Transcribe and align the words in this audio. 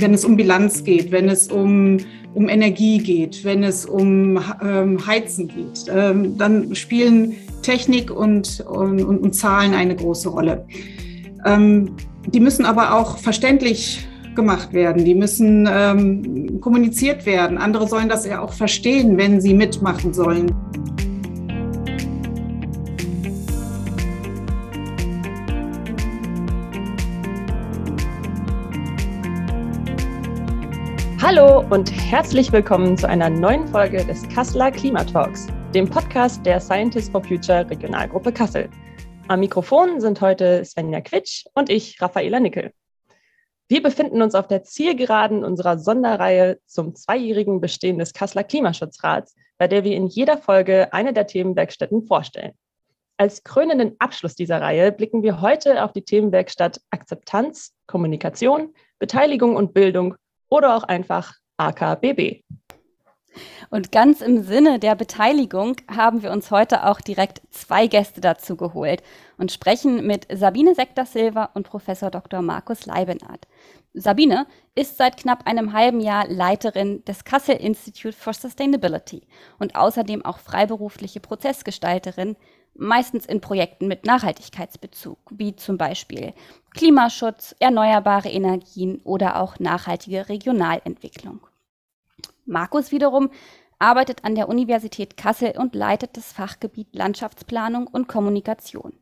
wenn 0.00 0.14
es 0.14 0.24
um 0.24 0.36
Bilanz 0.36 0.84
geht, 0.84 1.10
wenn 1.10 1.28
es 1.28 1.48
um, 1.48 1.98
um 2.34 2.48
Energie 2.48 2.98
geht, 2.98 3.44
wenn 3.44 3.62
es 3.62 3.86
um 3.86 4.38
ähm, 4.62 5.06
Heizen 5.06 5.48
geht, 5.48 5.86
ähm, 5.90 6.36
dann 6.38 6.74
spielen 6.74 7.34
Technik 7.62 8.10
und, 8.10 8.60
und, 8.60 9.02
und, 9.02 9.32
Zahlen 9.34 9.74
eine 9.74 9.96
große 9.96 10.28
Rolle. 10.28 10.66
Ähm, 11.44 11.96
die 12.26 12.40
müssen 12.40 12.64
aber 12.64 12.94
auch 12.94 13.18
verständlich 13.18 14.06
gemacht 14.34 14.72
werden, 14.72 15.04
die 15.04 15.14
müssen 15.16 15.68
ähm, 15.70 16.60
kommuniziert 16.60 17.26
werden. 17.26 17.58
Andere 17.58 17.88
sollen 17.88 18.08
das 18.08 18.24
ja 18.24 18.40
auch 18.40 18.52
verstehen, 18.52 19.18
wenn 19.18 19.40
sie 19.40 19.52
mitmachen 19.52 20.14
sollen. 20.14 20.54
Hallo 31.30 31.62
und 31.68 31.92
herzlich 31.92 32.50
willkommen 32.52 32.96
zu 32.96 33.06
einer 33.06 33.28
neuen 33.28 33.68
Folge 33.68 34.02
des 34.02 34.26
Kasseler 34.30 34.70
Klimatalks, 34.70 35.46
dem 35.74 35.86
Podcast 35.86 36.46
der 36.46 36.58
Scientists 36.58 37.10
for 37.10 37.22
Future 37.22 37.68
Regionalgruppe 37.68 38.32
Kassel. 38.32 38.70
Am 39.26 39.40
Mikrofon 39.40 40.00
sind 40.00 40.22
heute 40.22 40.64
Svenja 40.64 41.02
Quitsch 41.02 41.44
und 41.52 41.68
ich, 41.68 42.00
Raffaela 42.00 42.40
Nickel. 42.40 42.72
Wir 43.68 43.82
befinden 43.82 44.22
uns 44.22 44.34
auf 44.34 44.46
der 44.46 44.62
Zielgeraden 44.62 45.44
unserer 45.44 45.78
Sonderreihe 45.78 46.60
zum 46.64 46.94
zweijährigen 46.94 47.60
Bestehen 47.60 47.98
des 47.98 48.14
Kasseler 48.14 48.44
Klimaschutzrats, 48.44 49.34
bei 49.58 49.68
der 49.68 49.84
wir 49.84 49.96
in 49.96 50.06
jeder 50.06 50.38
Folge 50.38 50.94
eine 50.94 51.12
der 51.12 51.26
Themenwerkstätten 51.26 52.06
vorstellen. 52.06 52.52
Als 53.18 53.44
krönenden 53.44 53.96
Abschluss 53.98 54.34
dieser 54.34 54.62
Reihe 54.62 54.92
blicken 54.92 55.22
wir 55.22 55.42
heute 55.42 55.84
auf 55.84 55.92
die 55.92 56.06
Themenwerkstatt 56.06 56.80
Akzeptanz, 56.88 57.74
Kommunikation, 57.86 58.72
Beteiligung 58.98 59.56
und 59.56 59.74
Bildung 59.74 60.14
oder 60.48 60.76
auch 60.76 60.84
einfach 60.84 61.34
AKBB. 61.56 62.42
Und 63.70 63.92
ganz 63.92 64.22
im 64.22 64.42
Sinne 64.42 64.78
der 64.78 64.94
Beteiligung 64.94 65.76
haben 65.94 66.22
wir 66.22 66.30
uns 66.30 66.50
heute 66.50 66.86
auch 66.86 67.00
direkt 67.00 67.42
zwei 67.50 67.86
Gäste 67.86 68.20
dazu 68.20 68.56
geholt 68.56 69.02
und 69.36 69.52
sprechen 69.52 70.06
mit 70.06 70.26
Sabine 70.32 70.74
Sektor-Silva 70.74 71.50
und 71.52 71.68
Professor 71.68 72.10
Dr. 72.10 72.40
Markus 72.40 72.86
Leibenhardt. 72.86 73.46
Sabine 73.92 74.46
ist 74.74 74.96
seit 74.96 75.18
knapp 75.18 75.46
einem 75.46 75.72
halben 75.72 76.00
Jahr 76.00 76.26
Leiterin 76.28 77.04
des 77.04 77.24
Kassel 77.24 77.56
Institute 77.56 78.16
for 78.16 78.32
Sustainability 78.32 79.22
und 79.58 79.76
außerdem 79.76 80.24
auch 80.24 80.38
freiberufliche 80.38 81.20
Prozessgestalterin, 81.20 82.36
meistens 82.74 83.26
in 83.26 83.40
Projekten 83.40 83.88
mit 83.88 84.06
Nachhaltigkeitsbezug, 84.06 85.18
wie 85.30 85.56
zum 85.56 85.76
Beispiel 85.76 86.32
Klimaschutz, 86.74 87.54
erneuerbare 87.58 88.30
Energien 88.30 89.00
oder 89.04 89.40
auch 89.40 89.58
nachhaltige 89.58 90.28
Regionalentwicklung. 90.28 91.47
Markus 92.48 92.92
wiederum 92.92 93.30
arbeitet 93.78 94.24
an 94.24 94.34
der 94.34 94.48
Universität 94.48 95.16
Kassel 95.16 95.52
und 95.56 95.74
leitet 95.74 96.16
das 96.16 96.32
Fachgebiet 96.32 96.94
Landschaftsplanung 96.94 97.86
und 97.86 98.08
Kommunikation. 98.08 98.98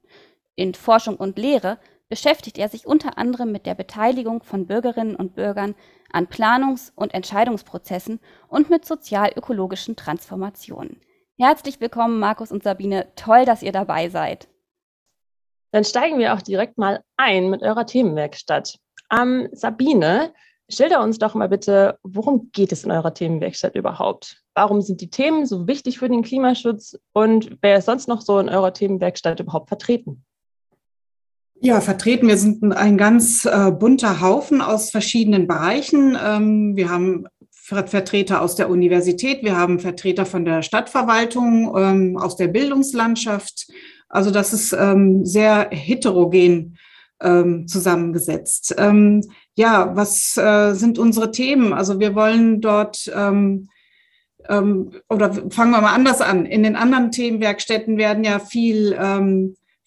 In 0.54 0.74
Forschung 0.74 1.16
und 1.16 1.38
Lehre 1.38 1.78
beschäftigt 2.08 2.58
er 2.58 2.68
sich 2.68 2.86
unter 2.86 3.18
anderem 3.18 3.52
mit 3.52 3.66
der 3.66 3.74
Beteiligung 3.74 4.42
von 4.42 4.66
Bürgerinnen 4.66 5.16
und 5.16 5.34
Bürgern 5.34 5.74
an 6.12 6.26
Planungs- 6.26 6.92
und 6.94 7.14
Entscheidungsprozessen 7.14 8.20
und 8.48 8.70
mit 8.70 8.84
sozial-ökologischen 8.84 9.96
Transformationen. 9.96 11.00
Herzlich 11.38 11.80
willkommen, 11.80 12.18
Markus 12.18 12.50
und 12.50 12.62
Sabine. 12.62 13.08
Toll, 13.16 13.44
dass 13.44 13.62
ihr 13.62 13.72
dabei 13.72 14.08
seid. 14.08 14.48
Dann 15.72 15.84
steigen 15.84 16.18
wir 16.18 16.34
auch 16.34 16.42
direkt 16.42 16.78
mal 16.78 17.02
ein 17.16 17.50
mit 17.50 17.62
eurer 17.62 17.86
Themenwerkstatt. 17.86 18.78
Ähm, 19.12 19.48
Sabine, 19.52 20.32
schilder 20.68 21.02
uns 21.02 21.18
doch 21.18 21.34
mal 21.34 21.48
bitte, 21.48 21.98
worum 22.02 22.50
geht 22.52 22.72
es 22.72 22.84
in 22.84 22.90
eurer 22.90 23.14
Themenwerkstatt 23.14 23.74
überhaupt? 23.74 24.42
Warum 24.54 24.80
sind 24.80 25.00
die 25.00 25.10
Themen 25.10 25.46
so 25.46 25.66
wichtig 25.66 25.98
für 25.98 26.08
den 26.08 26.22
Klimaschutz 26.22 26.98
und 27.12 27.58
wer 27.62 27.78
ist 27.78 27.86
sonst 27.86 28.08
noch 28.08 28.20
so 28.20 28.38
in 28.38 28.48
eurer 28.48 28.72
Themenwerkstatt 28.72 29.40
überhaupt 29.40 29.68
vertreten? 29.68 30.24
Ja, 31.60 31.80
vertreten. 31.80 32.28
Wir 32.28 32.36
sind 32.36 32.62
ein 32.74 32.98
ganz 32.98 33.46
äh, 33.46 33.70
bunter 33.70 34.20
Haufen 34.20 34.60
aus 34.60 34.90
verschiedenen 34.90 35.46
Bereichen. 35.46 36.16
Ähm, 36.22 36.76
wir 36.76 36.90
haben 36.90 37.26
Vertreter 37.50 38.42
aus 38.42 38.54
der 38.54 38.70
Universität, 38.70 39.42
wir 39.42 39.56
haben 39.56 39.80
Vertreter 39.80 40.24
von 40.24 40.44
der 40.44 40.62
Stadtverwaltung, 40.62 41.74
ähm, 41.76 42.16
aus 42.16 42.36
der 42.36 42.46
Bildungslandschaft. 42.46 43.72
Also 44.08 44.30
das 44.30 44.52
ist 44.52 44.72
ähm, 44.72 45.24
sehr 45.24 45.68
heterogen 45.72 46.78
ähm, 47.20 47.66
zusammengesetzt. 47.66 48.74
Ähm, 49.56 49.62
ja, 49.62 49.96
was 49.96 50.36
äh, 50.36 50.74
sind 50.74 50.98
unsere 50.98 51.30
Themen? 51.30 51.72
Also 51.72 51.98
wir 51.98 52.14
wollen 52.14 52.60
dort 52.60 53.10
ähm, 53.14 53.68
ähm, 54.48 54.92
oder 55.08 55.32
fangen 55.50 55.72
wir 55.72 55.80
mal 55.80 55.94
anders 55.94 56.20
an. 56.20 56.46
In 56.46 56.62
den 56.62 56.76
anderen 56.76 57.10
Themenwerkstätten 57.10 57.96
werden 57.96 58.24
ja 58.24 58.38
viel 58.38 58.96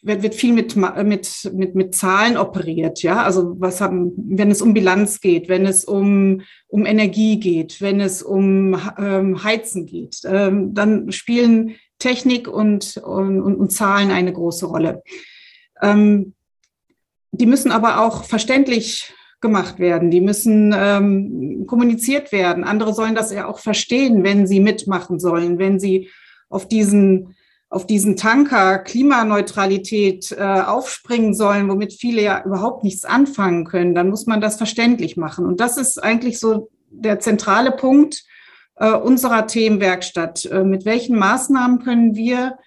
wird, 0.02 0.24
wird 0.24 0.36
viel 0.36 0.54
mit, 0.54 0.76
mit, 0.76 1.52
mit, 1.54 1.76
mit 1.76 1.96
Zahlen 1.96 2.38
operiert, 2.38 3.02
ja. 3.04 3.24
Also 3.24 3.56
was 3.60 3.82
haben, 3.82 4.14
wenn 4.16 4.52
es 4.52 4.62
um 4.62 4.74
Bilanz 4.74 5.20
geht, 5.20 5.50
wenn 5.50 5.66
es 5.66 5.86
um, 5.86 6.42
um 6.68 6.86
Energie 6.86 7.40
geht, 7.40 7.82
wenn 7.82 8.00
es 8.00 8.24
um 8.24 8.80
ähm, 8.98 9.44
Heizen 9.44 9.86
geht, 9.86 10.22
ähm, 10.26 10.74
dann 10.74 11.12
spielen 11.12 11.76
Technik 12.00 12.48
und, 12.48 12.98
und, 12.98 13.42
und 13.42 13.72
Zahlen 13.72 14.12
eine 14.12 14.32
große 14.32 14.66
Rolle. 14.66 15.04
Ähm, 15.82 16.34
die 17.32 17.46
müssen 17.46 17.72
aber 17.72 18.02
auch 18.02 18.24
verständlich 18.24 19.14
gemacht 19.42 19.80
werden. 19.80 20.12
Die 20.12 20.22
müssen 20.22 20.74
ähm, 20.78 21.66
kommuniziert 21.68 22.32
werden. 22.32 22.64
Andere 22.64 22.94
sollen 22.94 23.16
das 23.16 23.32
ja 23.32 23.48
auch 23.48 23.60
verstehen, 23.60 24.24
wenn 24.24 24.48
sie 24.48 24.60
mitmachen 24.60 25.20
sollen, 25.20 25.60
wenn 25.60 25.80
sie 25.80 26.10
auf 26.50 26.68
diesen 26.68 27.36
auf 27.72 27.86
diesen 27.86 28.16
Tanker 28.16 28.80
Klimaneutralität 28.80 30.32
äh, 30.32 30.42
aufspringen 30.42 31.36
sollen, 31.36 31.70
womit 31.70 31.94
viele 31.94 32.24
ja 32.24 32.44
überhaupt 32.44 32.84
nichts 32.84 33.06
anfangen 33.06 33.64
können, 33.64 33.94
dann 33.94 34.10
muss 34.10 34.26
man 34.26 34.42
das 34.42 34.58
verständlich 34.58 35.18
machen. 35.18 35.46
Und 35.46 35.60
das 35.60 35.78
ist 35.78 36.02
eigentlich 36.04 36.40
so 36.40 36.70
der 36.90 37.20
zentrale 37.20 37.72
Punkt 37.72 38.24
äh, 38.78 38.92
unserer 38.92 39.46
Themenwerkstatt. 39.46 40.46
Äh, 40.46 40.64
mit 40.64 40.86
welchen 40.86 41.20
Maßnahmen 41.20 41.84
können 41.84 42.16
wir 42.16 42.58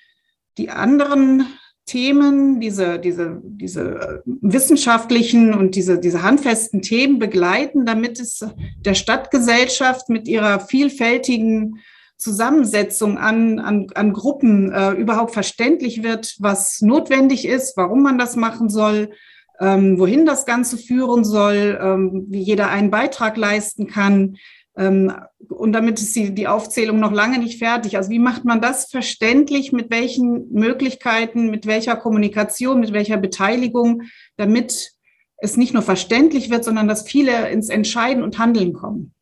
die 0.57 0.71
anderen 0.71 1.47
Themen, 1.87 2.61
diese, 2.61 2.99
diese, 2.99 3.41
diese 3.45 4.23
wissenschaftlichen 4.25 5.53
und 5.53 5.75
diese, 5.75 5.99
diese 5.99 6.23
handfesten 6.23 6.81
Themen 6.81 7.19
begleiten, 7.19 7.85
damit 7.85 8.21
es 8.21 8.45
der 8.79 8.95
Stadtgesellschaft 8.95 10.09
mit 10.09 10.29
ihrer 10.29 10.61
vielfältigen 10.61 11.81
Zusammensetzung 12.17 13.19
an, 13.19 13.59
an, 13.59 13.89
an 13.95 14.13
Gruppen 14.13 14.71
äh, 14.71 14.93
überhaupt 14.93 15.33
verständlich 15.33 16.05
wird, 16.05 16.37
was 16.39 16.81
notwendig 16.81 17.47
ist, 17.47 17.77
warum 17.77 18.03
man 18.03 18.17
das 18.17 18.37
machen 18.37 18.69
soll, 18.69 19.11
ähm, 19.59 19.99
wohin 19.99 20.25
das 20.25 20.47
Ganze 20.47 20.79
führen 20.79 21.25
soll, 21.25 21.79
ähm, 21.83 22.27
wie 22.29 22.43
jeder 22.43 22.69
einen 22.71 22.93
Beitrag 22.93 23.37
leisten 23.37 23.89
kann. 23.89 24.37
Ähm, 24.77 25.13
und 25.49 25.73
damit 25.73 26.01
ist 26.01 26.15
die, 26.17 26.35
die 26.35 26.49
Aufzählung 26.49 26.99
noch 26.99 27.13
lange 27.13 27.39
nicht 27.39 27.59
fertig. 27.59 27.97
Also 27.97 28.11
wie 28.11 28.19
macht 28.19 28.45
man 28.45 28.61
das 28.61 28.87
verständlich, 28.87 29.73
mit 29.73 29.91
welchen 29.91 30.51
Möglichkeiten, 30.53 31.51
mit 31.51 31.67
welcher 31.67 31.97
Kommunikation, 31.97 32.81
mit 32.81 32.93
welcher 32.93 33.19
Beteiligung, 33.19 34.03
damit 34.37 34.93
es 35.37 35.57
nicht 35.57 35.75
nur 35.75 35.83
verständlich 35.83 36.51
wird, 36.51 36.65
sondern 36.65 36.89
dass 36.89 37.03
viele 37.03 37.51
ins 37.51 37.69
Entscheiden 37.69 38.23
und 38.23 38.39
Handeln 38.39 38.73
kommen. 38.73 39.13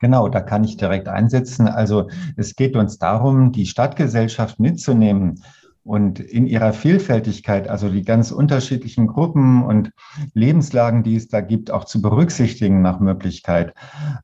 Genau, 0.00 0.28
da 0.28 0.40
kann 0.40 0.64
ich 0.64 0.76
direkt 0.76 1.08
einsetzen. 1.08 1.68
Also 1.68 2.08
es 2.36 2.54
geht 2.54 2.76
uns 2.76 2.98
darum, 2.98 3.52
die 3.52 3.66
Stadtgesellschaft 3.66 4.60
mitzunehmen 4.60 5.42
und 5.86 6.18
in 6.18 6.48
ihrer 6.48 6.72
Vielfältigkeit, 6.72 7.68
also 7.68 7.88
die 7.88 8.02
ganz 8.02 8.32
unterschiedlichen 8.32 9.06
Gruppen 9.06 9.64
und 9.64 9.92
Lebenslagen, 10.34 11.04
die 11.04 11.14
es 11.14 11.28
da 11.28 11.40
gibt, 11.40 11.70
auch 11.70 11.84
zu 11.84 12.02
berücksichtigen 12.02 12.82
nach 12.82 12.98
Möglichkeit, 12.98 13.72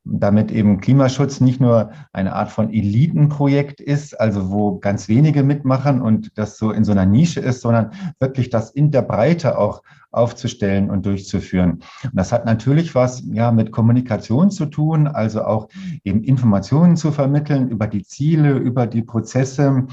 damit 0.05 0.51
eben 0.51 0.81
Klimaschutz 0.81 1.41
nicht 1.41 1.61
nur 1.61 1.93
eine 2.13 2.35
Art 2.35 2.51
von 2.51 2.71
Elitenprojekt 2.71 3.81
ist, 3.81 4.19
also 4.19 4.51
wo 4.51 4.81
ganz 4.81 5.09
wenige 5.09 5.45
mitmachen 5.45 6.03
und 6.03 6.37
das 6.37 6.59
so 6.59 6.73
in 6.73 6.83
so 6.83 6.91
einer 6.91 7.07
Nische 7.07 7.39
ist, 7.39 7.61
sondern 7.61 7.93
wirklich 8.19 8.51
das 8.51 8.71
in 8.71 8.91
der 8.91 9.03
Breite 9.03 9.57
auch 9.57 9.83
aufzustellen 10.13 10.91
und 10.91 11.07
durchzuführen. 11.07 11.81
Und 12.05 12.13
das 12.15 12.33
hat 12.33 12.45
natürlich 12.45 12.95
was 12.95 13.23
ja 13.33 13.51
mit 13.51 13.73
Kommunikation 13.73 14.51
zu 14.51 14.67
tun, 14.67 15.07
also 15.07 15.45
auch 15.45 15.69
eben 16.05 16.23
Informationen 16.23 16.97
zu 16.97 17.13
vermitteln 17.13 17.69
über 17.69 17.87
die 17.87 18.05
Ziele, 18.05 18.53
über 18.53 18.87
die 18.87 19.03
Prozesse, 19.03 19.87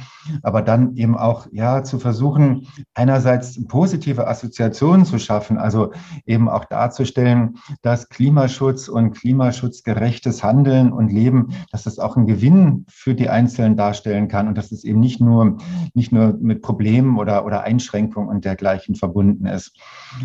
aber 0.43 0.61
dann 0.61 0.95
eben 0.95 1.17
auch 1.17 1.47
ja 1.51 1.83
zu 1.83 1.99
versuchen, 1.99 2.67
einerseits 2.93 3.65
positive 3.67 4.27
Assoziationen 4.27 5.05
zu 5.05 5.19
schaffen, 5.19 5.57
also 5.57 5.93
eben 6.25 6.49
auch 6.49 6.65
darzustellen, 6.65 7.57
dass 7.81 8.09
Klimaschutz 8.09 8.89
und 8.89 9.11
klimaschutzgerechtes 9.11 10.43
Handeln 10.43 10.91
und 10.91 11.11
Leben, 11.11 11.53
dass 11.71 11.83
das 11.83 11.99
auch 11.99 12.17
einen 12.17 12.27
Gewinn 12.27 12.85
für 12.89 13.15
die 13.15 13.29
Einzelnen 13.29 13.77
darstellen 13.77 14.27
kann 14.27 14.47
und 14.47 14.57
dass 14.57 14.71
es 14.71 14.83
eben 14.83 14.99
nicht 14.99 15.21
nur 15.21 15.57
nicht 15.93 16.11
nur 16.11 16.37
mit 16.39 16.61
Problemen 16.61 17.17
oder 17.17 17.45
oder 17.45 17.63
Einschränkungen 17.63 18.29
und 18.29 18.45
dergleichen 18.45 18.95
verbunden 18.95 19.45
ist. 19.45 19.77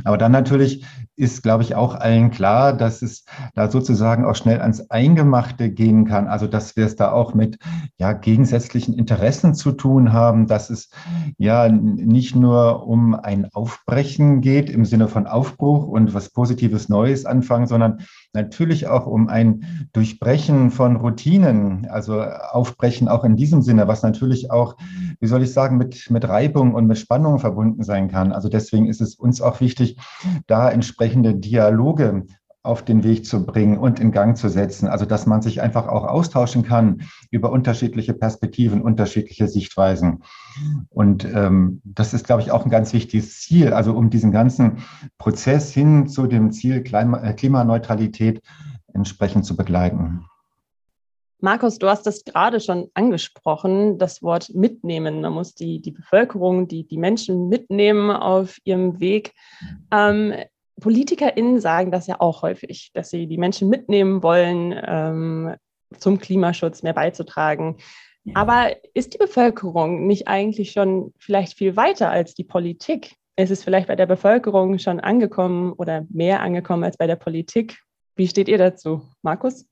Aber 0.05 0.19
dann 0.19 0.33
natürlich 0.33 0.85
ist, 1.17 1.43
glaube 1.43 1.63
ich, 1.63 1.75
auch 1.75 1.95
allen 1.95 2.31
klar, 2.31 2.73
dass 2.73 3.03
es 3.03 3.25
da 3.55 3.71
sozusagen 3.71 4.25
auch 4.25 4.35
schnell 4.35 4.61
ans 4.61 4.91
Eingemachte 4.91 5.71
gehen 5.71 6.05
kann. 6.05 6.27
Also, 6.27 6.47
dass 6.47 6.77
wir 6.77 6.87
es 6.87 6.97
da 6.97 7.13
auch 7.13 7.35
mit 7.35 7.59
ja, 7.99 8.13
gegensätzlichen 8.13 8.95
Interessen 8.95 9.55
zu 9.55 9.73
tun 9.73 10.13
haben, 10.13 10.47
dass 10.47 10.71
es 10.71 10.91
ja 11.39 11.69
nicht 11.69 12.35
nur 12.35 12.87
um 12.87 13.15
ein 13.15 13.49
Aufbrechen 13.53 14.41
geht 14.41 14.71
im 14.71 14.85
Sinne 14.85 15.09
von 15.09 15.27
Aufbruch 15.27 15.87
und 15.87 16.15
was 16.15 16.31
Positives 16.31 16.89
Neues 16.89 17.27
anfangen, 17.27 17.67
sondern 17.67 18.01
natürlich 18.35 18.89
auch 18.89 19.07
um 19.07 19.29
ein 19.29 19.89
Durchbrechen 19.93 20.71
von 20.71 20.97
Routinen, 20.97 21.87
also 21.89 22.21
Aufbrechen 22.21 23.09
auch 23.09 23.25
in 23.25 23.37
diesem 23.37 23.63
Sinne, 23.63 23.89
was 23.89 24.03
natürlich 24.03 24.51
auch, 24.51 24.77
wie 25.21 25.27
soll 25.27 25.43
ich 25.43 25.53
sagen, 25.53 25.77
mit, 25.77 26.11
mit 26.11 26.29
Reibung 26.29 26.75
und 26.75 26.87
mit 26.87 26.99
Spannung 26.99 27.39
verbunden 27.39 27.83
sein 27.85 28.09
kann. 28.09 28.33
Also 28.33 28.49
deswegen 28.49 28.89
ist 28.89 29.01
es 29.01 29.15
uns 29.15 29.41
auch 29.41 29.61
wichtig, 29.61 29.97
da 30.47 30.71
entsprechende 30.71 31.35
Dialoge 31.35 32.27
auf 32.65 32.83
den 32.83 33.05
Weg 33.05 33.27
zu 33.27 33.45
bringen 33.45 33.79
und 33.79 34.01
in 34.01 34.11
Gang 34.11 34.37
zu 34.37 34.49
setzen. 34.49 34.89
Also 34.89 35.05
dass 35.05 35.27
man 35.27 35.43
sich 35.43 35.61
einfach 35.61 35.87
auch 35.87 36.05
austauschen 36.05 36.63
kann 36.63 37.03
über 37.31 37.53
unterschiedliche 37.53 38.15
Perspektiven, 38.15 38.81
unterschiedliche 38.81 39.49
Sichtweisen. 39.49 40.25
Und 40.89 41.27
ähm, 41.27 41.83
das 41.85 42.15
ist, 42.15 42.27
glaube 42.27 42.41
ich, 42.41 42.51
auch 42.51 42.65
ein 42.65 42.71
ganz 42.71 42.95
wichtiges 42.95 43.41
Ziel. 43.41 43.75
Also 43.75 43.93
um 43.95 44.09
diesen 44.09 44.33
ganzen 44.33 44.79
Prozess 45.19 45.73
hin 45.73 46.09
zu 46.09 46.27
dem 46.27 46.53
Ziel 46.53 46.83
äh, 46.83 47.33
Klimaneutralität 47.35 48.41
entsprechend 48.95 49.45
zu 49.45 49.57
begleiten. 49.57 50.25
Markus, 51.41 51.79
du 51.79 51.89
hast 51.89 52.07
das 52.07 52.25
gerade 52.25 52.59
schon 52.61 52.89
angesprochen, 52.95 53.99
das 53.99 54.23
Wort 54.23 54.55
mitnehmen. 54.55 55.21
Man 55.21 55.35
muss 55.35 55.55
die, 55.55 55.83
die 55.83 55.91
Bevölkerung, 55.91 56.69
die, 56.69 56.87
die 56.87 56.97
Menschen 56.97 57.51
mitnehmen 57.51 58.11
auf 58.11 58.57
ihrem 58.65 58.99
Weg. 59.01 59.35
Ähm, 59.91 60.33
PolitikerInnen 60.81 61.61
sagen 61.61 61.91
das 61.91 62.07
ja 62.07 62.21
auch 62.21 62.43
häufig, 62.43 62.91
dass 62.95 63.11
sie 63.11 63.27
die 63.27 63.39
Menschen 63.39 63.69
mitnehmen 63.69 64.23
wollen, 64.23 64.75
ähm, 64.87 65.55
zum 65.99 66.19
Klimaschutz 66.19 66.83
mehr 66.83 66.95
beizutragen. 66.95 67.77
Aber 68.33 68.75
ist 68.95 69.13
die 69.13 69.19
Bevölkerung 69.19 70.07
nicht 70.07 70.29
eigentlich 70.29 70.73
schon 70.73 71.13
vielleicht 71.19 71.59
viel 71.59 71.77
weiter 71.77 72.11
als 72.11 72.35
die 72.35 72.45
Politik? 72.45 73.17
Ist 73.37 73.51
es 73.51 73.63
vielleicht 73.63 73.89
bei 73.89 73.97
der 73.97 74.07
Bevölkerung 74.07 74.79
schon 74.79 74.99
angekommen 74.99 75.73
oder 75.73 76.07
mehr 76.09 76.41
angekommen 76.41 76.85
als 76.85 76.97
bei 76.97 77.07
der 77.07 77.17
Politik? 77.17 77.79
Wie 78.17 78.27
steht 78.27 78.49
ihr 78.49 78.59
dazu, 78.59 79.03
Markus? 79.23 79.67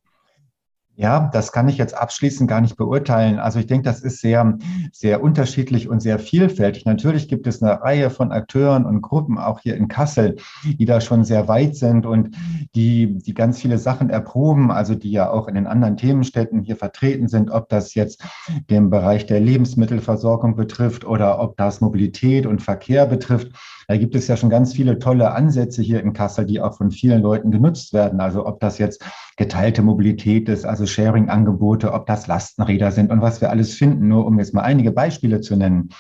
Ja, 0.95 1.31
das 1.33 1.53
kann 1.53 1.69
ich 1.69 1.79
jetzt 1.79 1.97
abschließend 1.97 2.51
gar 2.51 2.61
nicht 2.61 2.77
beurteilen. 2.77 3.39
Also 3.39 3.59
ich 3.59 3.67
denke, 3.67 3.85
das 3.85 4.01
ist 4.01 4.21
sehr, 4.21 4.59
sehr 4.93 5.23
unterschiedlich 5.23 5.89
und 5.89 6.01
sehr 6.01 6.19
vielfältig. 6.19 6.85
Natürlich 6.85 7.29
gibt 7.29 7.47
es 7.47 7.63
eine 7.63 7.81
Reihe 7.81 8.11
von 8.11 8.31
Akteuren 8.31 8.85
und 8.85 9.01
Gruppen, 9.01 9.39
auch 9.39 9.61
hier 9.61 9.75
in 9.75 9.89
Kassel, 9.89 10.37
die 10.65 10.85
da 10.85 11.01
schon 11.01 11.25
sehr 11.25 11.49
weit 11.49 11.77
sind 11.77 12.05
und 12.05 12.37
die, 12.75 13.17
die 13.19 13.33
ganz 13.33 13.59
viele 13.59 13.79
Sachen 13.79 14.11
erproben, 14.11 14.71
also 14.71 14.95
die 14.95 15.11
ja 15.11 15.31
auch 15.31 15.49
in 15.49 15.55
den 15.55 15.67
anderen 15.67 15.97
Themenstädten 15.97 16.63
hier 16.63 16.77
vertreten 16.77 17.27
sind, 17.27 17.51
ob 17.51 17.71
das 17.71 17.95
jetzt 17.95 18.23
den 18.69 18.91
Bereich 18.91 19.25
der 19.25 19.41
Lebensmittelversorgung 19.41 20.57
betrifft 20.57 21.07
oder 21.07 21.41
ob 21.41 21.57
das 21.57 21.81
Mobilität 21.81 22.45
und 22.45 22.61
Verkehr 22.61 23.07
betrifft. 23.07 23.53
Da 23.93 23.99
gibt 23.99 24.15
es 24.15 24.27
ja 24.27 24.39
schon 24.39 24.49
ganz 24.49 24.73
viele 24.73 24.99
tolle 24.99 25.33
Ansätze 25.33 25.83
hier 25.83 26.01
in 26.01 26.15
Kassel, 26.15 26.47
die 26.47 26.63
auch 26.63 26.79
von 26.79 26.91
vielen 26.91 27.21
Leuten 27.21 27.51
genutzt 27.51 27.93
werden. 27.93 28.23
Also 28.23 28.47
ob 28.47 28.59
das 28.59 28.79
jetzt 28.79 29.05
geteilte 29.37 29.83
Mobilität 29.83 30.49
ist, 30.49 30.65
also 30.65 30.87
Sharing-Angebote, 30.87 31.93
ob 31.93 32.07
das 32.07 32.27
Lastenräder 32.27 32.91
sind 32.91 33.11
und 33.13 33.21
was 33.21 33.43
wir 33.43 33.51
alles 33.51 33.75
finden, 33.75 34.09
nur 34.09 34.25
um 34.25 34.39
jetzt 34.39 34.55
mal 34.55 34.63
einige 34.63 34.93
Beispiele 34.93 35.43
zu 35.43 35.57
nennen. 35.57 35.91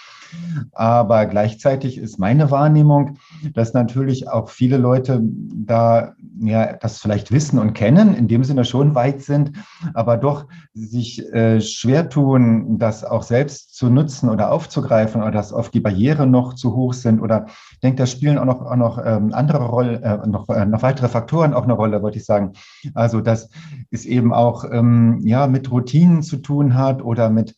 Aber 0.73 1.27
gleichzeitig 1.27 1.99
ist 1.99 2.19
meine 2.19 2.51
Wahrnehmung, 2.51 3.19
dass 3.55 3.75
natürlich 3.75 4.29
auch 4.29 4.49
viele 4.49 4.77
Leute 4.77 5.21
da 5.23 6.15
ja 6.41 6.75
das 6.75 6.99
vielleicht 6.99 7.31
wissen 7.31 7.59
und 7.59 7.75
kennen, 7.75 8.15
in 8.15 8.29
dem 8.29 8.45
Sinne 8.45 8.65
schon 8.65 8.95
weit 8.95 9.23
sind, 9.23 9.53
aber 9.95 10.17
doch 10.17 10.47
sich 10.75 11.25
äh, 11.33 11.61
schwer 11.61 12.09
tun, 12.09 12.79
das 12.79 13.05
auch 13.05 13.23
selbst 13.23 13.75
zu 13.75 13.91
nutzen 13.91 14.29
oder 14.29 14.51
aufzugreifen 14.51 15.23
oder 15.23 15.31
dass 15.31 15.53
oft 15.53 15.75
die 15.75 15.81
Barrieren 15.81 16.31
noch 16.31 16.55
zu 16.55 16.75
hoch 16.75 16.95
sind 16.95 17.21
oder 17.21 17.47
ich 17.73 17.81
denke, 17.81 17.99
da 17.99 18.07
spielen 18.07 18.39
auch 18.39 18.45
noch, 18.45 18.63
auch 18.63 18.77
noch 18.77 18.99
ähm, 19.05 19.33
andere 19.33 19.67
Rollen, 19.67 20.03
äh, 20.03 20.27
noch, 20.27 20.49
äh, 20.49 20.67
noch 20.67 20.83
weitere 20.83 21.09
Faktoren 21.09 21.55
auch 21.55 21.65
eine 21.65 21.75
Rolle, 21.75 22.03
wollte 22.03 22.19
ich 22.19 22.25
sagen. 22.25 22.53
Also, 22.95 23.21
dass 23.21 23.49
es 23.91 24.05
eben 24.05 24.33
auch 24.33 24.65
ähm, 24.71 25.21
ja, 25.25 25.47
mit 25.47 25.71
Routinen 25.71 26.23
zu 26.23 26.39
tun 26.39 26.75
hat 26.75 27.03
oder 27.03 27.31
mit 27.31 27.55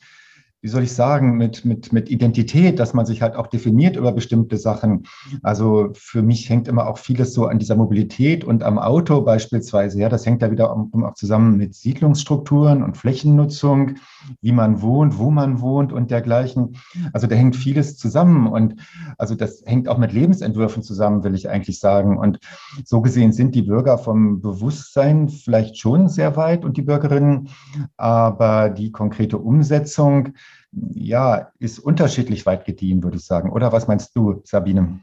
wie 0.65 0.69
soll 0.69 0.85
ich 0.85 0.95
sagen, 0.95 1.37
mit, 1.37 1.67
mit, 1.67 1.93
mit 1.93 2.11
Identität, 2.11 2.79
dass 2.79 2.95
man 2.95 3.05
sich 3.05 3.21
halt 3.21 3.37
auch 3.37 3.49
definiert 3.49 3.97
über 3.97 4.13
bestimmte 4.13 4.57
Sachen. 4.57 5.07
Also 5.43 5.91
für 5.93 6.23
mich 6.23 6.49
hängt 6.49 6.69
immer 6.69 6.87
auch 6.87 6.97
vieles 6.97 7.35
so 7.35 7.45
an 7.45 7.59
dieser 7.59 7.77
Mobilität 7.77 8.45
und 8.45 8.63
am 8.63 8.79
Auto 8.79 9.21
beispielsweise. 9.21 10.01
Ja, 10.01 10.09
das 10.09 10.25
hängt 10.25 10.41
da 10.41 10.51
wieder 10.51 10.71
auch 10.71 11.15
zusammen 11.17 11.59
mit 11.59 11.75
Siedlungsstrukturen 11.75 12.83
und 12.83 12.97
Flächennutzung, 12.97 13.97
wie 14.41 14.53
man 14.53 14.81
wohnt, 14.81 15.19
wo 15.19 15.31
man 15.31 15.61
wohnt 15.61 15.93
und 15.93 16.11
dergleichen. 16.11 16.77
Also 17.13 17.27
da 17.27 17.37
hängt 17.37 17.57
vieles 17.57 17.99
zusammen 17.99 18.47
und 18.47 18.77
also 19.19 19.35
das 19.35 19.65
hängt 19.67 19.87
auch 19.87 19.99
mit 19.99 20.15
Lebensentwürfen 20.15 20.83
zusammen, 20.83 21.25
will 21.25 21.35
ich 21.35 21.51
eigentlich 21.51 21.79
sagen. 21.79 22.17
Und 22.17 22.39
so 22.87 23.03
gesehen 23.03 23.35
sind 23.35 23.55
die 23.55 23.65
Bürger 23.65 23.99
vom 23.99 24.41
Bewusstsein 24.41 25.29
vielleicht 25.29 25.77
schon 25.77 26.09
sehr 26.09 26.37
weit 26.37 26.65
und 26.65 26.79
die 26.79 26.83
Bürgerinnen, 26.83 27.51
aber 27.99 28.71
die 28.71 28.93
konkrete 28.93 29.37
Umsetzung, 29.37 30.31
ja, 30.95 31.53
ist 31.59 31.79
unterschiedlich 31.79 32.47
weit 32.47 32.65
gediehen, 32.65 33.03
würde 33.03 33.17
ich 33.17 33.25
sagen. 33.25 33.51
Oder 33.53 33.73
was 33.73 33.87
meinst 33.87 34.15
du, 34.17 34.41
Sabine? 34.45 35.01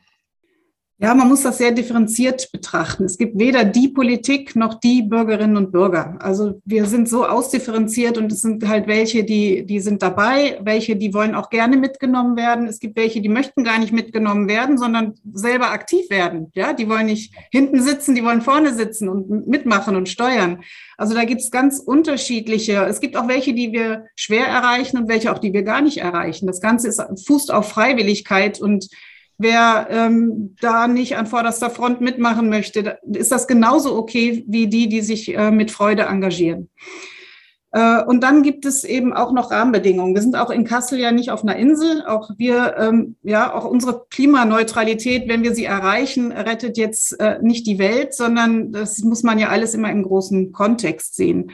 Ja, 1.04 1.16
man 1.16 1.30
muss 1.30 1.42
das 1.42 1.58
sehr 1.58 1.72
differenziert 1.72 2.52
betrachten. 2.52 3.06
Es 3.06 3.18
gibt 3.18 3.40
weder 3.40 3.64
die 3.64 3.88
Politik 3.88 4.56
noch 4.56 4.76
die 4.76 5.02
Bürgerinnen 5.02 5.58
und 5.58 5.72
Bürger. 5.72 6.20
Also 6.20 6.62
wir 6.64 6.86
sind 6.86 7.10
so 7.10 7.26
ausdifferenziert 7.26 8.20
und 8.20 8.32
es 8.32 8.42
sind 8.42 8.68
halt 8.68 8.86
welche, 8.86 9.24
die, 9.24 9.66
die 9.66 9.80
sind 9.80 10.04
dabei, 10.04 10.60
welche, 10.62 10.96
die 10.96 11.12
wollen 11.16 11.34
auch 11.34 11.50
gerne 11.50 11.76
mitgenommen 11.76 12.38
werden. 12.38 12.68
Es 12.68 12.78
gibt 12.78 12.96
welche, 12.98 13.20
die 13.20 13.30
möchten 13.30 13.64
gar 13.64 13.80
nicht 13.80 13.94
mitgenommen 13.94 14.48
werden, 14.48 14.78
sondern 14.78 15.16
selber 15.34 15.72
aktiv 15.72 16.08
werden. 16.12 16.52
Ja, 16.54 16.72
die 16.72 16.88
wollen 16.88 17.08
nicht 17.08 17.34
hinten 17.52 17.82
sitzen, 17.82 18.14
die 18.14 18.24
wollen 18.24 18.44
vorne 18.44 18.72
sitzen 18.72 19.10
und 19.10 19.48
mitmachen 19.48 19.96
und 19.96 20.08
steuern. 20.08 20.62
Also 20.98 21.16
da 21.16 21.24
gibt 21.24 21.42
es 21.42 21.50
ganz 21.50 21.80
unterschiedliche. 21.80 22.86
Es 22.86 23.00
gibt 23.00 23.18
auch 23.18 23.28
welche, 23.28 23.56
die 23.56 23.72
wir 23.72 24.06
schwer 24.16 24.46
erreichen 24.46 25.00
und 25.00 25.10
welche 25.10 25.32
auch, 25.32 25.40
die 25.40 25.52
wir 25.52 25.64
gar 25.64 25.82
nicht 25.82 25.98
erreichen. 25.98 26.46
Das 26.46 26.62
Ganze 26.62 26.90
ist, 26.90 27.02
fußt 27.26 27.52
auf 27.52 27.70
Freiwilligkeit 27.70 28.62
und 28.62 28.88
Wer 29.38 29.88
ähm, 29.90 30.56
da 30.62 30.88
nicht 30.88 31.18
an 31.18 31.26
vorderster 31.26 31.70
Front 31.70 32.02
mitmachen 32.02 32.50
möchte, 32.50 33.00
ist 33.12 33.32
das 33.32 33.48
genauso 33.48 33.98
okay 33.98 34.44
wie 34.48 34.68
die, 34.68 34.88
die 34.88 35.02
sich 35.02 35.36
äh, 35.36 35.52
mit 35.52 35.72
Freude 35.72 36.04
engagieren. 36.04 36.70
Äh, 37.72 38.04
und 38.04 38.22
dann 38.22 38.44
gibt 38.44 38.66
es 38.66 38.84
eben 38.84 39.14
auch 39.14 39.32
noch 39.32 39.52
Rahmenbedingungen. 39.52 40.14
Wir 40.14 40.22
sind 40.22 40.36
auch 40.36 40.50
in 40.50 40.66
Kassel 40.66 41.00
ja 41.00 41.12
nicht 41.12 41.32
auf 41.32 41.44
einer 41.44 41.56
Insel. 41.56 42.04
Auch 42.06 42.32
wir, 42.38 42.76
ähm, 42.78 43.16
ja, 43.24 43.54
auch 43.54 43.66
unsere 43.66 44.06
Klimaneutralität, 44.10 45.28
wenn 45.28 45.44
wir 45.44 45.56
sie 45.56 45.66
erreichen, 45.66 46.32
rettet 46.32 46.78
jetzt 46.78 47.20
äh, 47.20 47.40
nicht 47.42 47.66
die 47.68 47.80
Welt, 47.80 48.14
sondern 48.14 48.72
das 48.72 49.00
muss 49.00 49.24
man 49.24 49.40
ja 49.40 49.50
alles 49.50 49.74
immer 49.74 49.90
im 49.90 50.04
großen 50.04 50.52
Kontext 50.52 51.16
sehen. 51.16 51.52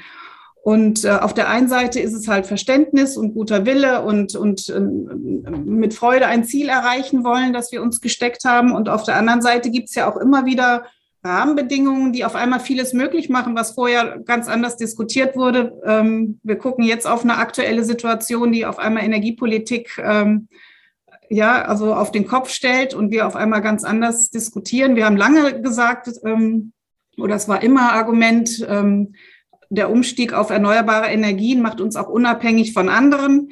Und 0.68 1.06
äh, 1.06 1.12
auf 1.12 1.34
der 1.34 1.50
einen 1.50 1.70
Seite 1.70 2.02
ist 2.02 2.12
es 2.12 2.28
halt 2.28 2.46
Verständnis 2.46 3.16
und 3.16 3.34
guter 3.34 3.66
Wille 3.66 4.02
und, 4.02 4.36
und 4.36 4.68
äh, 4.68 4.82
mit 4.82 5.94
Freude 5.94 6.26
ein 6.28 6.44
Ziel 6.44 6.68
erreichen 6.68 7.24
wollen, 7.24 7.54
das 7.54 7.72
wir 7.72 7.82
uns 7.82 8.02
gesteckt 8.02 8.44
haben. 8.44 8.76
Und 8.76 8.90
auf 8.90 9.04
der 9.04 9.16
anderen 9.16 9.42
Seite 9.42 9.72
gibt 9.72 9.88
es 9.88 9.96
ja 9.96 10.12
auch 10.12 10.18
immer 10.18 10.46
wieder 10.46 10.84
Rahmenbedingungen, 11.24 12.12
die 12.12 12.26
auf 12.26 12.36
einmal 12.36 12.60
vieles 12.60 12.92
möglich 12.92 13.30
machen, 13.30 13.56
was 13.56 13.76
vorher 13.76 14.20
ganz 14.26 14.50
anders 14.50 14.76
diskutiert 14.76 15.38
wurde. 15.38 15.72
Ähm, 15.86 16.42
wir 16.44 16.58
gucken 16.58 16.84
jetzt 16.84 17.08
auf 17.08 17.24
eine 17.24 17.38
aktuelle 17.38 17.86
Situation, 17.86 18.52
die 18.52 18.66
auf 18.66 18.78
einmal 18.78 19.06
Energiepolitik 19.06 19.98
ähm, 20.04 20.50
ja, 21.30 21.62
also 21.62 21.94
auf 21.94 22.12
den 22.12 22.28
Kopf 22.28 22.50
stellt 22.50 22.94
und 22.94 23.10
wir 23.10 23.26
auf 23.26 23.38
einmal 23.38 23.62
ganz 23.62 23.86
anders 23.86 24.32
diskutieren. 24.32 24.98
Wir 24.98 25.06
haben 25.06 25.16
lange 25.16 25.62
gesagt, 25.62 26.10
ähm, 26.26 26.74
oder 27.18 27.36
es 27.36 27.48
war 27.48 27.64
immer 27.64 27.94
Argument, 27.94 28.68
ähm, 28.68 29.14
der 29.70 29.90
Umstieg 29.90 30.34
auf 30.34 30.50
erneuerbare 30.50 31.08
Energien 31.08 31.62
macht 31.62 31.82
uns 31.82 31.96
auch 31.96 32.10
unabhängig 32.10 32.74
von 32.74 32.90
anderen. 32.90 33.50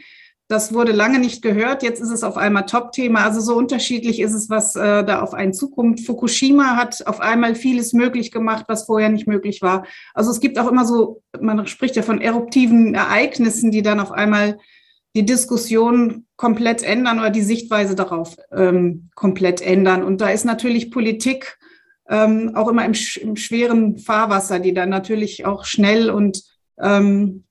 Das 0.47 0.73
wurde 0.73 0.91
lange 0.91 1.17
nicht 1.17 1.41
gehört. 1.41 1.81
Jetzt 1.81 1.99
ist 1.99 2.11
es 2.11 2.23
auf 2.23 2.37
einmal 2.37 2.67
Top-Thema. 2.67 3.23
Also 3.23 3.41
so 3.41 3.55
unterschiedlich 3.55 4.19
ist 4.19 4.33
es, 4.33 4.47
was 4.47 4.75
äh, 4.75 5.03
da 5.03 5.21
auf 5.21 5.33
einen 5.33 5.53
zukommt. 5.53 6.01
Fukushima 6.01 6.75
hat 6.75 7.07
auf 7.07 7.19
einmal 7.19 7.55
vieles 7.55 7.93
möglich 7.93 8.31
gemacht, 8.31 8.65
was 8.67 8.85
vorher 8.85 9.09
nicht 9.09 9.27
möglich 9.27 9.63
war. 9.63 9.87
Also 10.13 10.29
es 10.29 10.39
gibt 10.39 10.59
auch 10.59 10.69
immer 10.69 10.85
so, 10.85 11.23
man 11.39 11.65
spricht 11.65 11.95
ja 11.95 12.03
von 12.03 12.21
eruptiven 12.21 12.93
Ereignissen, 12.93 13.71
die 13.71 13.81
dann 13.81 13.99
auf 13.99 14.11
einmal 14.11 14.59
die 15.15 15.25
Diskussion 15.25 16.27
komplett 16.35 16.83
ändern 16.83 17.19
oder 17.19 17.31
die 17.31 17.41
Sichtweise 17.41 17.95
darauf 17.95 18.35
ähm, 18.51 19.09
komplett 19.15 19.61
ändern. 19.61 20.03
Und 20.03 20.21
da 20.21 20.29
ist 20.29 20.45
natürlich 20.45 20.91
Politik 20.91 21.57
ähm, 22.09 22.51
auch 22.55 22.67
immer 22.67 22.85
im, 22.85 22.93
im, 23.21 23.35
schweren 23.35 23.97
Fahrwasser, 23.97 24.59
die 24.59 24.73
dann 24.73 24.89
natürlich 24.89 25.45
auch 25.45 25.65
schnell 25.65 26.09
und 26.09 26.43
ähm, 26.79 27.45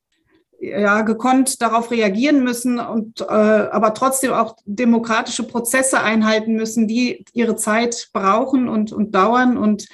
ja 0.61 1.03
gekonnt 1.03 1.61
darauf 1.61 1.91
reagieren 1.91 2.43
müssen 2.43 2.79
und 2.79 3.21
äh, 3.21 3.25
aber 3.25 3.95
trotzdem 3.95 4.33
auch 4.33 4.57
demokratische 4.65 5.43
Prozesse 5.43 6.01
einhalten 6.01 6.55
müssen, 6.55 6.89
die 6.89 7.25
ihre 7.33 7.57
Zeit 7.57 8.09
brauchen 8.13 8.69
und, 8.69 8.93
und 8.93 9.15
dauern. 9.15 9.57
Und 9.57 9.87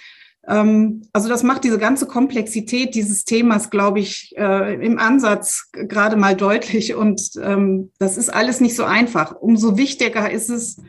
ähm, 0.46 1.02
also 1.12 1.28
das 1.28 1.42
macht 1.42 1.64
diese 1.64 1.78
ganze 1.78 2.06
Komplexität 2.06 2.94
dieses 2.94 3.24
Themas, 3.24 3.70
glaube 3.70 4.00
ich, 4.00 4.34
äh, 4.36 4.74
im 4.84 4.98
Ansatz 4.98 5.70
gerade 5.72 6.16
mal 6.16 6.36
deutlich. 6.36 6.94
Und 6.94 7.32
ähm, 7.42 7.90
das 7.98 8.16
ist 8.16 8.32
alles 8.32 8.60
nicht 8.60 8.76
so 8.76 8.84
einfach. 8.84 9.34
Umso 9.34 9.76
wichtiger 9.76 10.30
ist 10.30 10.50
es, 10.50 10.80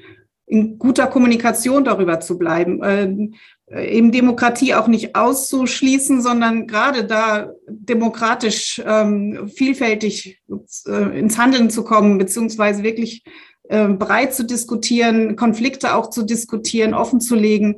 in 0.52 0.78
guter 0.78 1.08
Kommunikation 1.08 1.86
darüber 1.86 2.20
zu 2.20 2.38
bleiben. 2.38 2.84
Äh, 2.84 3.30
eben 3.74 4.12
Demokratie 4.12 4.76
auch 4.76 4.88
nicht 4.88 5.16
auszuschließen, 5.16 6.22
sondern 6.22 6.68
gerade 6.68 7.06
da 7.06 7.52
demokratisch 7.68 8.82
ähm, 8.86 9.50
vielfältig 9.54 10.42
äh, 10.88 11.20
ins 11.20 11.38
Handeln 11.38 11.70
zu 11.70 11.84
kommen, 11.84 12.18
beziehungsweise 12.18 12.84
wirklich 12.84 13.24
äh, 13.70 13.88
breit 13.88 14.34
zu 14.34 14.44
diskutieren, 14.44 15.36
Konflikte 15.36 15.96
auch 15.96 16.10
zu 16.10 16.24
diskutieren, 16.24 16.94
offen 16.94 17.22
zu 17.22 17.36
legen. 17.36 17.78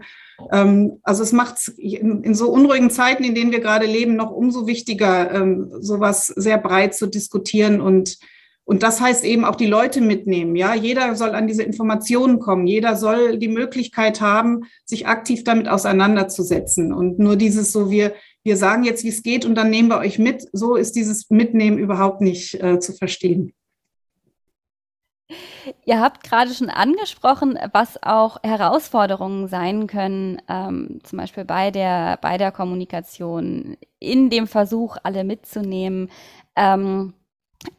Ähm, 0.51 0.99
also 1.03 1.21
es 1.21 1.31
macht 1.31 1.57
es 1.57 1.67
in, 1.67 2.23
in, 2.23 2.33
so 2.33 2.49
unruhigen 2.49 2.89
Zeiten, 2.89 3.23
in 3.23 3.35
denen 3.35 3.51
wir 3.51 3.59
gerade 3.59 3.85
leben, 3.85 4.15
noch 4.15 4.31
umso 4.31 4.65
wichtiger, 4.65 5.31
ähm, 5.31 5.71
sowas 5.79 6.27
sehr 6.27 6.57
breit 6.57 6.95
zu 6.95 7.07
diskutieren 7.07 7.81
und 7.81 8.17
und 8.65 8.81
das 8.81 9.01
heißt 9.01 9.25
eben 9.25 9.43
auch 9.43 9.55
die 9.55 9.67
Leute 9.67 9.99
mitnehmen. 9.99 10.55
Ja, 10.55 10.73
jeder 10.73 11.15
soll 11.15 11.31
an 11.31 11.47
diese 11.47 11.63
Informationen 11.63 12.39
kommen. 12.39 12.65
Jeder 12.65 12.95
soll 12.95 13.37
die 13.37 13.49
Möglichkeit 13.49 14.21
haben, 14.21 14.61
sich 14.85 15.05
aktiv 15.05 15.43
damit 15.43 15.67
auseinanderzusetzen. 15.67 16.93
Und 16.93 17.19
nur 17.19 17.35
dieses 17.35 17.73
so, 17.73 17.91
wir, 17.91 18.13
wir 18.43 18.55
sagen 18.55 18.83
jetzt, 18.83 19.03
wie 19.03 19.09
es 19.09 19.21
geht 19.21 19.45
und 19.45 19.55
dann 19.55 19.69
nehmen 19.69 19.89
wir 19.89 19.97
euch 19.97 20.17
mit. 20.17 20.47
So 20.53 20.75
ist 20.75 20.95
dieses 20.95 21.29
Mitnehmen 21.29 21.77
überhaupt 21.77 22.21
nicht 22.21 22.61
äh, 22.63 22.79
zu 22.79 22.93
verstehen. 22.93 23.53
Ihr 25.85 25.99
habt 25.99 26.23
gerade 26.23 26.53
schon 26.53 26.69
angesprochen, 26.69 27.57
was 27.71 28.01
auch 28.01 28.37
Herausforderungen 28.43 29.47
sein 29.47 29.87
können, 29.87 30.41
ähm, 30.47 30.99
zum 31.03 31.19
Beispiel 31.19 31.45
bei 31.45 31.71
der, 31.71 32.17
bei 32.21 32.37
der 32.37 32.51
Kommunikation, 32.51 33.77
in 33.99 34.29
dem 34.29 34.47
Versuch, 34.47 34.97
alle 35.03 35.23
mitzunehmen. 35.23 36.09
Ähm, 36.55 37.13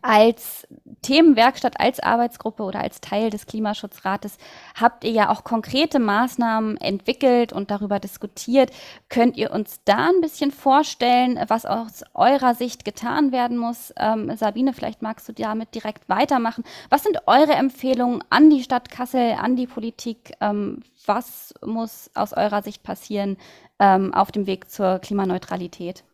als 0.03 0.67
Themenwerkstatt, 1.03 1.79
als 1.81 2.01
Arbeitsgruppe 2.01 2.63
oder 2.63 2.81
als 2.81 3.01
Teil 3.01 3.31
des 3.31 3.47
Klimaschutzrates 3.47 4.39
habt 4.75 5.05
ihr 5.05 5.11
ja 5.11 5.31
auch 5.31 5.45
konkrete 5.45 5.99
Maßnahmen 5.99 6.77
entwickelt 6.79 7.53
und 7.53 7.71
darüber 7.71 8.01
diskutiert. 8.01 8.71
Könnt 9.09 9.37
ihr 9.37 9.51
uns 9.51 9.81
da 9.85 10.09
ein 10.09 10.21
bisschen 10.21 10.51
vorstellen, 10.51 11.39
was 11.49 11.67
aus 11.67 12.05
eurer 12.15 12.55
Sicht 12.55 12.85
getan 12.85 13.33
werden 13.33 13.59
muss? 13.59 13.93
Ähm, 13.99 14.35
Sabine, 14.37 14.73
vielleicht 14.73 15.03
magst 15.03 15.29
du 15.29 15.33
damit 15.33 15.75
direkt 15.75 16.09
weitermachen. 16.09 16.65
Was 16.89 17.03
sind 17.03 17.19
eure 17.27 17.53
Empfehlungen 17.53 18.25
an 18.31 18.51
die 18.51 18.63
Stadt 18.63 18.91
Kassel, 18.91 19.33
an 19.33 19.57
die 19.57 19.67
Politik? 19.67 20.33
Ähm, 20.41 20.83
was 21.07 21.53
muss 21.65 22.11
aus 22.15 22.33
eurer 22.33 22.63
Sicht 22.63 22.83
passieren 22.83 23.37
ähm, 23.79 24.15
auf 24.15 24.33
dem 24.33 24.47
Weg 24.47 24.71
zur 24.71 24.99
Klimaneutralität? 25.01 26.05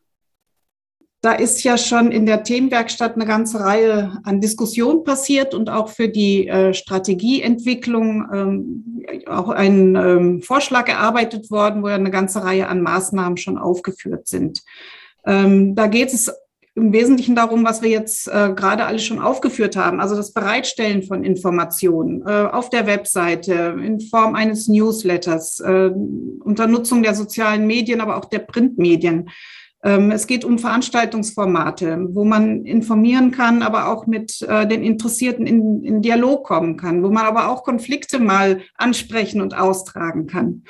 Da 1.22 1.32
ist 1.32 1.62
ja 1.64 1.76
schon 1.76 2.12
in 2.12 2.24
der 2.24 2.44
Themenwerkstatt 2.44 3.14
eine 3.14 3.26
ganze 3.26 3.60
Reihe 3.60 4.18
an 4.24 4.40
Diskussionen 4.40 5.04
passiert 5.04 5.52
und 5.54 5.68
auch 5.68 5.90
für 5.90 6.08
die 6.08 6.48
äh, 6.48 6.72
Strategieentwicklung 6.72 8.26
ähm, 8.32 9.04
auch 9.26 9.50
ein 9.50 9.96
ähm, 9.96 10.42
Vorschlag 10.42 10.88
erarbeitet 10.88 11.50
worden, 11.50 11.82
wo 11.82 11.88
ja 11.88 11.96
eine 11.96 12.10
ganze 12.10 12.42
Reihe 12.42 12.68
an 12.68 12.80
Maßnahmen 12.80 13.36
schon 13.36 13.58
aufgeführt 13.58 14.28
sind. 14.28 14.62
Ähm, 15.26 15.74
da 15.74 15.88
geht 15.88 16.14
es 16.14 16.32
im 16.74 16.92
Wesentlichen 16.92 17.34
darum, 17.34 17.64
was 17.64 17.82
wir 17.82 17.90
jetzt 17.90 18.28
äh, 18.28 18.52
gerade 18.54 18.86
alles 18.86 19.04
schon 19.04 19.18
aufgeführt 19.18 19.76
haben, 19.76 20.00
also 20.00 20.16
das 20.16 20.32
Bereitstellen 20.32 21.02
von 21.02 21.24
Informationen 21.24 22.22
äh, 22.26 22.48
auf 22.50 22.70
der 22.70 22.86
Webseite 22.86 23.76
in 23.84 24.00
Form 24.00 24.34
eines 24.34 24.68
Newsletters, 24.68 25.60
äh, 25.60 25.90
unter 26.40 26.66
Nutzung 26.66 27.02
der 27.02 27.14
sozialen 27.14 27.66
Medien, 27.66 28.00
aber 28.00 28.16
auch 28.16 28.24
der 28.24 28.38
Printmedien. 28.38 29.28
Ähm, 29.82 30.10
es 30.10 30.26
geht 30.26 30.44
um 30.44 30.58
Veranstaltungsformate, 30.58 32.06
wo 32.10 32.24
man 32.24 32.64
informieren 32.66 33.30
kann, 33.30 33.62
aber 33.62 33.88
auch 33.88 34.06
mit 34.06 34.42
äh, 34.42 34.66
den 34.66 34.82
Interessierten 34.82 35.46
in, 35.46 35.82
in, 35.82 36.02
Dialog 36.02 36.44
kommen 36.44 36.76
kann, 36.76 37.02
wo 37.02 37.08
man 37.08 37.24
aber 37.24 37.48
auch 37.48 37.64
Konflikte 37.64 38.18
mal 38.18 38.60
ansprechen 38.76 39.40
und 39.40 39.56
austragen 39.56 40.26
kann. 40.26 40.64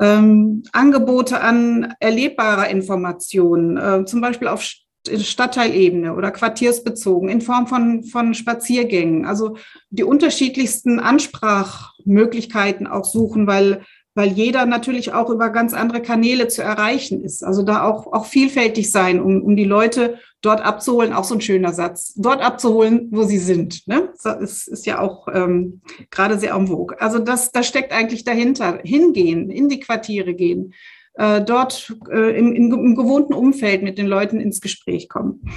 Ähm, 0.00 0.64
Angebote 0.72 1.40
an 1.40 1.94
erlebbarer 2.00 2.68
Information, 2.68 3.76
äh, 3.76 4.04
zum 4.06 4.20
Beispiel 4.20 4.48
auf 4.48 4.64
Stadtteilebene 5.08 6.14
oder 6.14 6.30
quartiersbezogen 6.30 7.28
in 7.28 7.40
Form 7.40 7.66
von, 7.66 8.04
von 8.04 8.34
Spaziergängen. 8.34 9.24
Also 9.24 9.56
die 9.88 10.04
unterschiedlichsten 10.04 11.00
Ansprachmöglichkeiten 11.00 12.86
auch 12.86 13.04
suchen, 13.04 13.46
weil 13.46 13.82
weil 14.20 14.32
jeder 14.32 14.66
natürlich 14.66 15.14
auch 15.14 15.30
über 15.30 15.48
ganz 15.48 15.72
andere 15.72 16.02
Kanäle 16.02 16.46
zu 16.46 16.62
erreichen 16.62 17.24
ist. 17.24 17.42
Also 17.42 17.62
da 17.62 17.84
auch, 17.84 18.12
auch 18.12 18.26
vielfältig 18.26 18.92
sein, 18.92 19.18
um, 19.18 19.40
um 19.42 19.56
die 19.56 19.64
Leute 19.64 20.18
dort 20.42 20.60
abzuholen, 20.60 21.14
auch 21.14 21.24
so 21.24 21.36
ein 21.36 21.40
schöner 21.40 21.72
Satz, 21.72 22.12
dort 22.16 22.42
abzuholen, 22.42 23.08
wo 23.12 23.22
sie 23.22 23.38
sind. 23.38 23.88
Ne? 23.88 24.12
Das 24.22 24.38
ist, 24.42 24.68
ist 24.68 24.84
ja 24.84 24.98
auch 25.00 25.26
ähm, 25.32 25.80
gerade 26.10 26.38
sehr 26.38 26.54
am 26.54 26.66
vogue. 26.66 27.00
Also 27.00 27.18
das, 27.18 27.50
das 27.50 27.66
steckt 27.66 27.92
eigentlich 27.92 28.24
dahinter. 28.24 28.80
Hingehen, 28.84 29.48
in 29.48 29.70
die 29.70 29.80
Quartiere 29.80 30.34
gehen, 30.34 30.74
äh, 31.14 31.40
dort 31.40 31.90
äh, 32.12 32.38
im, 32.38 32.52
im, 32.52 32.74
im 32.74 32.94
gewohnten 32.94 33.32
Umfeld 33.32 33.82
mit 33.82 33.96
den 33.96 34.06
Leuten 34.06 34.38
ins 34.38 34.60
Gespräch 34.60 35.08
kommen. 35.08 35.50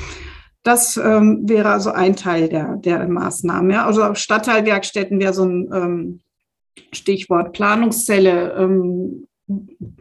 Das 0.63 0.95
ähm, 0.95 1.41
wäre 1.49 1.67
also 1.67 1.91
ein 1.91 2.15
Teil 2.15 2.47
der, 2.47 2.77
der 2.77 3.05
Maßnahmen. 3.09 3.71
Ja? 3.71 3.85
Also 3.85 4.15
Stadtteilwerkstätten 4.15 5.19
wäre 5.19 5.33
so 5.33 5.43
ein 5.43 5.69
ähm, 5.73 6.19
Stichwort 6.93 7.53
Planungszelle, 7.53 8.55
ähm, 8.57 9.27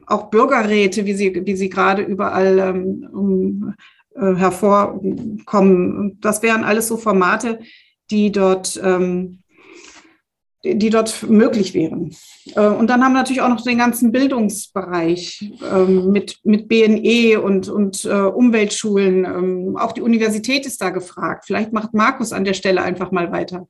auch 0.07 0.31
Bürgerräte, 0.31 1.05
wie 1.07 1.15
sie, 1.15 1.43
wie 1.45 1.57
sie 1.57 1.69
gerade 1.69 2.03
überall 2.03 2.59
ähm, 2.59 3.75
äh, 4.15 4.35
hervorkommen. 4.35 6.19
Das 6.21 6.43
wären 6.43 6.65
alles 6.65 6.89
so 6.89 6.97
Formate, 6.97 7.61
die 8.11 8.31
dort, 8.31 8.81
ähm, 8.83 9.39
die 10.65 10.91
dort 10.91 11.29
möglich 11.29 11.75
wären. 11.75 12.15
Äh, 12.55 12.67
und 12.67 12.89
dann 12.89 13.03
haben 13.03 13.13
wir 13.13 13.21
natürlich 13.21 13.43
auch 13.43 13.49
noch 13.49 13.63
den 13.63 13.79
ganzen 13.79 14.13
Bildungsbereich 14.13 15.53
ähm, 15.73 16.13
mit, 16.13 16.39
mit 16.45 16.69
BNE 16.69 17.41
und, 17.41 17.69
und 17.69 18.05
äh, 18.05 18.13
Umweltschulen. 18.13 19.25
Ähm, 19.25 19.77
auch 19.77 19.93
die 19.93 20.03
Universität 20.03 20.67
ist 20.67 20.81
da 20.81 20.91
gefragt. 20.91 21.45
Vielleicht 21.47 21.73
macht 21.73 21.95
Markus 21.95 22.33
an 22.33 22.45
der 22.45 22.55
Stelle 22.55 22.83
einfach 22.83 23.11
mal 23.13 23.33
weiter. 23.33 23.67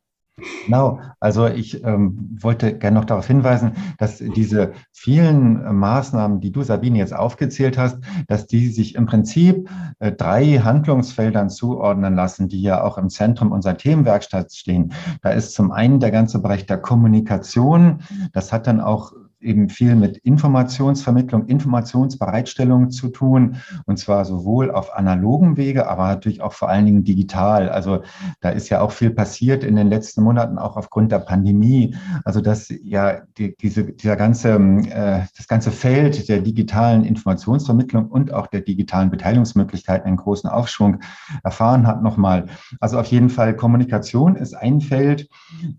Genau, 0.65 1.01
also 1.21 1.47
ich 1.47 1.85
ähm, 1.85 2.39
wollte 2.41 2.79
gerne 2.79 2.99
noch 2.99 3.05
darauf 3.05 3.27
hinweisen, 3.27 3.73
dass 3.99 4.19
diese 4.19 4.73
vielen 4.91 5.63
äh, 5.63 5.73
Maßnahmen, 5.73 6.41
die 6.41 6.51
du, 6.51 6.63
Sabine, 6.63 6.99
jetzt 6.99 7.15
aufgezählt 7.15 7.77
hast, 7.77 7.99
dass 8.29 8.47
die 8.47 8.69
sich 8.69 8.95
im 8.95 9.05
Prinzip 9.05 9.69
äh, 9.99 10.11
drei 10.11 10.59
Handlungsfeldern 10.59 11.51
zuordnen 11.51 12.15
lassen, 12.15 12.49
die 12.49 12.63
ja 12.63 12.83
auch 12.83 12.97
im 12.97 13.11
Zentrum 13.11 13.53
unserer 13.53 13.77
Themenwerkstatt 13.77 14.53
stehen. 14.55 14.95
Da 15.21 15.31
ist 15.31 15.53
zum 15.53 15.71
einen 15.71 16.01
der 16.01 16.11
ganze 16.11 16.41
Bereich 16.41 16.65
der 16.65 16.79
Kommunikation. 16.79 18.01
Das 18.33 18.53
hat 18.53 18.67
dann 18.67 18.81
auch 18.81 19.13
eben 19.43 19.69
viel 19.69 19.95
mit 19.97 20.19
Informationsvermittlung, 20.19 21.47
Informationsbereitstellung 21.47 22.91
zu 22.91 23.09
tun, 23.09 23.57
und 23.87 23.99
zwar 23.99 24.25
sowohl 24.25 24.71
auf 24.71 24.95
analogen 24.95 25.57
Wege, 25.57 25.89
aber 25.89 26.09
natürlich 26.09 26.43
auch 26.43 26.53
vor 26.53 26.69
allen 26.69 26.87
Dingen 26.87 27.05
digital. 27.05 27.69
Also 27.69 28.03
da 28.41 28.51
ist 28.51 28.69
ja 28.69 28.81
auch 28.81 28.93
viel 28.93 29.11
passiert 29.11 29.65
in 29.65 29.77
den 29.77 29.89
letzten 29.89 30.23
Monaten, 30.23 30.59
auch 30.59 30.77
aufgrund 30.77 31.13
der 31.13 31.21
Pandemie. 31.21 31.95
Also 32.25 32.41
dass 32.41 32.73
ja 32.83 33.23
die, 33.39 33.57
diese, 33.61 33.85
dieser 33.85 34.17
ganze, 34.17 34.53
äh, 34.53 35.23
das 35.37 35.49
ganze 35.49 35.71
Feld 35.71 36.29
der 36.29 36.41
digitalen 36.41 37.05
Informationsvermittlung 37.05 38.07
und 38.09 38.33
auch 38.33 38.47
der 38.47 38.61
digitalen 38.61 39.11
Beteiligungsmöglichkeiten 39.11 40.07
einen 40.07 40.17
großen 40.17 40.49
Aufschwung 40.49 41.01
erfahren 41.43 41.87
hat 41.87 42.03
nochmal. 42.03 42.47
Also 42.81 42.99
auf 42.99 43.07
jeden 43.07 43.31
Fall 43.31 43.57
Kommunikation 43.57 44.37
ist 44.37 44.55
ein 44.55 44.81
Feld, 44.81 45.29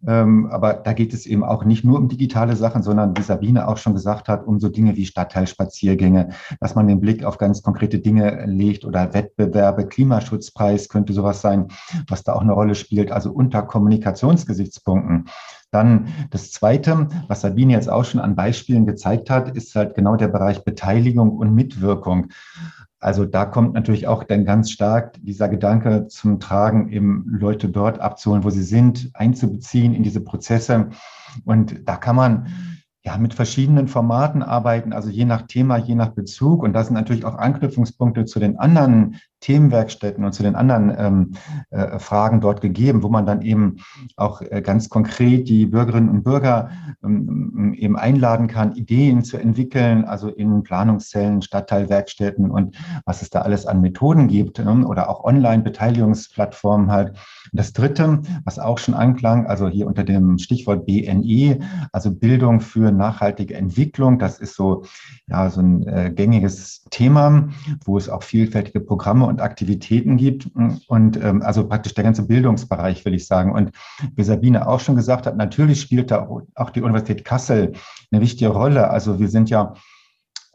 ähm, 0.07 0.47
aber 0.51 0.73
da 0.73 0.93
geht 0.93 1.13
es 1.13 1.25
eben 1.25 1.43
auch 1.43 1.65
nicht 1.65 1.83
nur 1.83 1.97
um 1.97 2.07
digitale 2.07 2.55
Sachen, 2.55 2.83
sondern 2.83 3.15
wie 3.17 3.21
Sabine 3.21 3.52
Sabine 3.53 3.67
auch 3.67 3.77
schon 3.77 3.93
gesagt 3.93 4.27
hat, 4.27 4.45
um 4.47 4.59
so 4.59 4.69
Dinge 4.69 4.95
wie 4.95 5.05
Stadtteilspaziergänge, 5.05 6.29
dass 6.59 6.75
man 6.75 6.87
den 6.87 6.99
Blick 6.99 7.23
auf 7.23 7.37
ganz 7.37 7.61
konkrete 7.61 7.99
Dinge 7.99 8.45
legt 8.45 8.85
oder 8.85 9.13
Wettbewerbe, 9.13 9.87
Klimaschutzpreis 9.87 10.89
könnte 10.89 11.13
sowas 11.13 11.41
sein, 11.41 11.67
was 12.07 12.23
da 12.23 12.33
auch 12.33 12.41
eine 12.41 12.53
Rolle 12.53 12.75
spielt, 12.75 13.11
also 13.11 13.31
unter 13.31 13.61
Kommunikationsgesichtspunkten. 13.61 15.25
Dann 15.71 16.07
das 16.29 16.51
Zweite, 16.51 17.07
was 17.27 17.41
Sabine 17.41 17.73
jetzt 17.73 17.89
auch 17.89 18.05
schon 18.05 18.21
an 18.21 18.35
Beispielen 18.35 18.85
gezeigt 18.85 19.29
hat, 19.29 19.55
ist 19.55 19.75
halt 19.75 19.95
genau 19.95 20.15
der 20.15 20.27
Bereich 20.27 20.63
Beteiligung 20.63 21.31
und 21.31 21.53
Mitwirkung. 21.53 22.27
Also 22.99 23.25
da 23.25 23.45
kommt 23.45 23.73
natürlich 23.73 24.07
auch 24.07 24.23
dann 24.23 24.45
ganz 24.45 24.71
stark 24.71 25.17
dieser 25.21 25.49
Gedanke 25.49 26.07
zum 26.07 26.39
Tragen, 26.39 26.89
eben 26.89 27.25
Leute 27.27 27.67
dort 27.67 27.99
abzuholen, 27.99 28.45
wo 28.45 28.49
sie 28.49 28.63
sind, 28.63 29.09
einzubeziehen 29.13 29.93
in 29.93 30.03
diese 30.03 30.21
Prozesse. 30.21 30.89
Und 31.43 31.81
da 31.85 31.97
kann 31.97 32.15
man 32.15 32.47
ja, 33.05 33.17
mit 33.17 33.33
verschiedenen 33.33 33.87
Formaten 33.87 34.41
arbeiten, 34.41 34.93
also 34.93 35.09
je 35.09 35.25
nach 35.25 35.43
Thema, 35.43 35.77
je 35.77 35.95
nach 35.95 36.11
Bezug. 36.11 36.63
Und 36.63 36.73
das 36.73 36.87
sind 36.87 36.95
natürlich 36.95 37.25
auch 37.25 37.35
Anknüpfungspunkte 37.35 38.25
zu 38.25 38.39
den 38.39 38.57
anderen 38.57 39.19
Themenwerkstätten 39.43 40.23
und 40.23 40.33
zu 40.33 40.41
den 40.41 40.55
anderen 40.55 40.93
ähm, 40.97 41.31
äh, 41.69 41.99
Fragen 41.99 42.39
dort 42.39 42.61
gegeben, 42.61 43.03
wo 43.03 43.09
man 43.09 43.25
dann 43.25 43.41
eben 43.41 43.77
auch 44.15 44.41
äh, 44.41 44.61
ganz 44.61 44.89
konkret 44.89 45.49
die 45.49 45.65
Bürgerinnen 45.65 46.09
und 46.09 46.23
Bürger 46.23 46.69
ähm, 47.03 47.75
eben 47.77 47.97
einladen 47.97 48.47
kann, 48.47 48.75
Ideen 48.75 49.23
zu 49.23 49.37
entwickeln, 49.37 50.05
also 50.05 50.29
in 50.29 50.63
Planungszellen, 50.63 51.41
Stadtteilwerkstätten 51.41 52.49
und 52.49 52.77
was 53.05 53.21
es 53.21 53.29
da 53.29 53.41
alles 53.41 53.65
an 53.65 53.81
Methoden 53.81 54.27
gibt 54.27 54.59
ne? 54.59 54.87
oder 54.87 55.09
auch 55.09 55.23
Online-Beteiligungsplattformen 55.23 56.89
halt. 56.89 57.17
Das 57.51 57.73
Dritte, 57.73 58.21
was 58.45 58.59
auch 58.59 58.77
schon 58.77 58.93
anklang, 58.93 59.45
also 59.45 59.67
hier 59.67 59.87
unter 59.87 60.03
dem 60.03 60.37
Stichwort 60.37 60.85
BNI, 60.85 61.59
also 61.91 62.11
Bildung 62.11 62.61
für 62.61 62.91
nachhaltige 62.91 63.55
Entwicklung, 63.55 64.19
das 64.19 64.39
ist 64.39 64.55
so, 64.55 64.85
ja, 65.27 65.49
so 65.49 65.61
ein 65.61 65.85
äh, 65.87 66.11
gängiges 66.15 66.85
Thema, 66.89 67.49
wo 67.85 67.97
es 67.97 68.07
auch 68.07 68.23
vielfältige 68.23 68.79
Programme 68.79 69.25
und 69.25 69.32
Aktivitäten 69.41 70.17
gibt. 70.17 70.49
Und 70.87 71.17
ähm, 71.17 71.41
also 71.41 71.67
praktisch 71.67 71.93
der 71.93 72.03
ganze 72.03 72.25
Bildungsbereich, 72.25 73.05
will 73.05 73.13
ich 73.13 73.27
sagen. 73.27 73.51
Und 73.51 73.71
wie 74.15 74.23
Sabine 74.23 74.67
auch 74.67 74.79
schon 74.79 74.95
gesagt 74.95 75.25
hat, 75.25 75.37
natürlich 75.37 75.81
spielt 75.81 76.11
da 76.11 76.27
auch 76.55 76.69
die 76.69 76.81
Universität 76.81 77.25
Kassel 77.25 77.73
eine 78.11 78.21
wichtige 78.21 78.51
Rolle. 78.51 78.89
Also 78.89 79.19
wir 79.19 79.29
sind 79.29 79.49
ja 79.49 79.73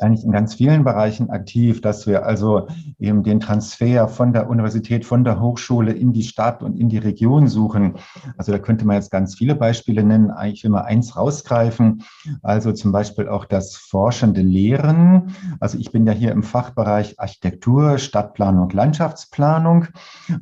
eigentlich 0.01 0.25
in 0.25 0.33
ganz 0.33 0.55
vielen 0.55 0.85
Bereichen 0.85 1.31
aktiv, 1.31 1.81
dass 1.81 2.07
wir 2.07 2.25
also 2.25 2.69
eben 2.99 3.23
den 3.23 3.41
Transfer 3.41 4.09
von 4.09 4.33
der 4.33 4.49
Universität, 4.49 5.05
von 5.05 5.25
der 5.25 5.41
Hochschule 5.41 5.93
in 5.93 6.13
die 6.13 6.23
Stadt 6.23 6.63
und 6.63 6.79
in 6.79 6.89
die 6.89 6.99
Region 6.99 7.49
suchen. 7.49 7.95
Also 8.37 8.53
da 8.53 8.59
könnte 8.59 8.87
man 8.87 8.97
jetzt 8.97 9.11
ganz 9.11 9.35
viele 9.35 9.55
Beispiele 9.55 10.05
nennen. 10.05 10.33
Ich 10.47 10.63
will 10.63 10.71
mal 10.71 10.83
eins 10.83 11.17
rausgreifen. 11.17 12.05
Also 12.43 12.73
zum 12.73 12.93
Beispiel 12.93 13.29
auch 13.29 13.45
das 13.45 13.77
forschende 13.77 14.43
Lehren. 14.43 15.35
Also 15.61 15.79
ich 15.79 15.91
bin 15.91 16.07
ja 16.07 16.13
hier 16.13 16.33
im 16.33 16.43
Fachbereich 16.43 17.19
Architektur, 17.19 17.99
Stadtplanung 17.99 18.71
Landschaftsplanung. 18.71 19.87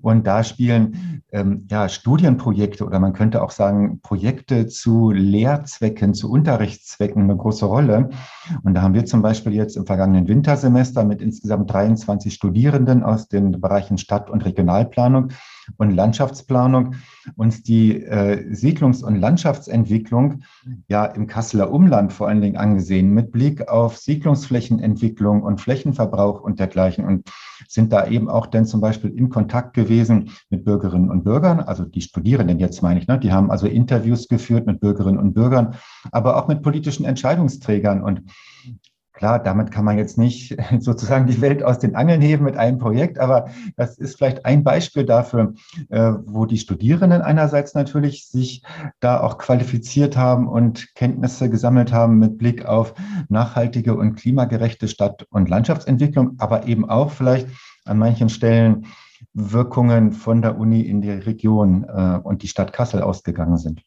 Und 0.03 0.27
da 0.27 0.45
spielen 0.45 1.23
ähm, 1.33 1.67
ja 1.71 1.89
Studienprojekte 1.89 2.85
oder 2.85 2.99
man 2.99 3.13
könnte 3.13 3.43
auch 3.43 3.51
sagen 3.51 4.01
Projekte 4.01 4.67
zu 4.67 5.11
Lehrzwecken, 5.11 6.15
zu 6.15 6.31
Unterrichtszwecken 6.31 7.23
eine 7.23 7.37
große 7.37 7.65
Rolle. 7.65 8.11
Und 8.63 8.75
da 8.75 8.83
haben 8.83 8.95
wir 8.95 9.07
zum 9.07 9.23
Beispiel 9.23 9.46
Beispiel 9.47 9.55
jetzt 9.55 9.77
im 9.77 9.87
vergangenen 9.87 10.27
Wintersemester 10.27 11.05
mit 11.05 11.23
insgesamt 11.23 11.73
23 11.73 12.35
Studierenden 12.35 13.05
aus 13.05 13.29
den 13.29 13.61
Bereichen 13.61 13.97
Stadt- 13.97 14.29
und 14.29 14.45
Regionalplanung 14.45 15.29
und 15.77 15.91
Landschaftsplanung 15.93 16.97
uns 17.37 17.63
die 17.63 18.03
äh, 18.03 18.53
Siedlungs- 18.53 19.05
und 19.05 19.17
Landschaftsentwicklung 19.17 20.43
ja 20.89 21.05
im 21.05 21.27
Kasseler 21.29 21.71
Umland 21.71 22.13
vor 22.13 22.29
allen 22.29 22.41
Dingen 22.41 22.57
angesehen, 22.57 23.15
mit 23.15 23.31
Blick 23.31 23.69
auf 23.69 23.97
Siedlungsflächenentwicklung 23.99 25.43
und 25.43 25.61
Flächenverbrauch 25.61 26.41
und 26.41 26.59
dergleichen 26.59 27.05
und 27.05 27.29
sind 27.69 27.93
da 27.93 28.07
eben 28.07 28.29
auch 28.29 28.47
dann 28.47 28.67
zum 28.67 28.81
Beispiel 28.81 29.11
in 29.11 29.29
Kontakt 29.31 29.75
gewesen 29.75 30.31
mit 30.51 30.65
Bürgerinnen 30.65 31.11
und 31.11 31.25
Bürgern, 31.25 31.61
also 31.61 31.85
die 31.85 32.03
Studierenden 32.03 32.59
jetzt 32.59 32.83
meine 32.83 33.01
ich, 33.01 33.07
ne? 33.07 33.19
die 33.19 33.33
haben 33.33 33.51
also 33.51 33.67
Interviews 33.67 34.29
geführt 34.29 34.67
mit 34.67 34.81
Bürgerinnen 34.81 35.19
und 35.19 35.35
Bürgern, 35.35 35.77
aber 36.11 36.37
auch 36.37 36.49
mit 36.49 36.63
politischen 36.63 37.05
Entscheidungsträgern 37.05 38.03
und 38.03 38.23
Klar, 39.17 39.43
damit 39.43 39.71
kann 39.71 39.87
man 39.87 39.97
jetzt 39.97 40.19
nicht 40.19 40.57
sozusagen 40.79 41.27
die 41.27 41.41
Welt 41.41 41.63
aus 41.63 41.79
den 41.79 41.97
Angeln 41.97 42.21
heben 42.21 42.45
mit 42.45 42.59
einem 42.59 42.79
Projekt, 42.79 43.19
aber 43.19 43.49
das 43.77 43.97
ist 43.97 44.19
vielleicht 44.19 44.45
ein 44.45 44.63
Beispiel 44.63 45.07
dafür, 45.07 45.55
äh, 45.89 46.13
wo 46.27 46.45
die 46.45 46.59
Studierenden 46.59 47.23
einerseits 47.23 47.75
natürlich 47.75 48.29
sich 48.29 48.63
da 49.01 49.21
auch 49.21 49.39
qualifiziert 49.39 50.19
haben 50.19 50.47
und 50.47 50.95
Kenntnisse 50.95 51.49
gesammelt 51.49 51.93
haben 51.93 52.19
mit 52.19 52.37
Blick 52.37 52.67
auf 52.67 52.93
nachhaltige 53.31 53.97
und 53.97 54.17
klimagerechte 54.17 54.87
Stadt- 54.87 55.27
und 55.31 55.49
Landschaftsentwicklung, 55.49 56.35
aber 56.37 56.67
eben 56.67 56.87
auch 56.87 57.11
vielleicht 57.11 57.49
an 57.87 57.97
manchen 57.97 58.29
Stellen 58.29 58.85
Wirkungen 59.33 60.13
von 60.13 60.43
der 60.43 60.59
Uni 60.59 60.83
in 60.83 61.01
die 61.01 61.11
Region 61.11 61.85
äh, 61.85 62.21
und 62.23 62.43
die 62.43 62.49
Stadt 62.49 62.75
Kassel 62.75 63.01
ausgegangen 63.01 63.57
sind. 63.57 63.83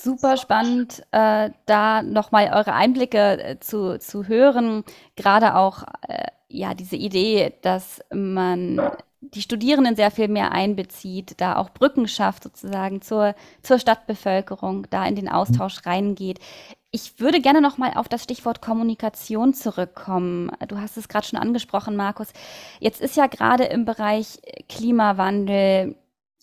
Super 0.00 0.36
spannend, 0.36 1.04
äh, 1.12 1.50
da 1.66 2.02
nochmal 2.02 2.50
eure 2.52 2.72
Einblicke 2.72 3.42
äh, 3.42 3.60
zu, 3.60 3.98
zu 3.98 4.26
hören. 4.26 4.84
Gerade 5.14 5.54
auch 5.54 5.84
äh, 6.08 6.26
ja 6.48 6.74
diese 6.74 6.96
Idee, 6.96 7.54
dass 7.62 8.00
man 8.12 8.80
die 9.20 9.42
Studierenden 9.42 9.96
sehr 9.96 10.10
viel 10.10 10.28
mehr 10.28 10.52
einbezieht, 10.52 11.40
da 11.40 11.56
auch 11.56 11.70
Brücken 11.70 12.08
schafft 12.08 12.42
sozusagen 12.44 13.00
zur, 13.00 13.34
zur 13.62 13.78
Stadtbevölkerung, 13.78 14.86
da 14.90 15.06
in 15.06 15.16
den 15.16 15.28
Austausch 15.28 15.86
reingeht. 15.86 16.40
Ich 16.90 17.20
würde 17.20 17.40
gerne 17.40 17.60
noch 17.60 17.78
mal 17.78 17.92
auf 17.94 18.08
das 18.08 18.22
Stichwort 18.22 18.62
Kommunikation 18.62 19.54
zurückkommen. 19.54 20.50
Du 20.68 20.78
hast 20.78 20.96
es 20.96 21.08
gerade 21.08 21.26
schon 21.26 21.38
angesprochen, 21.38 21.96
Markus. 21.96 22.28
Jetzt 22.80 23.00
ist 23.00 23.16
ja 23.16 23.26
gerade 23.26 23.64
im 23.64 23.84
Bereich 23.84 24.40
Klimawandel 24.68 25.96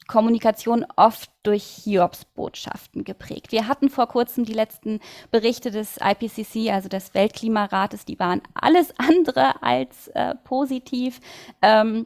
Kommunikation 0.07 0.85
oft 0.95 1.29
durch 1.43 1.63
Hiobs-Botschaften 1.63 3.03
geprägt. 3.03 3.51
Wir 3.51 3.67
hatten 3.67 3.89
vor 3.89 4.07
kurzem 4.07 4.45
die 4.45 4.53
letzten 4.53 4.99
Berichte 5.31 5.71
des 5.71 5.97
IPCC, 5.97 6.71
also 6.71 6.89
des 6.89 7.13
Weltklimarates, 7.13 8.05
die 8.05 8.19
waren 8.19 8.41
alles 8.53 8.93
andere 8.97 9.61
als 9.61 10.07
äh, 10.09 10.35
positiv. 10.43 11.19
Ähm, 11.61 12.05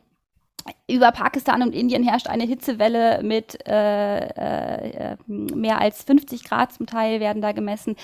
über 0.90 1.12
Pakistan 1.12 1.62
und 1.62 1.74
Indien 1.74 2.04
herrscht 2.04 2.28
eine 2.28 2.44
Hitzewelle 2.44 3.24
mit 3.24 3.66
äh, 3.68 5.12
äh, 5.14 5.18
mehr 5.28 5.80
als 5.80 6.04
50 6.04 6.44
Grad 6.44 6.74
zum 6.74 6.88
Teil 6.88 7.20
werden 7.22 7.42
da 7.42 7.54
gemessen 7.54 7.96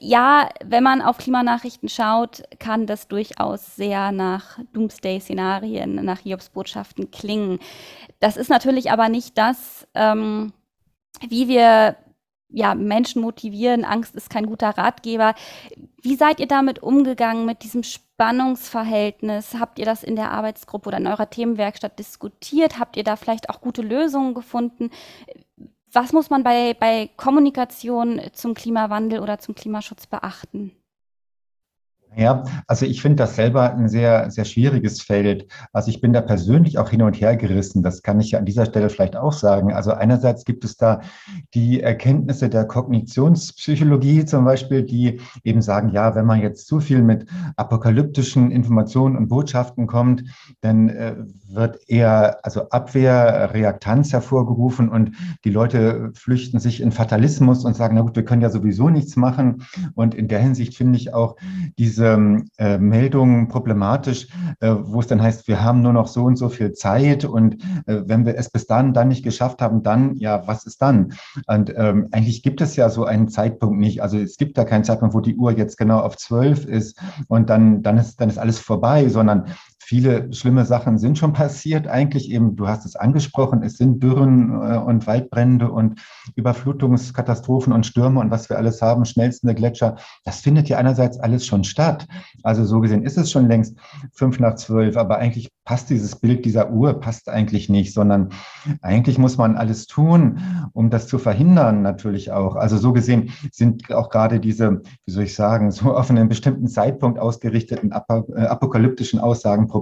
ja, 0.00 0.48
wenn 0.64 0.82
man 0.82 1.02
auf 1.02 1.18
Klimanachrichten 1.18 1.88
schaut, 1.88 2.42
kann 2.58 2.86
das 2.86 3.08
durchaus 3.08 3.76
sehr 3.76 4.12
nach 4.12 4.58
Doomsday-Szenarien, 4.72 5.94
nach 6.04 6.20
Hiobs-Botschaften 6.20 7.10
klingen. 7.10 7.58
Das 8.20 8.36
ist 8.36 8.50
natürlich 8.50 8.90
aber 8.90 9.08
nicht 9.08 9.38
das, 9.38 9.86
ähm, 9.94 10.52
wie 11.28 11.48
wir 11.48 11.96
ja, 12.52 12.74
Menschen 12.74 13.22
motivieren. 13.22 13.84
Angst 13.84 14.14
ist 14.14 14.30
kein 14.30 14.46
guter 14.46 14.70
Ratgeber. 14.70 15.34
Wie 16.02 16.16
seid 16.16 16.38
ihr 16.38 16.46
damit 16.46 16.82
umgegangen, 16.82 17.46
mit 17.46 17.62
diesem 17.62 17.82
Spannungsverhältnis? 17.82 19.54
Habt 19.58 19.78
ihr 19.78 19.86
das 19.86 20.04
in 20.04 20.16
der 20.16 20.30
Arbeitsgruppe 20.30 20.88
oder 20.88 20.98
in 20.98 21.06
eurer 21.06 21.30
Themenwerkstatt 21.30 21.98
diskutiert? 21.98 22.78
Habt 22.78 22.96
ihr 22.96 23.04
da 23.04 23.16
vielleicht 23.16 23.48
auch 23.48 23.60
gute 23.60 23.82
Lösungen 23.82 24.34
gefunden? 24.34 24.90
Was 25.92 26.12
muss 26.12 26.30
man 26.30 26.42
bei, 26.42 26.74
bei 26.74 27.10
Kommunikation 27.16 28.20
zum 28.32 28.54
Klimawandel 28.54 29.20
oder 29.20 29.38
zum 29.38 29.54
Klimaschutz 29.54 30.06
beachten? 30.06 30.72
Ja, 32.14 32.44
also 32.66 32.84
ich 32.84 33.00
finde 33.00 33.16
das 33.16 33.36
selber 33.36 33.74
ein 33.74 33.88
sehr, 33.88 34.30
sehr 34.30 34.44
schwieriges 34.44 35.00
Feld. 35.00 35.46
Also 35.72 35.88
ich 35.88 36.02
bin 36.02 36.12
da 36.12 36.20
persönlich 36.20 36.78
auch 36.78 36.90
hin 36.90 37.00
und 37.00 37.18
her 37.18 37.36
gerissen. 37.36 37.82
Das 37.82 38.02
kann 38.02 38.20
ich 38.20 38.32
ja 38.32 38.38
an 38.38 38.44
dieser 38.44 38.66
Stelle 38.66 38.90
vielleicht 38.90 39.16
auch 39.16 39.32
sagen. 39.32 39.72
Also 39.72 39.92
einerseits 39.92 40.44
gibt 40.44 40.64
es 40.64 40.76
da 40.76 41.00
die 41.54 41.80
Erkenntnisse 41.80 42.50
der 42.50 42.66
Kognitionspsychologie 42.66 44.26
zum 44.26 44.44
Beispiel, 44.44 44.82
die 44.82 45.20
eben 45.42 45.62
sagen, 45.62 45.88
ja, 45.88 46.14
wenn 46.14 46.26
man 46.26 46.42
jetzt 46.42 46.66
zu 46.66 46.80
viel 46.80 47.00
mit 47.00 47.26
apokalyptischen 47.56 48.50
Informationen 48.50 49.16
und 49.16 49.28
Botschaften 49.28 49.86
kommt, 49.86 50.24
dann 50.60 50.90
äh, 50.90 51.16
wird 51.48 51.78
eher 51.88 52.44
also 52.44 52.68
Abwehr, 52.68 53.54
Reaktanz 53.54 54.12
hervorgerufen 54.12 54.90
und 54.90 55.12
die 55.46 55.50
Leute 55.50 56.10
flüchten 56.14 56.58
sich 56.58 56.82
in 56.82 56.92
Fatalismus 56.92 57.64
und 57.64 57.74
sagen, 57.74 57.94
na 57.94 58.02
gut, 58.02 58.16
wir 58.16 58.24
können 58.24 58.42
ja 58.42 58.50
sowieso 58.50 58.90
nichts 58.90 59.16
machen. 59.16 59.62
Und 59.94 60.14
in 60.14 60.28
der 60.28 60.40
Hinsicht 60.40 60.76
finde 60.76 60.98
ich 60.98 61.14
auch 61.14 61.36
diese 61.78 62.01
diese 62.02 62.44
äh, 62.58 62.78
Meldungen 62.78 63.48
problematisch, 63.48 64.28
äh, 64.60 64.74
wo 64.80 65.00
es 65.00 65.06
dann 65.06 65.22
heißt, 65.22 65.46
wir 65.46 65.62
haben 65.62 65.82
nur 65.82 65.92
noch 65.92 66.08
so 66.08 66.24
und 66.24 66.36
so 66.36 66.48
viel 66.48 66.72
Zeit 66.72 67.24
und 67.24 67.62
äh, 67.86 68.02
wenn 68.06 68.26
wir 68.26 68.36
es 68.36 68.50
bis 68.50 68.66
dann 68.66 68.92
dann 68.92 69.08
nicht 69.08 69.22
geschafft 69.22 69.62
haben, 69.62 69.82
dann, 69.82 70.16
ja, 70.16 70.46
was 70.46 70.66
ist 70.66 70.82
dann? 70.82 71.14
Und 71.46 71.72
ähm, 71.76 72.08
eigentlich 72.10 72.42
gibt 72.42 72.60
es 72.60 72.76
ja 72.76 72.88
so 72.88 73.04
einen 73.04 73.28
Zeitpunkt 73.28 73.78
nicht. 73.78 74.02
Also 74.02 74.18
es 74.18 74.36
gibt 74.36 74.58
da 74.58 74.64
keinen 74.64 74.84
Zeitpunkt, 74.84 75.14
wo 75.14 75.20
die 75.20 75.36
Uhr 75.36 75.52
jetzt 75.52 75.78
genau 75.78 76.00
auf 76.00 76.16
zwölf 76.16 76.64
ist 76.64 77.00
und 77.28 77.50
dann, 77.50 77.82
dann, 77.82 77.98
ist, 77.98 78.20
dann 78.20 78.28
ist 78.28 78.38
alles 78.38 78.58
vorbei, 78.58 79.08
sondern 79.08 79.46
viele 79.92 80.32
schlimme 80.32 80.64
Sachen 80.64 80.96
sind 80.96 81.18
schon 81.18 81.34
passiert. 81.34 81.86
Eigentlich 81.86 82.30
eben, 82.30 82.56
du 82.56 82.66
hast 82.66 82.86
es 82.86 82.96
angesprochen, 82.96 83.62
es 83.62 83.76
sind 83.76 84.02
Dürren 84.02 84.48
äh, 84.50 84.78
und 84.78 85.06
Waldbrände 85.06 85.70
und 85.70 86.00
Überflutungskatastrophen 86.34 87.74
und 87.74 87.84
Stürme 87.84 88.18
und 88.20 88.30
was 88.30 88.48
wir 88.48 88.56
alles 88.56 88.80
haben, 88.80 89.04
schmelzende 89.04 89.54
Gletscher. 89.54 89.96
Das 90.24 90.40
findet 90.40 90.70
ja 90.70 90.78
einerseits 90.78 91.20
alles 91.20 91.44
schon 91.44 91.62
statt. 91.64 92.06
Also 92.42 92.64
so 92.64 92.80
gesehen 92.80 93.02
ist 93.02 93.18
es 93.18 93.30
schon 93.30 93.48
längst 93.48 93.76
fünf 94.14 94.40
nach 94.40 94.54
zwölf, 94.54 94.96
aber 94.96 95.18
eigentlich 95.18 95.50
passt 95.66 95.90
dieses 95.90 96.16
Bild 96.16 96.46
dieser 96.46 96.70
Uhr, 96.70 96.98
passt 96.98 97.28
eigentlich 97.28 97.68
nicht, 97.68 97.92
sondern 97.92 98.30
eigentlich 98.80 99.18
muss 99.18 99.36
man 99.36 99.56
alles 99.56 99.86
tun, 99.86 100.40
um 100.72 100.88
das 100.88 101.06
zu 101.06 101.18
verhindern, 101.18 101.82
natürlich 101.82 102.32
auch. 102.32 102.56
Also 102.56 102.78
so 102.78 102.94
gesehen 102.94 103.30
sind 103.52 103.92
auch 103.92 104.08
gerade 104.08 104.40
diese, 104.40 104.80
wie 105.04 105.12
soll 105.12 105.24
ich 105.24 105.34
sagen, 105.34 105.70
so 105.70 105.94
auf 105.94 106.08
einen 106.08 106.30
bestimmten 106.30 106.66
Zeitpunkt 106.66 107.18
ausgerichteten 107.18 107.92
äh, 107.92 108.40
apokalyptischen 108.46 109.20
Aussagen 109.20 109.68
problematisch. 109.68 109.81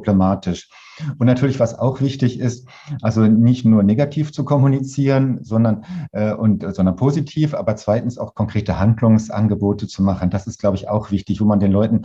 Und 1.19 1.27
natürlich, 1.27 1.61
was 1.61 1.79
auch 1.79 2.01
wichtig 2.01 2.39
ist, 2.39 2.69
also 3.03 3.23
nicht 3.23 3.65
nur 3.65 3.83
negativ 3.83 4.33
zu 4.33 4.45
kommunizieren, 4.45 5.39
sondern, 5.43 5.85
äh, 6.13 6.33
und, 6.33 6.63
sondern 6.75 6.97
positiv, 6.97 7.55
aber 7.55 7.77
zweitens 7.77 8.19
auch 8.19 8.35
konkrete 8.35 8.79
Handlungsangebote 8.79 9.87
zu 9.87 10.03
machen. 10.03 10.31
Das 10.31 10.47
ist, 10.47 10.59
glaube 10.59 10.77
ich, 10.77 10.89
auch 10.89 11.11
wichtig, 11.11 11.41
wo 11.41 11.45
man 11.45 11.61
den 11.61 11.73
Leuten, 11.73 12.03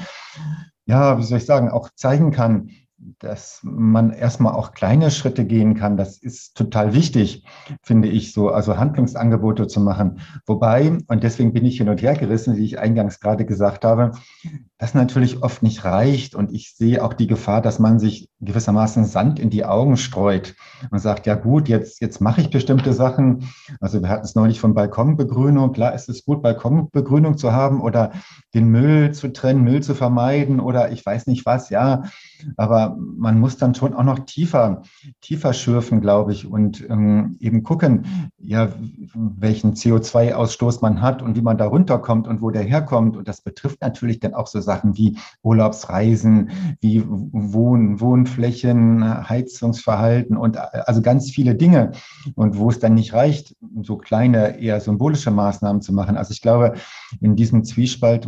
ja, 0.86 1.18
wie 1.18 1.24
soll 1.24 1.40
ich 1.40 1.46
sagen, 1.46 1.70
auch 1.70 1.90
zeigen 1.96 2.32
kann, 2.32 2.70
dass 2.98 3.60
man 3.64 4.12
erstmal 4.12 4.54
auch 4.54 4.72
kleine 4.72 5.12
Schritte 5.12 5.46
gehen 5.46 5.76
kann. 5.76 5.98
Das 5.98 6.18
ist 6.18 6.56
total 6.56 6.94
wichtig, 6.94 7.44
finde 7.82 8.08
ich, 8.08 8.32
so, 8.32 8.50
also 8.50 8.78
Handlungsangebote 8.78 9.68
zu 9.68 9.82
machen. 9.82 10.20
Wobei, 10.46 10.98
und 11.08 11.24
deswegen 11.24 11.52
bin 11.52 11.66
ich 11.66 11.78
hin 11.78 11.90
und 11.90 12.02
her 12.02 12.16
gerissen, 12.16 12.56
wie 12.56 12.64
ich 12.64 12.80
eingangs 12.80 13.20
gerade 13.20 13.46
gesagt 13.46 13.84
habe, 13.84 14.12
das 14.78 14.94
natürlich 14.94 15.44
oft 15.44 15.62
nicht 15.62 15.84
reicht. 15.84 16.36
Und 16.36 16.54
ich 16.54 16.74
sehe 16.76 17.04
auch 17.04 17.14
die 17.14 17.28
Gefahr, 17.28 17.62
dass 17.62 17.80
man 17.80 18.00
sich 18.00 18.30
gewissermaßen 18.40 19.04
Sand 19.04 19.40
in 19.40 19.50
die 19.50 19.66
Augen 19.66 19.98
streut 19.98 20.56
und 20.90 21.00
sagt, 21.00 21.26
ja 21.26 21.36
gut, 21.36 21.68
jetzt, 21.68 22.02
jetzt 22.02 22.22
mache 22.22 22.42
ich 22.42 22.50
bestimmte 22.50 22.94
Sachen. 22.94 23.50
Also 23.82 24.02
wir 24.02 24.10
hatten 24.10 24.26
es 24.26 24.36
neulich 24.36 24.62
von 24.62 24.74
Balkonbegrünung. 24.74 25.74
Klar 25.74 25.94
ist 25.94 26.08
es 26.08 26.24
gut, 26.24 26.42
Balkonbegrünung 26.42 27.38
zu 27.38 27.52
haben 27.52 27.82
oder 27.82 28.12
den 28.54 28.70
Müll 28.70 29.14
zu 29.14 29.34
trennen, 29.34 29.64
Müll 29.64 29.84
zu 29.84 29.96
vermeiden 29.96 30.62
oder 30.62 30.92
ich 30.92 31.06
weiß 31.06 31.28
nicht 31.28 31.46
was, 31.46 31.70
ja. 31.70 32.04
Aber 32.58 32.98
man 32.98 33.40
muss 33.40 33.58
dann 33.58 33.76
schon 33.76 33.94
auch 33.94 34.04
noch 34.04 34.20
tiefer, 34.20 34.84
tiefer 35.22 35.54
schürfen, 35.54 36.02
glaube 36.02 36.32
ich, 36.32 36.48
und 36.48 36.88
ähm, 36.90 37.38
eben 37.40 37.64
gucken, 37.64 38.32
ja, 38.38 38.70
welchen 39.14 39.74
CO2-Ausstoß 39.74 40.80
man 40.82 41.02
hat 41.02 41.22
und 41.22 41.36
wie 41.36 41.42
man 41.42 41.58
da 41.58 41.66
runterkommt 41.66 42.28
und 42.28 42.42
wo 42.42 42.52
der 42.52 42.64
herkommt. 42.64 43.18
Und 43.18 43.28
das 43.28 43.42
betrifft 43.42 43.82
natürlich 43.82 44.20
dann 44.20 44.34
auch 44.34 44.48
so 44.48 44.62
Sachen 44.62 44.98
wie 44.98 45.18
Urlaubsreisen, 45.42 46.52
wie 46.82 47.04
Wohn 47.06 48.00
Wohnflächen, 48.00 49.30
Heizungsverhalten 49.30 50.38
und 50.38 50.58
also 50.58 51.02
ganz 51.02 51.32
viele 51.32 51.56
Dinge. 51.56 51.92
Und 52.36 52.58
wo 52.58 52.70
es 52.70 52.80
dann 52.80 52.96
nicht 52.96 53.14
reicht, 53.14 53.56
so 53.82 53.98
kleine, 53.98 54.60
eher 54.60 54.80
symbolische 54.80 55.32
Maßnahmen 55.32 55.82
zu 55.82 55.94
machen. 55.94 56.18
Also 56.18 56.32
ich 56.32 56.42
glaube, 56.42 56.74
in 57.22 57.36
diesem 57.36 57.64
Zwiespalt, 57.64 58.28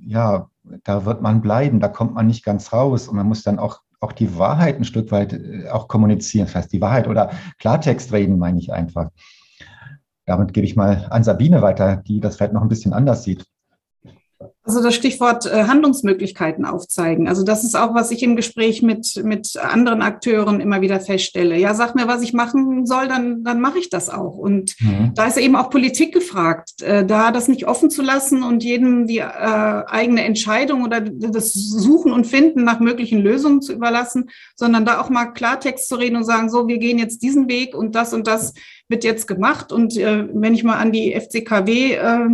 ja, 0.00 0.48
da 0.84 1.04
wird 1.04 1.22
man 1.22 1.40
bleiben, 1.40 1.80
da 1.80 1.88
kommt 1.88 2.14
man 2.14 2.26
nicht 2.26 2.44
ganz 2.44 2.72
raus 2.72 3.08
und 3.08 3.16
man 3.16 3.26
muss 3.26 3.42
dann 3.42 3.58
auch 3.58 3.80
auch 4.00 4.12
die 4.12 4.38
Wahrheit 4.38 4.76
ein 4.76 4.84
Stück 4.84 5.10
weit 5.10 5.32
äh, 5.32 5.68
auch 5.70 5.88
kommunizieren. 5.88 6.46
Das 6.46 6.54
heißt, 6.54 6.72
die 6.72 6.80
Wahrheit 6.80 7.08
oder 7.08 7.30
Klartext 7.58 8.12
reden, 8.12 8.38
meine 8.38 8.58
ich 8.58 8.72
einfach. 8.72 9.10
Damit 10.24 10.52
gebe 10.52 10.66
ich 10.66 10.76
mal 10.76 11.06
an 11.10 11.24
Sabine 11.24 11.62
weiter, 11.62 11.96
die 11.96 12.20
das 12.20 12.36
vielleicht 12.36 12.52
noch 12.52 12.62
ein 12.62 12.68
bisschen 12.68 12.92
anders 12.92 13.24
sieht. 13.24 13.46
Also 14.68 14.82
das 14.82 14.94
Stichwort 14.94 15.46
äh, 15.46 15.64
Handlungsmöglichkeiten 15.64 16.66
aufzeigen. 16.66 17.26
Also 17.26 17.42
das 17.42 17.64
ist 17.64 17.74
auch, 17.74 17.94
was 17.94 18.10
ich 18.10 18.22
im 18.22 18.36
Gespräch 18.36 18.82
mit, 18.82 19.18
mit 19.24 19.56
anderen 19.56 20.02
Akteuren 20.02 20.60
immer 20.60 20.82
wieder 20.82 21.00
feststelle. 21.00 21.56
Ja, 21.56 21.72
sag 21.72 21.94
mir, 21.94 22.06
was 22.06 22.20
ich 22.20 22.34
machen 22.34 22.84
soll, 22.84 23.08
dann, 23.08 23.42
dann 23.44 23.62
mache 23.62 23.78
ich 23.78 23.88
das 23.88 24.10
auch. 24.10 24.36
Und 24.36 24.74
mhm. 24.80 25.12
da 25.14 25.24
ist 25.24 25.38
eben 25.38 25.56
auch 25.56 25.70
Politik 25.70 26.12
gefragt, 26.12 26.82
äh, 26.82 27.06
da 27.06 27.30
das 27.30 27.48
nicht 27.48 27.66
offen 27.66 27.88
zu 27.88 28.02
lassen 28.02 28.42
und 28.42 28.62
jedem 28.62 29.06
die 29.06 29.20
äh, 29.20 29.22
eigene 29.22 30.24
Entscheidung 30.24 30.84
oder 30.84 31.00
das 31.00 31.54
Suchen 31.54 32.12
und 32.12 32.26
Finden 32.26 32.64
nach 32.64 32.78
möglichen 32.78 33.20
Lösungen 33.20 33.62
zu 33.62 33.72
überlassen, 33.72 34.28
sondern 34.54 34.84
da 34.84 35.00
auch 35.00 35.08
mal 35.08 35.32
Klartext 35.32 35.88
zu 35.88 35.94
reden 35.94 36.16
und 36.16 36.24
sagen, 36.24 36.50
so, 36.50 36.68
wir 36.68 36.76
gehen 36.76 36.98
jetzt 36.98 37.22
diesen 37.22 37.48
Weg 37.48 37.74
und 37.74 37.94
das 37.94 38.12
und 38.12 38.26
das 38.26 38.52
wird 38.86 39.02
jetzt 39.02 39.26
gemacht. 39.26 39.72
Und 39.72 39.96
äh, 39.96 40.28
wenn 40.30 40.52
ich 40.52 40.62
mal 40.62 40.76
an 40.76 40.92
die 40.92 41.18
FCKW 41.18 41.94
äh, 41.94 42.28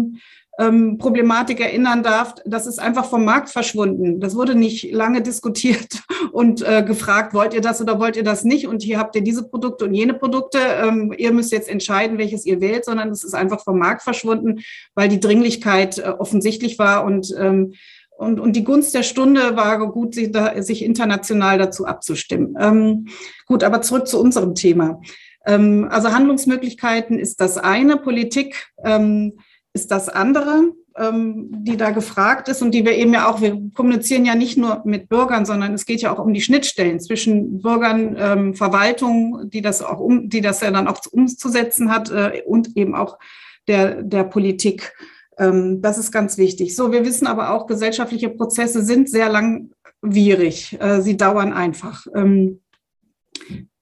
ähm, 0.58 0.98
Problematik 0.98 1.60
erinnern 1.60 2.02
darf, 2.02 2.34
das 2.44 2.66
ist 2.66 2.78
einfach 2.78 3.06
vom 3.06 3.24
Markt 3.24 3.50
verschwunden. 3.50 4.20
Das 4.20 4.36
wurde 4.36 4.54
nicht 4.54 4.92
lange 4.92 5.22
diskutiert 5.22 6.02
und 6.32 6.62
äh, 6.62 6.82
gefragt, 6.82 7.34
wollt 7.34 7.54
ihr 7.54 7.60
das 7.60 7.80
oder 7.80 7.98
wollt 7.98 8.16
ihr 8.16 8.22
das 8.22 8.44
nicht? 8.44 8.68
Und 8.68 8.82
hier 8.82 8.98
habt 8.98 9.16
ihr 9.16 9.22
diese 9.22 9.48
Produkte 9.48 9.86
und 9.86 9.94
jene 9.94 10.14
Produkte. 10.14 10.58
Ähm, 10.58 11.12
ihr 11.16 11.32
müsst 11.32 11.52
jetzt 11.52 11.68
entscheiden, 11.68 12.18
welches 12.18 12.46
ihr 12.46 12.60
wählt, 12.60 12.84
sondern 12.84 13.10
es 13.10 13.24
ist 13.24 13.34
einfach 13.34 13.62
vom 13.64 13.78
Markt 13.78 14.02
verschwunden, 14.02 14.60
weil 14.94 15.08
die 15.08 15.20
Dringlichkeit 15.20 15.98
äh, 15.98 16.12
offensichtlich 16.18 16.78
war 16.78 17.04
und 17.04 17.34
ähm, 17.38 17.74
und, 18.16 18.38
und 18.38 18.54
die 18.54 18.62
Gunst 18.62 18.94
der 18.94 19.02
Stunde 19.02 19.56
war 19.56 19.76
gut, 19.90 20.14
sich, 20.14 20.30
da, 20.30 20.62
sich 20.62 20.84
international 20.84 21.58
dazu 21.58 21.84
abzustimmen. 21.84 22.56
Ähm, 22.60 23.08
gut, 23.46 23.64
aber 23.64 23.82
zurück 23.82 24.06
zu 24.06 24.20
unserem 24.20 24.54
Thema. 24.54 25.00
Ähm, 25.46 25.88
also 25.90 26.12
Handlungsmöglichkeiten 26.12 27.18
ist 27.18 27.40
das 27.40 27.58
eine, 27.58 27.96
Politik 27.96 28.68
ähm, 28.84 29.38
ist 29.74 29.90
das 29.90 30.08
andere, 30.08 30.72
ähm, 30.96 31.48
die 31.50 31.76
da 31.76 31.90
gefragt 31.90 32.48
ist 32.48 32.62
und 32.62 32.70
die 32.70 32.84
wir 32.84 32.92
eben 32.92 33.12
ja 33.12 33.28
auch, 33.28 33.40
wir 33.40 33.60
kommunizieren 33.74 34.24
ja 34.24 34.36
nicht 34.36 34.56
nur 34.56 34.82
mit 34.84 35.08
Bürgern, 35.08 35.44
sondern 35.44 35.74
es 35.74 35.84
geht 35.84 36.00
ja 36.00 36.14
auch 36.14 36.24
um 36.24 36.32
die 36.32 36.40
Schnittstellen 36.40 37.00
zwischen 37.00 37.60
Bürgern, 37.60 38.16
ähm, 38.18 38.54
Verwaltung, 38.54 39.50
die 39.50 39.60
das 39.60 39.82
auch 39.82 39.98
um, 39.98 40.28
die 40.28 40.40
das 40.40 40.60
ja 40.60 40.70
dann 40.70 40.86
auch 40.86 41.00
umzusetzen 41.10 41.90
hat 41.90 42.10
äh, 42.10 42.42
und 42.46 42.76
eben 42.76 42.94
auch 42.94 43.18
der, 43.66 44.02
der 44.02 44.24
Politik. 44.24 44.94
Ähm, 45.38 45.82
das 45.82 45.98
ist 45.98 46.12
ganz 46.12 46.38
wichtig. 46.38 46.76
So, 46.76 46.92
wir 46.92 47.04
wissen 47.04 47.26
aber 47.26 47.50
auch, 47.50 47.66
gesellschaftliche 47.66 48.30
Prozesse 48.30 48.84
sind 48.84 49.10
sehr 49.10 49.28
langwierig. 49.28 50.78
Äh, 50.80 51.00
sie 51.00 51.16
dauern 51.16 51.52
einfach. 51.52 52.06
Ähm, 52.14 52.60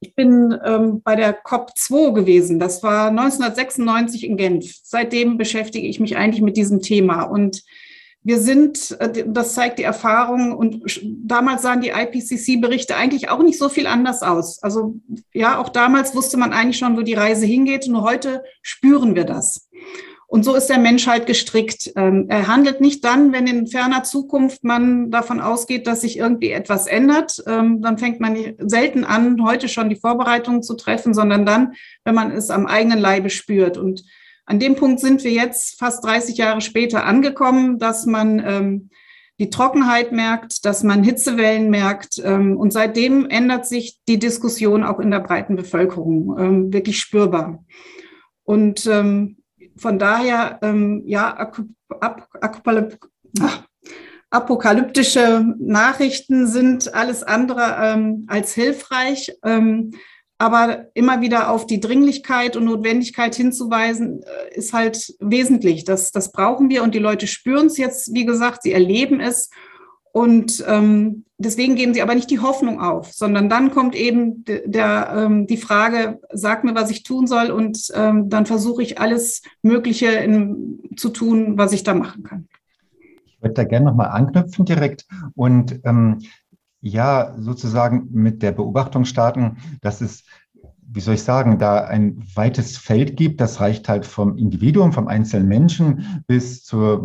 ich 0.02 0.16
bin 0.16 0.58
ähm, 0.64 1.00
bei 1.04 1.14
der 1.14 1.44
COP2 1.44 2.12
gewesen. 2.12 2.58
Das 2.58 2.82
war 2.82 3.08
1996 3.08 4.26
in 4.26 4.36
Genf. 4.36 4.80
Seitdem 4.82 5.38
beschäftige 5.38 5.86
ich 5.86 6.00
mich 6.00 6.16
eigentlich 6.16 6.42
mit 6.42 6.56
diesem 6.56 6.82
Thema. 6.82 7.22
Und 7.22 7.62
wir 8.24 8.40
sind, 8.40 8.96
äh, 8.98 9.24
das 9.26 9.54
zeigt 9.54 9.78
die 9.78 9.84
Erfahrung, 9.84 10.56
und 10.56 11.00
damals 11.04 11.62
sahen 11.62 11.82
die 11.82 11.90
IPCC-Berichte 11.90 12.96
eigentlich 12.96 13.28
auch 13.28 13.44
nicht 13.44 13.58
so 13.58 13.68
viel 13.68 13.86
anders 13.86 14.22
aus. 14.22 14.60
Also 14.60 14.96
ja, 15.32 15.60
auch 15.60 15.68
damals 15.68 16.16
wusste 16.16 16.36
man 16.36 16.52
eigentlich 16.52 16.78
schon, 16.78 16.96
wo 16.96 17.02
die 17.02 17.14
Reise 17.14 17.46
hingeht. 17.46 17.86
Nur 17.86 18.02
heute 18.02 18.42
spüren 18.60 19.14
wir 19.14 19.24
das. 19.24 19.68
Und 20.32 20.44
so 20.44 20.54
ist 20.54 20.68
der 20.68 20.78
Mensch 20.78 21.06
halt 21.06 21.26
gestrickt. 21.26 21.92
Ähm, 21.94 22.24
er 22.30 22.46
handelt 22.46 22.80
nicht 22.80 23.04
dann, 23.04 23.34
wenn 23.34 23.46
in 23.46 23.66
ferner 23.66 24.02
Zukunft 24.02 24.64
man 24.64 25.10
davon 25.10 25.42
ausgeht, 25.42 25.86
dass 25.86 26.00
sich 26.00 26.16
irgendwie 26.16 26.52
etwas 26.52 26.86
ändert. 26.86 27.44
Ähm, 27.46 27.82
dann 27.82 27.98
fängt 27.98 28.18
man 28.18 28.38
selten 28.56 29.04
an, 29.04 29.44
heute 29.44 29.68
schon 29.68 29.90
die 29.90 30.00
Vorbereitungen 30.00 30.62
zu 30.62 30.74
treffen, 30.74 31.12
sondern 31.12 31.44
dann, 31.44 31.74
wenn 32.06 32.14
man 32.14 32.30
es 32.30 32.48
am 32.48 32.64
eigenen 32.64 32.98
Leibe 32.98 33.28
spürt. 33.28 33.76
Und 33.76 34.04
an 34.46 34.58
dem 34.58 34.74
Punkt 34.74 35.00
sind 35.00 35.22
wir 35.22 35.32
jetzt 35.32 35.78
fast 35.78 36.02
30 36.02 36.38
Jahre 36.38 36.62
später 36.62 37.04
angekommen, 37.04 37.78
dass 37.78 38.06
man 38.06 38.42
ähm, 38.42 38.88
die 39.38 39.50
Trockenheit 39.50 40.12
merkt, 40.12 40.64
dass 40.64 40.82
man 40.82 41.04
Hitzewellen 41.04 41.68
merkt. 41.68 42.18
und 42.18 42.72
seitdem 42.72 43.28
ändert 43.28 43.66
sich 43.66 43.98
die 44.06 44.18
Diskussion 44.18 44.84
auch 44.84 45.00
in 45.00 45.10
der 45.10 45.20
breiten 45.20 45.56
Bevölkerung 45.56 46.72
wirklich 46.72 47.00
spürbar. 47.00 47.64
Und 48.44 48.88
von 49.76 49.98
daher, 49.98 50.58
ähm, 50.62 51.02
ja, 51.06 51.50
apokalyptische 54.30 55.54
Nachrichten 55.58 56.46
sind 56.46 56.94
alles 56.94 57.22
andere 57.22 57.76
ähm, 57.80 58.24
als 58.28 58.54
hilfreich. 58.54 59.32
Ähm, 59.44 59.92
aber 60.42 60.87
immer 60.94 61.20
wieder 61.20 61.50
auf 61.50 61.66
die 61.66 61.78
Dringlichkeit 61.78 62.56
und 62.56 62.64
Notwendigkeit 62.64 63.32
hinzuweisen, 63.37 64.24
äh, 64.24 64.58
ist 64.58 64.72
halt 64.72 65.14
wesentlich. 65.20 65.85
Das, 65.85 66.11
das 66.11 66.32
brauchen 66.32 66.68
wir 66.68 66.82
und 66.82 66.96
die 66.96 66.98
Leute 66.98 67.28
spüren 67.28 67.66
es 67.66 67.76
jetzt, 67.76 68.12
wie 68.12 68.24
gesagt, 68.24 68.62
sie 68.64 68.72
erleben 68.72 69.20
es. 69.20 69.50
Und 70.12 70.62
ähm, 70.68 71.25
deswegen 71.38 71.75
geben 71.75 71.94
sie 71.94 72.03
aber 72.03 72.14
nicht 72.14 72.31
die 72.31 72.40
Hoffnung 72.40 72.81
auf, 72.81 73.12
sondern 73.12 73.48
dann 73.48 73.70
kommt 73.70 73.94
eben 73.94 74.44
der, 74.44 74.68
der 74.68 75.12
ähm, 75.16 75.46
die 75.46 75.57
Frage, 75.57 76.20
sag 76.33 76.64
mir, 76.64 76.75
was 76.75 76.90
ich 76.90 77.03
tun 77.03 77.27
soll 77.27 77.51
und 77.51 77.90
ähm, 77.94 78.29
dann 78.29 78.44
versuche 78.44 78.83
ich 78.83 79.01
alles 79.01 79.42
Mögliche 79.62 80.09
in, 80.09 80.81
zu 80.96 81.09
tun, 81.09 81.57
was 81.57 81.72
ich 81.72 81.83
da 81.83 81.94
machen 81.94 82.25
kann. 82.25 82.48
Ich 83.25 83.40
würde 83.40 83.55
da 83.55 83.64
gerne 83.64 83.87
nochmal 83.87 84.09
anknüpfen 84.09 84.66
direkt 84.66 85.07
und 85.35 85.81
ähm, 85.85 86.18
ja, 86.83 87.35
sozusagen 87.38 88.09
mit 88.12 88.42
der 88.42 88.53
Beobachtung 88.53 89.07
starten, 89.07 89.57
dass 89.81 90.03
es 90.03 90.25
wie 90.94 91.01
soll 91.01 91.14
ich 91.14 91.22
sagen, 91.22 91.59
da 91.59 91.85
ein 91.85 92.22
weites 92.35 92.77
Feld 92.77 93.16
gibt, 93.16 93.40
das 93.40 93.61
reicht 93.61 93.88
halt 93.88 94.05
vom 94.05 94.37
Individuum, 94.37 94.92
vom 94.92 95.09
einzelnen 95.09 95.48
Menschen 95.48 96.22
bis 96.27 96.64
zur 96.64 97.03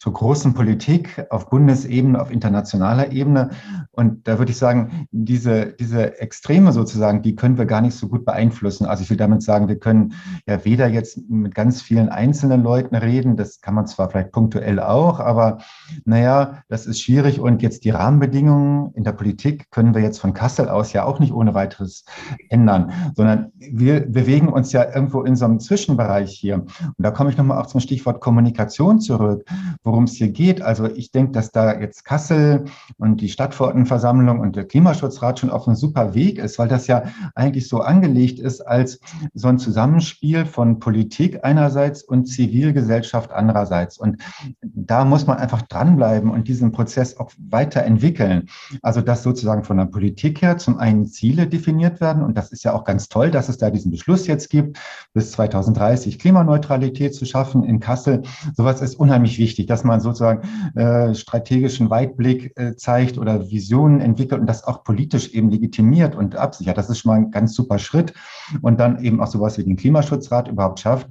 zur 0.00 0.14
großen 0.14 0.54
Politik 0.54 1.26
auf 1.28 1.50
Bundesebene, 1.50 2.20
auf 2.20 2.30
internationaler 2.30 3.12
Ebene. 3.12 3.50
Und 3.92 4.26
da 4.26 4.38
würde 4.38 4.50
ich 4.50 4.56
sagen, 4.56 5.06
diese, 5.10 5.74
diese 5.78 6.18
Extreme 6.18 6.72
sozusagen, 6.72 7.20
die 7.20 7.36
können 7.36 7.58
wir 7.58 7.66
gar 7.66 7.82
nicht 7.82 7.94
so 7.94 8.08
gut 8.08 8.24
beeinflussen. 8.24 8.86
Also 8.86 9.02
ich 9.02 9.10
will 9.10 9.18
damit 9.18 9.42
sagen, 9.42 9.68
wir 9.68 9.78
können 9.78 10.14
ja 10.46 10.64
weder 10.64 10.88
jetzt 10.88 11.18
mit 11.28 11.54
ganz 11.54 11.82
vielen 11.82 12.08
einzelnen 12.08 12.62
Leuten 12.62 12.96
reden, 12.96 13.36
das 13.36 13.60
kann 13.60 13.74
man 13.74 13.86
zwar 13.86 14.08
vielleicht 14.08 14.32
punktuell 14.32 14.80
auch, 14.80 15.20
aber 15.20 15.58
naja, 16.06 16.62
das 16.68 16.86
ist 16.86 17.02
schwierig. 17.02 17.38
Und 17.38 17.60
jetzt 17.60 17.84
die 17.84 17.90
Rahmenbedingungen 17.90 18.94
in 18.94 19.04
der 19.04 19.12
Politik 19.12 19.70
können 19.70 19.94
wir 19.94 20.00
jetzt 20.00 20.18
von 20.18 20.32
Kassel 20.32 20.70
aus 20.70 20.94
ja 20.94 21.04
auch 21.04 21.20
nicht 21.20 21.34
ohne 21.34 21.52
weiteres 21.52 22.06
ändern, 22.48 22.90
sondern 23.14 23.52
wir 23.58 24.00
bewegen 24.00 24.48
uns 24.48 24.72
ja 24.72 24.82
irgendwo 24.94 25.24
in 25.24 25.36
so 25.36 25.44
einem 25.44 25.60
Zwischenbereich 25.60 26.30
hier. 26.30 26.54
Und 26.54 26.94
da 26.96 27.10
komme 27.10 27.28
ich 27.28 27.36
nochmal 27.36 27.60
auch 27.60 27.66
zum 27.66 27.80
Stichwort 27.80 28.22
Kommunikation 28.22 28.98
zurück, 28.98 29.44
wo 29.84 29.89
worum 29.90 30.04
es 30.04 30.14
hier 30.14 30.30
geht. 30.30 30.62
Also 30.62 30.86
ich 30.86 31.10
denke, 31.10 31.32
dass 31.32 31.50
da 31.50 31.80
jetzt 31.80 32.04
Kassel 32.04 32.66
und 32.96 33.20
die 33.20 33.28
Stadtverordnetenversammlung 33.28 34.38
und 34.38 34.54
der 34.54 34.64
Klimaschutzrat 34.64 35.40
schon 35.40 35.50
auf 35.50 35.66
einem 35.66 35.74
super 35.74 36.14
Weg 36.14 36.38
ist, 36.38 36.60
weil 36.60 36.68
das 36.68 36.86
ja 36.86 37.02
eigentlich 37.34 37.66
so 37.66 37.80
angelegt 37.80 38.38
ist 38.38 38.60
als 38.60 39.00
so 39.34 39.48
ein 39.48 39.58
Zusammenspiel 39.58 40.46
von 40.46 40.78
Politik 40.78 41.40
einerseits 41.42 42.04
und 42.04 42.26
Zivilgesellschaft 42.26 43.32
andererseits. 43.32 43.98
Und 43.98 44.22
da 44.62 45.04
muss 45.04 45.26
man 45.26 45.38
einfach 45.38 45.62
dranbleiben 45.62 46.30
und 46.30 46.46
diesen 46.46 46.70
Prozess 46.70 47.16
auch 47.16 47.32
weiterentwickeln. 47.38 48.48
Also 48.82 49.00
dass 49.00 49.24
sozusagen 49.24 49.64
von 49.64 49.76
der 49.76 49.86
Politik 49.86 50.40
her 50.40 50.56
zum 50.58 50.78
einen 50.78 51.06
Ziele 51.06 51.48
definiert 51.48 52.00
werden 52.00 52.22
und 52.22 52.38
das 52.38 52.52
ist 52.52 52.62
ja 52.62 52.74
auch 52.74 52.84
ganz 52.84 53.08
toll, 53.08 53.32
dass 53.32 53.48
es 53.48 53.58
da 53.58 53.70
diesen 53.70 53.90
Beschluss 53.90 54.28
jetzt 54.28 54.50
gibt, 54.50 54.78
bis 55.14 55.32
2030 55.32 56.20
Klimaneutralität 56.20 57.12
zu 57.12 57.24
schaffen 57.24 57.64
in 57.64 57.80
Kassel. 57.80 58.22
Sowas 58.54 58.80
ist 58.82 58.94
unheimlich 58.94 59.38
wichtig, 59.38 59.66
dass 59.80 59.84
man 59.84 60.00
sozusagen 60.00 60.46
äh, 60.74 61.14
strategischen 61.14 61.88
Weitblick 61.88 62.52
äh, 62.56 62.76
zeigt 62.76 63.16
oder 63.16 63.50
Visionen 63.50 64.00
entwickelt 64.00 64.40
und 64.40 64.46
das 64.46 64.64
auch 64.64 64.84
politisch 64.84 65.30
eben 65.30 65.50
legitimiert 65.50 66.14
und 66.14 66.36
absichert. 66.36 66.76
Das 66.76 66.90
ist 66.90 66.98
schon 66.98 67.10
mal 67.10 67.16
ein 67.16 67.30
ganz 67.30 67.54
super 67.54 67.78
Schritt 67.78 68.12
und 68.60 68.78
dann 68.78 69.02
eben 69.02 69.22
auch 69.22 69.28
sowas 69.28 69.56
wie 69.56 69.64
den 69.64 69.76
Klimaschutzrat 69.76 70.48
überhaupt 70.48 70.80
schafft. 70.80 71.08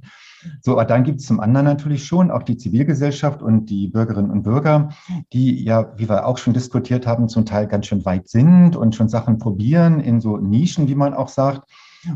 So, 0.62 0.72
aber 0.72 0.84
dann 0.84 1.04
gibt 1.04 1.20
es 1.20 1.26
zum 1.26 1.40
anderen 1.40 1.66
natürlich 1.66 2.04
schon 2.04 2.30
auch 2.30 2.44
die 2.44 2.56
Zivilgesellschaft 2.56 3.42
und 3.42 3.66
die 3.66 3.88
Bürgerinnen 3.88 4.30
und 4.30 4.42
Bürger, 4.42 4.90
die 5.32 5.64
ja, 5.64 5.92
wie 5.96 6.08
wir 6.08 6.26
auch 6.26 6.38
schon 6.38 6.54
diskutiert 6.54 7.06
haben, 7.06 7.28
zum 7.28 7.44
Teil 7.44 7.66
ganz 7.66 7.86
schön 7.86 8.04
weit 8.04 8.28
sind 8.28 8.76
und 8.76 8.94
schon 8.94 9.08
Sachen 9.08 9.38
probieren 9.38 10.00
in 10.00 10.20
so 10.20 10.38
Nischen, 10.38 10.88
wie 10.88 10.94
man 10.94 11.12
auch 11.12 11.28
sagt. 11.28 11.68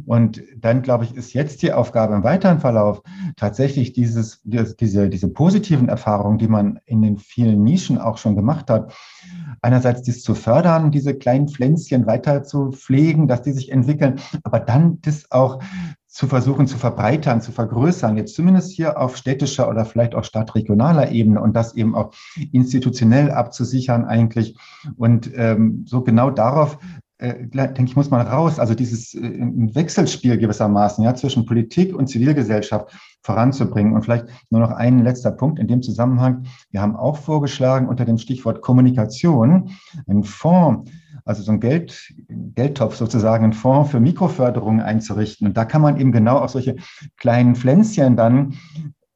Und 0.07 0.43
dann, 0.57 0.83
glaube 0.83 1.05
ich, 1.05 1.15
ist 1.15 1.33
jetzt 1.33 1.63
die 1.63 1.73
Aufgabe 1.73 2.15
im 2.15 2.25
weiteren 2.25 2.61
Verlauf 2.61 3.03
tatsächlich 3.37 3.93
dieses, 3.93 4.41
diese, 4.45 5.09
diese 5.09 5.29
positiven 5.29 5.89
Erfahrungen, 5.89 6.39
die 6.39 6.49
man 6.49 6.81
in 6.87 7.03
den 7.03 7.19
vielen 7.19 7.63
Nischen 7.63 7.99
auch 7.99 8.19
schon 8.19 8.37
gemacht 8.37 8.71
hat, 8.71 8.95
einerseits 9.63 10.03
dies 10.03 10.23
zu 10.23 10.35
fördern, 10.35 10.91
diese 10.91 11.15
kleinen 11.15 11.49
Pflänzchen 11.49 12.07
weiter 12.07 12.43
zu 12.43 12.71
pflegen, 12.73 13.29
dass 13.29 13.43
die 13.43 13.53
sich 13.53 13.71
entwickeln, 13.73 14.21
aber 14.43 14.61
dann 14.61 15.01
das 15.03 15.31
auch 15.31 15.61
zu 16.15 16.29
versuchen 16.29 16.69
zu 16.69 16.79
verbreitern, 16.79 17.41
zu 17.41 17.51
vergrößern, 17.51 18.17
jetzt 18.17 18.37
zumindest 18.37 18.71
hier 18.71 19.01
auf 19.01 19.17
städtischer 19.17 19.69
oder 19.69 19.85
vielleicht 19.85 20.15
auch 20.15 20.23
stadtregionaler 20.23 21.11
Ebene 21.11 21.41
und 21.41 21.57
das 21.57 21.75
eben 21.75 21.97
auch 21.97 22.13
institutionell 22.53 23.33
abzusichern 23.33 24.05
eigentlich. 24.05 24.57
Und 24.97 25.33
ähm, 25.35 25.85
so 25.89 26.03
genau 26.03 26.31
darauf 26.31 26.79
äh, 27.25 27.47
denke 27.49 27.85
ich, 27.85 27.97
muss 27.97 28.11
man 28.11 28.27
raus, 28.27 28.59
also 28.59 28.75
dieses 28.75 29.15
äh, 29.15 29.21
Wechselspiel 29.21 30.37
gewissermaßen 30.37 31.03
ja, 31.03 31.15
zwischen 31.15 31.47
Politik 31.47 31.97
und 31.97 32.09
Zivilgesellschaft 32.09 32.95
voranzubringen. 33.23 33.95
Und 33.95 34.03
vielleicht 34.03 34.27
nur 34.51 34.61
noch 34.61 34.71
ein 34.71 35.03
letzter 35.03 35.31
Punkt 35.31 35.59
in 35.59 35.67
dem 35.67 35.83
Zusammenhang. 35.83 36.45
Wir 36.71 36.83
haben 36.83 36.97
auch 36.97 37.17
vorgeschlagen 37.17 37.89
unter 37.89 38.05
dem 38.05 38.19
Stichwort 38.19 38.61
Kommunikation 38.61 39.71
einen 40.07 40.25
Fonds, 40.25 40.91
also 41.25 41.43
so 41.43 41.53
ein 41.53 41.61
Geld, 41.61 42.13
Geldtopf 42.29 42.97
sozusagen, 42.97 43.45
einen 43.45 43.53
Fonds 43.55 43.91
für 43.91 44.01
Mikroförderung 44.01 44.83
einzurichten. 44.83 45.47
Und 45.47 45.57
da 45.57 45.65
kann 45.65 45.81
man 45.81 45.99
eben 45.99 46.13
genau 46.13 46.37
auch 46.37 46.51
solche 46.51 46.77
kleinen 47.17 47.55
Pflänzchen 47.55 48.17
dann 48.17 48.55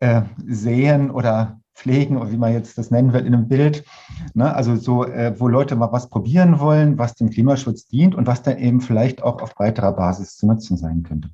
äh, 0.01 0.23
sehen 0.47 1.11
oder 1.11 1.58
pflegen 1.79 2.17
oder 2.17 2.33
wie 2.33 2.37
man 2.37 2.53
jetzt 2.53 2.77
das 2.77 2.91
nennen 2.91 3.13
wird 3.13 3.27
in 3.27 3.35
einem 3.35 3.49
Bild. 3.49 3.85
Ne? 4.35 4.53
Also 4.55 4.77
so, 4.77 5.05
äh, 5.05 5.39
wo 5.39 5.49
Leute 5.49 5.77
mal 5.77 5.93
was 5.93 6.09
probieren 6.09 6.59
wollen, 6.61 6.99
was 6.99 7.15
dem 7.15 7.31
Klimaschutz 7.31 7.87
dient 7.87 8.15
und 8.15 8.27
was 8.27 8.43
dann 8.43 8.59
eben 8.59 8.81
vielleicht 8.81 9.23
auch 9.23 9.41
auf 9.41 9.55
breiterer 9.55 9.93
Basis 9.93 10.37
zu 10.37 10.47
nutzen 10.47 10.77
sein 10.77 11.03
könnte. 11.05 11.31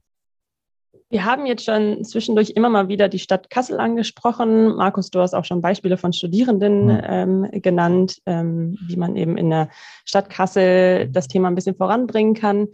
Wir 1.11 1.25
haben 1.25 1.47
jetzt 1.47 1.65
schon 1.65 2.03
zwischendurch 2.05 2.51
immer 2.51 2.69
mal 2.69 2.89
wieder 2.89 3.09
die 3.09 3.19
Stadt 3.19 3.49
Kassel 3.49 3.79
angesprochen. 3.79 4.75
Markus, 4.75 5.11
du 5.11 5.21
hast 5.21 5.35
auch 5.35 5.45
schon 5.45 5.61
Beispiele 5.61 5.97
von 5.97 6.13
Studierenden 6.13 6.87
mhm. 6.87 7.01
ähm, 7.05 7.49
genannt, 7.63 8.21
ähm, 8.27 8.77
wie 8.87 8.97
man 8.97 9.15
eben 9.15 9.37
in 9.37 9.51
der 9.51 9.69
Stadt 10.05 10.29
Kassel 10.29 11.09
das 11.09 11.29
Thema 11.29 11.49
ein 11.49 11.55
bisschen 11.55 11.77
voranbringen 11.77 12.35
kann. 12.35 12.69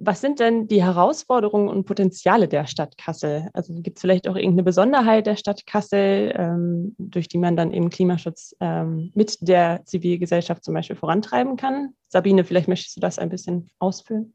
Was 0.00 0.20
sind 0.20 0.38
denn 0.38 0.68
die 0.68 0.80
Herausforderungen 0.80 1.68
und 1.68 1.84
Potenziale 1.84 2.46
der 2.46 2.68
Stadt 2.68 2.96
Kassel? 2.96 3.48
Also 3.52 3.74
gibt 3.74 3.98
es 3.98 4.00
vielleicht 4.00 4.28
auch 4.28 4.36
irgendeine 4.36 4.62
Besonderheit 4.62 5.26
der 5.26 5.34
Stadt 5.34 5.66
Kassel, 5.66 6.32
ähm, 6.36 6.94
durch 6.98 7.26
die 7.26 7.38
man 7.38 7.56
dann 7.56 7.72
eben 7.72 7.90
Klimaschutz 7.90 8.54
ähm, 8.60 9.10
mit 9.16 9.38
der 9.40 9.80
Zivilgesellschaft 9.86 10.62
zum 10.62 10.74
Beispiel 10.74 10.94
vorantreiben 10.94 11.56
kann? 11.56 11.94
Sabine, 12.06 12.44
vielleicht 12.44 12.68
möchtest 12.68 12.96
du 12.96 13.00
das 13.00 13.18
ein 13.18 13.28
bisschen 13.28 13.70
ausführen? 13.80 14.34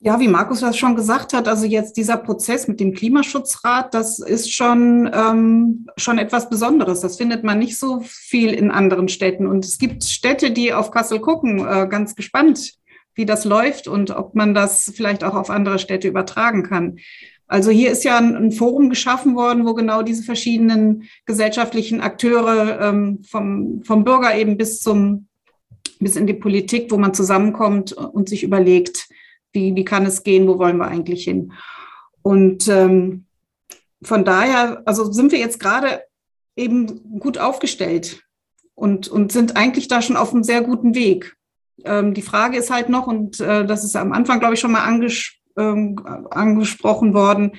Ja, 0.00 0.18
wie 0.20 0.28
Markus 0.28 0.60
das 0.60 0.78
schon 0.78 0.96
gesagt 0.96 1.34
hat, 1.34 1.46
also 1.46 1.66
jetzt 1.66 1.98
dieser 1.98 2.16
Prozess 2.16 2.66
mit 2.66 2.80
dem 2.80 2.94
Klimaschutzrat, 2.94 3.92
das 3.92 4.18
ist 4.18 4.52
schon, 4.52 5.10
ähm, 5.12 5.86
schon 5.98 6.18
etwas 6.18 6.48
Besonderes. 6.48 7.00
Das 7.00 7.16
findet 7.16 7.44
man 7.44 7.58
nicht 7.58 7.78
so 7.78 8.00
viel 8.04 8.54
in 8.54 8.70
anderen 8.70 9.08
Städten. 9.08 9.46
Und 9.46 9.66
es 9.66 9.78
gibt 9.78 10.04
Städte, 10.04 10.50
die 10.50 10.72
auf 10.72 10.90
Kassel 10.90 11.20
gucken, 11.20 11.58
äh, 11.66 11.86
ganz 11.88 12.14
gespannt, 12.14 12.72
wie 13.14 13.26
das 13.26 13.44
läuft 13.44 13.88
und 13.88 14.10
ob 14.10 14.34
man 14.34 14.54
das 14.54 14.92
vielleicht 14.94 15.24
auch 15.24 15.34
auf 15.34 15.50
andere 15.50 15.78
Städte 15.78 16.08
übertragen 16.08 16.62
kann. 16.62 16.98
Also 17.46 17.70
hier 17.70 17.90
ist 17.90 18.04
ja 18.04 18.18
ein, 18.18 18.52
Forum 18.52 18.88
geschaffen 18.88 19.36
worden, 19.36 19.66
wo 19.66 19.74
genau 19.74 20.02
diese 20.02 20.22
verschiedenen 20.22 21.04
gesellschaftlichen 21.26 22.00
Akteure 22.00 22.80
ähm, 22.80 23.22
vom, 23.22 23.82
vom 23.84 24.04
Bürger 24.04 24.34
eben 24.36 24.56
bis 24.56 24.80
zum 24.80 25.28
bis 26.00 26.16
in 26.16 26.26
die 26.26 26.34
Politik, 26.34 26.90
wo 26.90 26.98
man 26.98 27.14
zusammenkommt 27.14 27.92
und 27.92 28.28
sich 28.28 28.42
überlegt, 28.42 29.08
wie, 29.52 29.74
wie 29.74 29.84
kann 29.84 30.06
es 30.06 30.22
gehen, 30.22 30.46
wo 30.46 30.58
wollen 30.58 30.76
wir 30.76 30.88
eigentlich 30.88 31.24
hin. 31.24 31.52
Und 32.22 32.68
ähm, 32.68 33.26
von 34.02 34.24
daher, 34.24 34.82
also 34.86 35.10
sind 35.12 35.32
wir 35.32 35.38
jetzt 35.38 35.60
gerade 35.60 36.02
eben 36.56 37.18
gut 37.18 37.38
aufgestellt 37.38 38.22
und, 38.74 39.08
und 39.08 39.32
sind 39.32 39.56
eigentlich 39.56 39.88
da 39.88 40.02
schon 40.02 40.16
auf 40.16 40.32
einem 40.32 40.44
sehr 40.44 40.62
guten 40.62 40.94
Weg. 40.94 41.36
Ähm, 41.84 42.14
die 42.14 42.22
Frage 42.22 42.58
ist 42.58 42.70
halt 42.70 42.88
noch, 42.88 43.06
und 43.06 43.40
äh, 43.40 43.66
das 43.66 43.84
ist 43.84 43.96
am 43.96 44.12
Anfang, 44.12 44.40
glaube 44.40 44.54
ich, 44.54 44.60
schon 44.60 44.72
mal 44.72 44.84
anges 44.84 45.32
ähm, 45.56 45.96
angesprochen 46.30 47.14
worden, 47.14 47.52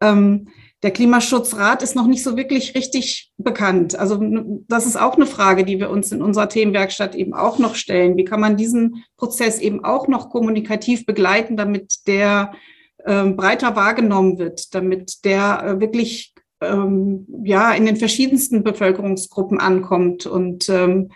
ähm, 0.00 0.48
der 0.82 0.90
Klimaschutzrat 0.90 1.82
ist 1.82 1.96
noch 1.96 2.06
nicht 2.06 2.22
so 2.22 2.36
wirklich 2.36 2.74
richtig 2.74 3.32
bekannt. 3.38 3.98
Also 3.98 4.20
das 4.68 4.84
ist 4.84 5.00
auch 5.00 5.16
eine 5.16 5.24
Frage, 5.24 5.64
die 5.64 5.80
wir 5.80 5.88
uns 5.88 6.12
in 6.12 6.20
unserer 6.20 6.50
Themenwerkstatt 6.50 7.14
eben 7.14 7.32
auch 7.32 7.58
noch 7.58 7.74
stellen. 7.74 8.18
Wie 8.18 8.24
kann 8.24 8.38
man 8.38 8.58
diesen 8.58 9.02
Prozess 9.16 9.60
eben 9.60 9.82
auch 9.82 10.08
noch 10.08 10.28
kommunikativ 10.28 11.06
begleiten, 11.06 11.56
damit 11.56 12.06
der 12.06 12.52
äh, 12.98 13.24
breiter 13.24 13.76
wahrgenommen 13.76 14.38
wird, 14.38 14.74
damit 14.74 15.24
der 15.24 15.64
äh, 15.64 15.80
wirklich 15.80 16.34
ähm, 16.60 17.26
ja 17.44 17.72
in 17.72 17.86
den 17.86 17.96
verschiedensten 17.96 18.62
Bevölkerungsgruppen 18.62 19.58
ankommt 19.58 20.26
und 20.26 20.68
ähm, 20.68 21.08
äh, 21.08 21.14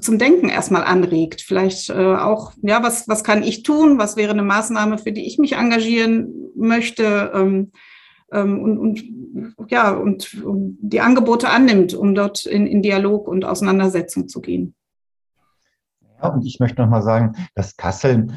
zum 0.00 0.18
Denken 0.18 0.48
erstmal 0.48 0.84
anregt. 0.84 1.40
Vielleicht 1.40 1.90
äh, 1.90 2.16
auch, 2.16 2.52
ja, 2.62 2.82
was, 2.82 3.08
was 3.08 3.24
kann 3.24 3.42
ich 3.42 3.62
tun? 3.62 3.98
Was 3.98 4.16
wäre 4.16 4.32
eine 4.32 4.42
Maßnahme, 4.42 4.98
für 4.98 5.12
die 5.12 5.26
ich 5.26 5.38
mich 5.38 5.54
engagieren 5.54 6.52
möchte? 6.54 7.32
Ähm, 7.34 7.72
ähm, 8.32 8.62
und, 8.62 8.78
und, 8.78 9.70
ja, 9.70 9.92
und, 9.92 10.42
und 10.42 10.78
die 10.80 11.00
Angebote 11.00 11.48
annimmt, 11.48 11.94
um 11.94 12.14
dort 12.14 12.44
in, 12.46 12.66
in 12.66 12.82
Dialog 12.82 13.28
und 13.28 13.44
Auseinandersetzung 13.44 14.28
zu 14.28 14.40
gehen. 14.40 14.74
Ja, 16.20 16.28
und 16.28 16.44
ich 16.44 16.58
möchte 16.58 16.80
noch 16.82 16.88
mal 16.88 17.02
sagen, 17.02 17.34
dass 17.54 17.76
Kassel 17.76 18.28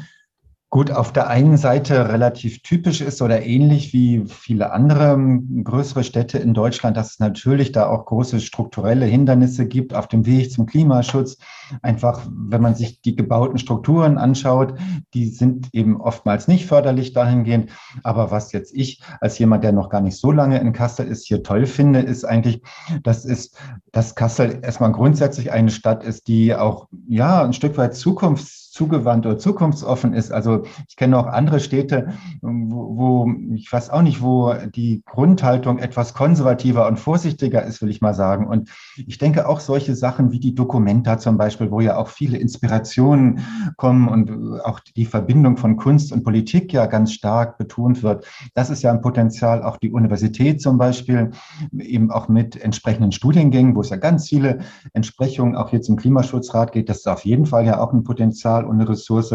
gut 0.70 0.92
auf 0.92 1.12
der 1.12 1.26
einen 1.26 1.56
Seite 1.56 2.08
relativ 2.08 2.62
typisch 2.62 3.00
ist 3.00 3.20
oder 3.22 3.42
ähnlich 3.42 3.92
wie 3.92 4.24
viele 4.26 4.72
andere 4.72 5.14
ähm, 5.14 5.64
größere 5.64 6.04
Städte 6.04 6.38
in 6.38 6.54
Deutschland, 6.54 6.96
dass 6.96 7.10
es 7.10 7.18
natürlich 7.18 7.72
da 7.72 7.88
auch 7.88 8.06
große 8.06 8.38
strukturelle 8.38 9.04
Hindernisse 9.04 9.66
gibt 9.66 9.94
auf 9.94 10.06
dem 10.06 10.26
Weg 10.26 10.52
zum 10.52 10.66
Klimaschutz. 10.66 11.38
Einfach, 11.82 12.20
wenn 12.30 12.62
man 12.62 12.76
sich 12.76 13.02
die 13.02 13.16
gebauten 13.16 13.58
Strukturen 13.58 14.16
anschaut, 14.16 14.74
die 15.12 15.26
sind 15.26 15.68
eben 15.72 16.00
oftmals 16.00 16.46
nicht 16.46 16.66
förderlich 16.66 17.12
dahingehend. 17.12 17.70
Aber 18.04 18.30
was 18.30 18.52
jetzt 18.52 18.72
ich 18.72 19.02
als 19.20 19.40
jemand, 19.40 19.64
der 19.64 19.72
noch 19.72 19.88
gar 19.88 20.00
nicht 20.00 20.18
so 20.18 20.30
lange 20.30 20.60
in 20.60 20.72
Kassel 20.72 21.08
ist, 21.08 21.26
hier 21.26 21.42
toll 21.42 21.66
finde, 21.66 21.98
ist 21.98 22.24
eigentlich, 22.24 22.62
dass 23.02 23.24
es, 23.24 23.52
dass 23.90 24.14
Kassel 24.14 24.60
erstmal 24.62 24.92
grundsätzlich 24.92 25.50
eine 25.50 25.70
Stadt 25.70 26.04
ist, 26.04 26.28
die 26.28 26.54
auch, 26.54 26.86
ja, 27.08 27.44
ein 27.44 27.52
Stück 27.52 27.76
weit 27.76 27.96
zukunfts 27.96 28.59
zugewandt 28.70 29.26
oder 29.26 29.38
zukunftsoffen 29.38 30.14
ist. 30.14 30.30
Also 30.30 30.62
ich 30.88 30.96
kenne 30.96 31.18
auch 31.18 31.26
andere 31.26 31.60
Städte, 31.60 32.14
wo, 32.40 32.96
wo, 32.96 33.32
ich 33.54 33.70
weiß 33.70 33.90
auch 33.90 34.02
nicht, 34.02 34.22
wo 34.22 34.54
die 34.74 35.02
Grundhaltung 35.04 35.78
etwas 35.78 36.14
konservativer 36.14 36.86
und 36.86 36.98
vorsichtiger 36.98 37.64
ist, 37.64 37.82
will 37.82 37.90
ich 37.90 38.00
mal 38.00 38.14
sagen. 38.14 38.46
Und 38.46 38.70
ich 38.96 39.18
denke 39.18 39.48
auch 39.48 39.60
solche 39.60 39.96
Sachen 39.96 40.30
wie 40.30 40.38
die 40.38 40.54
Dokumenta 40.54 41.18
zum 41.18 41.36
Beispiel, 41.36 41.70
wo 41.70 41.80
ja 41.80 41.96
auch 41.96 42.08
viele 42.08 42.38
Inspirationen 42.38 43.40
kommen 43.76 44.08
und 44.08 44.60
auch 44.60 44.80
die 44.80 45.06
Verbindung 45.06 45.56
von 45.56 45.76
Kunst 45.76 46.12
und 46.12 46.22
Politik 46.22 46.72
ja 46.72 46.86
ganz 46.86 47.12
stark 47.12 47.58
betont 47.58 48.02
wird. 48.02 48.26
Das 48.54 48.70
ist 48.70 48.82
ja 48.82 48.92
ein 48.92 49.00
Potenzial, 49.00 49.64
auch 49.64 49.78
die 49.78 49.90
Universität 49.90 50.62
zum 50.62 50.78
Beispiel, 50.78 51.32
eben 51.76 52.10
auch 52.10 52.28
mit 52.28 52.60
entsprechenden 52.62 53.12
Studiengängen, 53.12 53.74
wo 53.74 53.80
es 53.80 53.90
ja 53.90 53.96
ganz 53.96 54.28
viele 54.28 54.60
Entsprechungen 54.92 55.56
auch 55.56 55.70
hier 55.70 55.82
zum 55.82 55.96
Klimaschutzrat 55.96 56.72
geht. 56.72 56.88
Das 56.88 56.98
ist 56.98 57.08
auf 57.08 57.24
jeden 57.24 57.46
Fall 57.46 57.66
ja 57.66 57.80
auch 57.80 57.92
ein 57.92 58.04
Potenzial 58.04 58.59
Potenzial 58.60 58.64
und 58.64 58.80
eine 58.80 58.88
Ressource, 58.88 59.34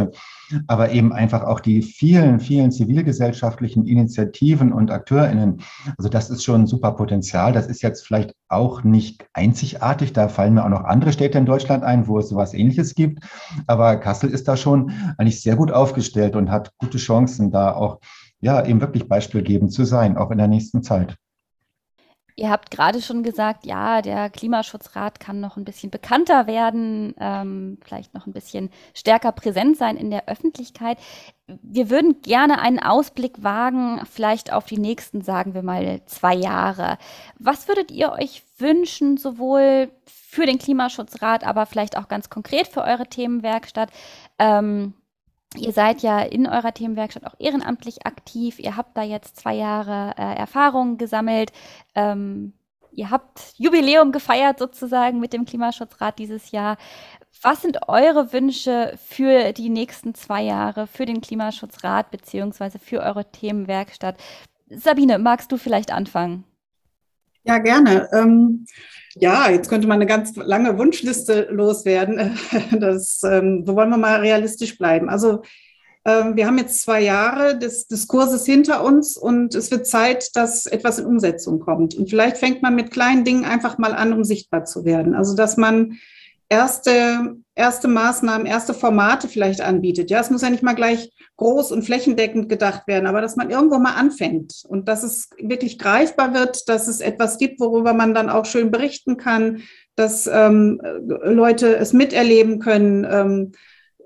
aber 0.67 0.91
eben 0.91 1.11
einfach 1.11 1.43
auch 1.43 1.59
die 1.59 1.81
vielen, 1.81 2.39
vielen 2.39 2.71
zivilgesellschaftlichen 2.71 3.85
Initiativen 3.85 4.71
und 4.71 4.91
AkteurInnen. 4.91 5.61
Also 5.97 6.09
das 6.09 6.29
ist 6.29 6.43
schon 6.43 6.61
ein 6.61 6.67
super 6.67 6.91
Potenzial. 6.91 7.51
Das 7.53 7.67
ist 7.67 7.81
jetzt 7.81 8.05
vielleicht 8.05 8.35
auch 8.47 8.83
nicht 8.83 9.25
einzigartig. 9.33 10.13
Da 10.13 10.27
fallen 10.27 10.53
mir 10.53 10.63
auch 10.63 10.69
noch 10.69 10.83
andere 10.83 11.13
Städte 11.13 11.37
in 11.37 11.45
Deutschland 11.45 11.83
ein, 11.83 12.07
wo 12.07 12.19
es 12.19 12.29
sowas 12.29 12.53
ähnliches 12.53 12.93
gibt. 12.93 13.23
Aber 13.67 13.97
Kassel 13.97 14.29
ist 14.29 14.47
da 14.47 14.55
schon 14.55 14.91
eigentlich 15.17 15.41
sehr 15.41 15.55
gut 15.55 15.71
aufgestellt 15.71 16.35
und 16.35 16.51
hat 16.51 16.71
gute 16.77 16.97
Chancen, 16.97 17.51
da 17.51 17.73
auch 17.73 17.99
ja 18.39 18.63
eben 18.65 18.81
wirklich 18.81 19.07
beispielgebend 19.07 19.71
zu 19.71 19.85
sein, 19.85 20.17
auch 20.17 20.29
in 20.29 20.37
der 20.37 20.47
nächsten 20.47 20.83
Zeit. 20.83 21.15
Ihr 22.37 22.49
habt 22.49 22.69
gerade 22.69 23.01
schon 23.01 23.23
gesagt, 23.23 23.65
ja, 23.65 24.01
der 24.01 24.29
Klimaschutzrat 24.29 25.21
kann 25.21 25.39
noch 25.39 25.55
ein 25.55 25.63
bisschen 25.63 25.89
bekannter 25.89 26.47
werden, 26.47 27.15
ähm, 27.17 27.77
vielleicht 27.81 28.13
noch 28.13 28.27
ein 28.27 28.33
bisschen 28.33 28.71
stärker 28.93 29.31
präsent 29.31 29.77
sein 29.77 29.95
in 29.95 30.11
der 30.11 30.27
Öffentlichkeit. 30.27 30.97
Wir 31.47 31.89
würden 31.89 32.21
gerne 32.21 32.59
einen 32.59 32.79
Ausblick 32.79 33.41
wagen, 33.41 34.01
vielleicht 34.05 34.51
auf 34.51 34.65
die 34.65 34.79
nächsten, 34.79 35.21
sagen 35.21 35.53
wir 35.53 35.63
mal, 35.63 36.01
zwei 36.07 36.35
Jahre. 36.35 36.97
Was 37.39 37.69
würdet 37.69 37.89
ihr 37.91 38.11
euch 38.11 38.43
wünschen, 38.57 39.15
sowohl 39.15 39.89
für 40.05 40.45
den 40.45 40.59
Klimaschutzrat, 40.59 41.45
aber 41.45 41.65
vielleicht 41.65 41.97
auch 41.97 42.09
ganz 42.09 42.29
konkret 42.29 42.67
für 42.67 42.83
eure 42.83 43.07
Themenwerkstatt? 43.07 43.91
Ähm, 44.39 44.93
Ihr 45.57 45.71
seid 45.71 46.01
ja 46.01 46.19
in 46.19 46.47
eurer 46.47 46.73
Themenwerkstatt 46.73 47.25
auch 47.25 47.35
ehrenamtlich 47.39 48.05
aktiv. 48.05 48.59
Ihr 48.59 48.75
habt 48.77 48.97
da 48.97 49.03
jetzt 49.03 49.37
zwei 49.37 49.55
Jahre 49.55 50.13
äh, 50.17 50.35
Erfahrung 50.35 50.97
gesammelt. 50.97 51.51
Ähm, 51.93 52.53
ihr 52.91 53.09
habt 53.09 53.53
Jubiläum 53.57 54.11
gefeiert 54.11 54.59
sozusagen 54.59 55.19
mit 55.19 55.33
dem 55.33 55.45
Klimaschutzrat 55.45 56.19
dieses 56.19 56.51
Jahr. 56.51 56.77
Was 57.41 57.61
sind 57.61 57.87
eure 57.89 58.33
Wünsche 58.33 58.97
für 58.97 59.53
die 59.53 59.69
nächsten 59.69 60.15
zwei 60.15 60.41
Jahre, 60.43 60.87
für 60.87 61.05
den 61.05 61.21
Klimaschutzrat 61.21 62.11
beziehungsweise 62.11 62.79
für 62.79 63.01
eure 63.01 63.25
Themenwerkstatt? 63.31 64.15
Sabine, 64.69 65.19
magst 65.19 65.51
du 65.51 65.57
vielleicht 65.57 65.91
anfangen? 65.91 66.45
Ja, 67.45 67.59
gerne. 67.59 68.09
Ähm, 68.11 68.65
ja, 69.15 69.49
jetzt 69.49 69.69
könnte 69.69 69.87
man 69.87 69.95
eine 69.95 70.07
ganz 70.07 70.35
lange 70.35 70.77
Wunschliste 70.77 71.47
loswerden. 71.51 72.37
Das, 72.71 73.21
ähm, 73.23 73.63
so 73.65 73.75
wollen 73.75 73.89
wir 73.89 73.97
mal 73.97 74.19
realistisch 74.19 74.77
bleiben. 74.77 75.09
Also 75.09 75.43
ähm, 76.05 76.35
wir 76.35 76.47
haben 76.47 76.57
jetzt 76.57 76.81
zwei 76.81 77.01
Jahre 77.01 77.57
des 77.57 77.87
Diskurses 77.87 78.45
hinter 78.45 78.83
uns 78.83 79.15
und 79.15 79.55
es 79.55 79.71
wird 79.71 79.87
Zeit, 79.87 80.35
dass 80.35 80.65
etwas 80.65 80.99
in 80.99 81.05
Umsetzung 81.05 81.59
kommt. 81.59 81.95
Und 81.95 82.09
vielleicht 82.09 82.37
fängt 82.37 82.61
man 82.61 82.75
mit 82.75 82.91
kleinen 82.91 83.23
Dingen 83.23 83.45
einfach 83.45 83.77
mal 83.77 83.93
an, 83.93 84.11
um 84.11 84.23
sichtbar 84.23 84.65
zu 84.65 84.85
werden. 84.85 85.15
Also 85.15 85.35
dass 85.35 85.55
man 85.55 85.97
erste, 86.49 87.37
erste 87.55 87.87
Maßnahmen, 87.87 88.45
erste 88.45 88.73
Formate 88.73 89.27
vielleicht 89.27 89.61
anbietet. 89.61 90.09
Ja, 90.09 90.19
es 90.19 90.29
muss 90.29 90.41
ja 90.41 90.49
nicht 90.49 90.63
mal 90.63 90.75
gleich 90.75 91.11
groß 91.37 91.71
und 91.71 91.83
flächendeckend 91.83 92.47
gedacht 92.47 92.87
werden, 92.87 93.07
aber 93.07 93.21
dass 93.21 93.35
man 93.35 93.49
irgendwo 93.49 93.77
mal 93.77 93.95
anfängt 93.95 94.63
und 94.67 94.87
dass 94.87 95.03
es 95.03 95.29
wirklich 95.37 95.77
greifbar 95.77 96.33
wird, 96.33 96.69
dass 96.69 96.87
es 96.87 97.01
etwas 97.01 97.37
gibt, 97.37 97.59
worüber 97.59 97.93
man 97.93 98.13
dann 98.13 98.29
auch 98.29 98.45
schön 98.45 98.71
berichten 98.71 99.17
kann, 99.17 99.63
dass 99.95 100.27
ähm, 100.27 100.81
Leute 101.07 101.75
es 101.75 101.93
miterleben 101.93 102.59
können. 102.59 103.05
Ähm, 103.09 103.51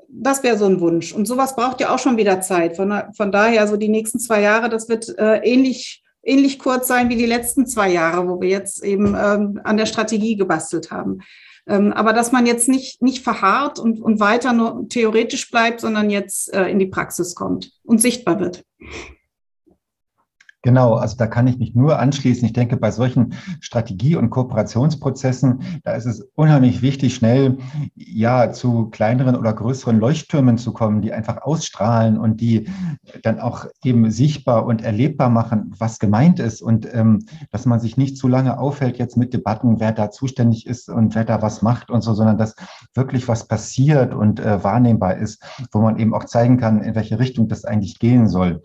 das 0.08 0.42
wäre 0.42 0.58
so 0.58 0.66
ein 0.66 0.80
Wunsch. 0.80 1.14
Und 1.14 1.28
sowas 1.28 1.56
braucht 1.56 1.80
ja 1.82 1.94
auch 1.94 2.00
schon 2.00 2.18
wieder 2.18 2.42
Zeit. 2.42 2.76
Von, 2.76 2.94
von 3.16 3.32
daher, 3.32 3.68
so 3.68 3.78
die 3.78 3.90
nächsten 3.90 4.20
zwei 4.20 4.42
Jahre, 4.42 4.70
das 4.70 4.90
wird 4.90 5.18
äh, 5.20 5.38
ähnlich, 5.44 6.04
ähnlich 6.24 6.58
kurz 6.58 6.88
sein 6.88 7.10
wie 7.10 7.16
die 7.16 7.28
letzten 7.28 7.68
zwei 7.68 7.92
Jahre, 7.92 8.28
wo 8.28 8.42
wir 8.42 8.50
jetzt 8.50 8.84
eben 8.84 9.16
ähm, 9.16 9.62
an 9.64 9.78
der 9.78 9.86
Strategie 9.86 10.36
gebastelt 10.36 10.90
haben. 10.90 11.20
Ähm, 11.70 11.94
aber 11.94 12.14
dass 12.14 12.32
man 12.32 12.48
jetzt 12.48 12.68
nicht, 12.68 13.02
nicht 13.02 13.24
verharrt 13.24 13.80
und, 13.80 14.02
und 14.02 14.20
weiter 14.20 14.54
nur 14.54 14.90
theoretisch 14.90 15.50
bleibt, 15.52 15.82
sondern 15.82 16.10
jetzt 16.10 16.52
äh, 16.52 16.66
in 16.66 16.80
die 16.80 16.88
Praxis 16.88 17.36
kommt 17.36 17.72
und 17.84 18.02
sichtbar 18.02 18.40
wird. 18.40 18.64
Genau, 20.62 20.96
also 20.96 21.16
da 21.16 21.26
kann 21.26 21.48
ich 21.48 21.58
mich 21.58 21.74
nur 21.74 22.00
anschließen. 22.00 22.46
Ich 22.46 22.52
denke, 22.52 22.76
bei 22.76 22.92
solchen 22.92 23.34
Strategie- 23.62 24.18
und 24.18 24.30
Kooperationsprozessen, 24.30 25.62
da 25.86 25.94
ist 25.94 26.06
es 26.06 26.22
unheimlich 26.36 26.82
wichtig, 26.82 27.16
schnell 27.16 27.60
ja 27.96 28.52
zu 28.52 28.90
kleineren 28.90 29.38
oder 29.38 29.54
größeren 29.54 29.98
Leuchttürmen 29.98 30.58
zu 30.58 30.74
kommen, 30.74 31.02
die 31.02 31.14
einfach 31.14 31.44
ausstrahlen 31.44 32.18
und 32.18 32.42
die 32.42 32.68
dann 33.24 33.40
auch 33.40 33.68
eben 33.86 34.12
sichtbar 34.12 34.66
und 34.66 34.82
erlebbar 34.82 35.30
machen, 35.30 35.74
was 35.80 35.98
gemeint 35.98 36.42
ist 36.42 36.62
und 36.62 36.94
ähm, 36.94 37.26
dass 37.52 37.66
man 37.66 37.80
sich 37.80 37.96
nicht 37.96 38.18
zu 38.18 38.28
lange 38.28 38.60
aufhält 38.60 38.98
jetzt 38.98 39.16
mit 39.16 39.34
Debatten, 39.34 39.80
wer 39.80 39.94
da 39.94 40.12
zuständig 40.12 40.68
ist 40.68 40.90
und 40.90 41.16
wer 41.16 41.24
da 41.24 41.42
was 41.42 41.62
macht 41.62 41.90
und 41.90 42.02
so, 42.02 42.14
sondern 42.14 42.38
dass 42.38 42.56
wirklich 42.94 43.30
was 43.30 43.48
passiert 43.48 44.14
und 44.14 44.42
äh, 44.42 44.62
wahrnehmbar 44.62 45.18
ist, 45.18 45.42
wo 45.72 45.80
man 45.80 45.98
eben 46.00 46.14
auch 46.14 46.26
zeigen 46.26 46.58
kann, 46.58 46.82
in 46.82 46.96
welche 46.96 47.18
Richtung 47.18 47.48
das 47.48 47.64
eigentlich 47.64 47.98
gehen 48.00 48.28
soll. 48.28 48.62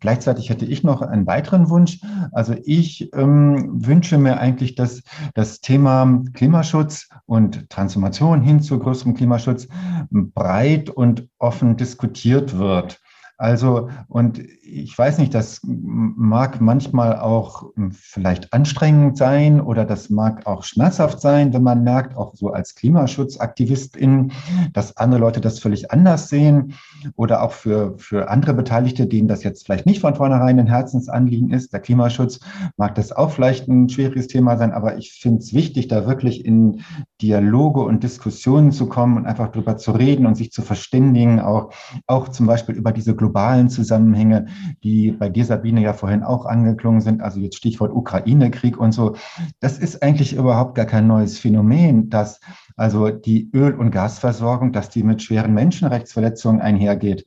Gleichzeitig 0.00 0.50
hätte 0.50 0.64
ich 0.64 0.82
noch 0.82 1.02
ein 1.02 1.26
weiteren 1.26 1.68
Wunsch. 1.70 2.00
Also 2.32 2.54
ich 2.64 3.12
ähm, 3.14 3.86
wünsche 3.86 4.18
mir 4.18 4.38
eigentlich, 4.38 4.74
dass 4.74 5.02
das 5.34 5.60
Thema 5.60 6.22
Klimaschutz 6.32 7.08
und 7.26 7.70
Transformation 7.70 8.42
hin 8.42 8.60
zu 8.60 8.78
größerem 8.78 9.14
Klimaschutz 9.14 9.68
breit 10.10 10.90
und 10.90 11.28
offen 11.38 11.76
diskutiert 11.76 12.58
wird. 12.58 13.00
Also, 13.36 13.88
und 14.06 14.38
ich 14.62 14.96
weiß 14.96 15.18
nicht, 15.18 15.34
das 15.34 15.60
mag 15.64 16.60
manchmal 16.60 17.18
auch 17.18 17.74
hm, 17.74 17.90
vielleicht 17.90 18.52
anstrengend 18.52 19.18
sein 19.18 19.60
oder 19.60 19.84
das 19.84 20.08
mag 20.08 20.46
auch 20.46 20.62
schmerzhaft 20.62 21.20
sein, 21.20 21.52
wenn 21.52 21.62
man 21.64 21.82
merkt, 21.82 22.16
auch 22.16 22.34
so 22.36 22.50
als 22.52 22.76
Klimaschutzaktivistin, 22.76 24.32
dass 24.72 24.96
andere 24.96 25.20
Leute 25.20 25.40
das 25.40 25.58
völlig 25.58 25.90
anders 25.90 26.28
sehen 26.28 26.74
oder 27.16 27.42
auch 27.42 27.52
für, 27.52 27.98
für 27.98 28.30
andere 28.30 28.54
Beteiligte, 28.54 29.06
denen 29.06 29.26
das 29.26 29.42
jetzt 29.42 29.66
vielleicht 29.66 29.86
nicht 29.86 30.00
von 30.00 30.14
vornherein 30.14 30.60
ein 30.60 30.68
Herzensanliegen 30.68 31.50
ist. 31.50 31.72
Der 31.72 31.80
Klimaschutz 31.80 32.38
mag 32.76 32.94
das 32.94 33.10
auch 33.10 33.30
vielleicht 33.30 33.68
ein 33.68 33.88
schwieriges 33.88 34.28
Thema 34.28 34.56
sein, 34.56 34.72
aber 34.72 34.96
ich 34.96 35.12
finde 35.12 35.40
es 35.40 35.52
wichtig, 35.52 35.88
da 35.88 36.06
wirklich 36.06 36.44
in 36.44 36.82
Dialoge 37.20 37.80
und 37.80 38.04
Diskussionen 38.04 38.70
zu 38.70 38.88
kommen 38.88 39.16
und 39.16 39.26
einfach 39.26 39.50
drüber 39.50 39.76
zu 39.76 39.90
reden 39.90 40.26
und 40.26 40.36
sich 40.36 40.52
zu 40.52 40.62
verständigen, 40.62 41.40
auch, 41.40 41.72
auch 42.06 42.28
zum 42.28 42.46
Beispiel 42.46 42.74
über 42.76 42.92
diese 42.92 43.14
globalen 43.24 43.70
Zusammenhänge, 43.70 44.46
die 44.82 45.12
bei 45.12 45.30
dir, 45.30 45.46
Sabine, 45.46 45.80
ja 45.80 45.94
vorhin 45.94 46.22
auch 46.22 46.44
angeklungen 46.44 47.00
sind, 47.00 47.22
also 47.22 47.40
jetzt 47.40 47.56
Stichwort 47.56 47.90
Ukraine-Krieg 47.90 48.76
und 48.76 48.92
so. 48.92 49.16
Das 49.60 49.78
ist 49.78 50.02
eigentlich 50.02 50.34
überhaupt 50.34 50.74
gar 50.74 50.84
kein 50.84 51.06
neues 51.06 51.38
Phänomen, 51.38 52.10
dass 52.10 52.40
also 52.76 53.08
die 53.08 53.50
Öl- 53.54 53.74
und 53.74 53.92
Gasversorgung, 53.92 54.72
dass 54.72 54.90
die 54.90 55.02
mit 55.02 55.22
schweren 55.22 55.54
Menschenrechtsverletzungen 55.54 56.60
einhergeht. 56.60 57.26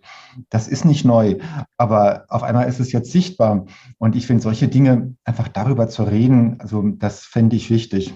Das 0.50 0.68
ist 0.68 0.86
nicht 0.86 1.04
neu, 1.04 1.38
aber 1.78 2.26
auf 2.30 2.44
einmal 2.44 2.68
ist 2.68 2.80
es 2.80 2.92
jetzt 2.92 3.12
sichtbar. 3.12 3.66
Und 3.98 4.16
ich 4.16 4.28
finde, 4.28 4.44
solche 4.44 4.68
Dinge 4.68 5.16
einfach 5.24 5.48
darüber 5.48 5.88
zu 5.88 6.04
reden, 6.04 6.58
also 6.60 6.84
das 6.90 7.22
fände 7.22 7.56
ich 7.56 7.72
wichtig. 7.72 8.14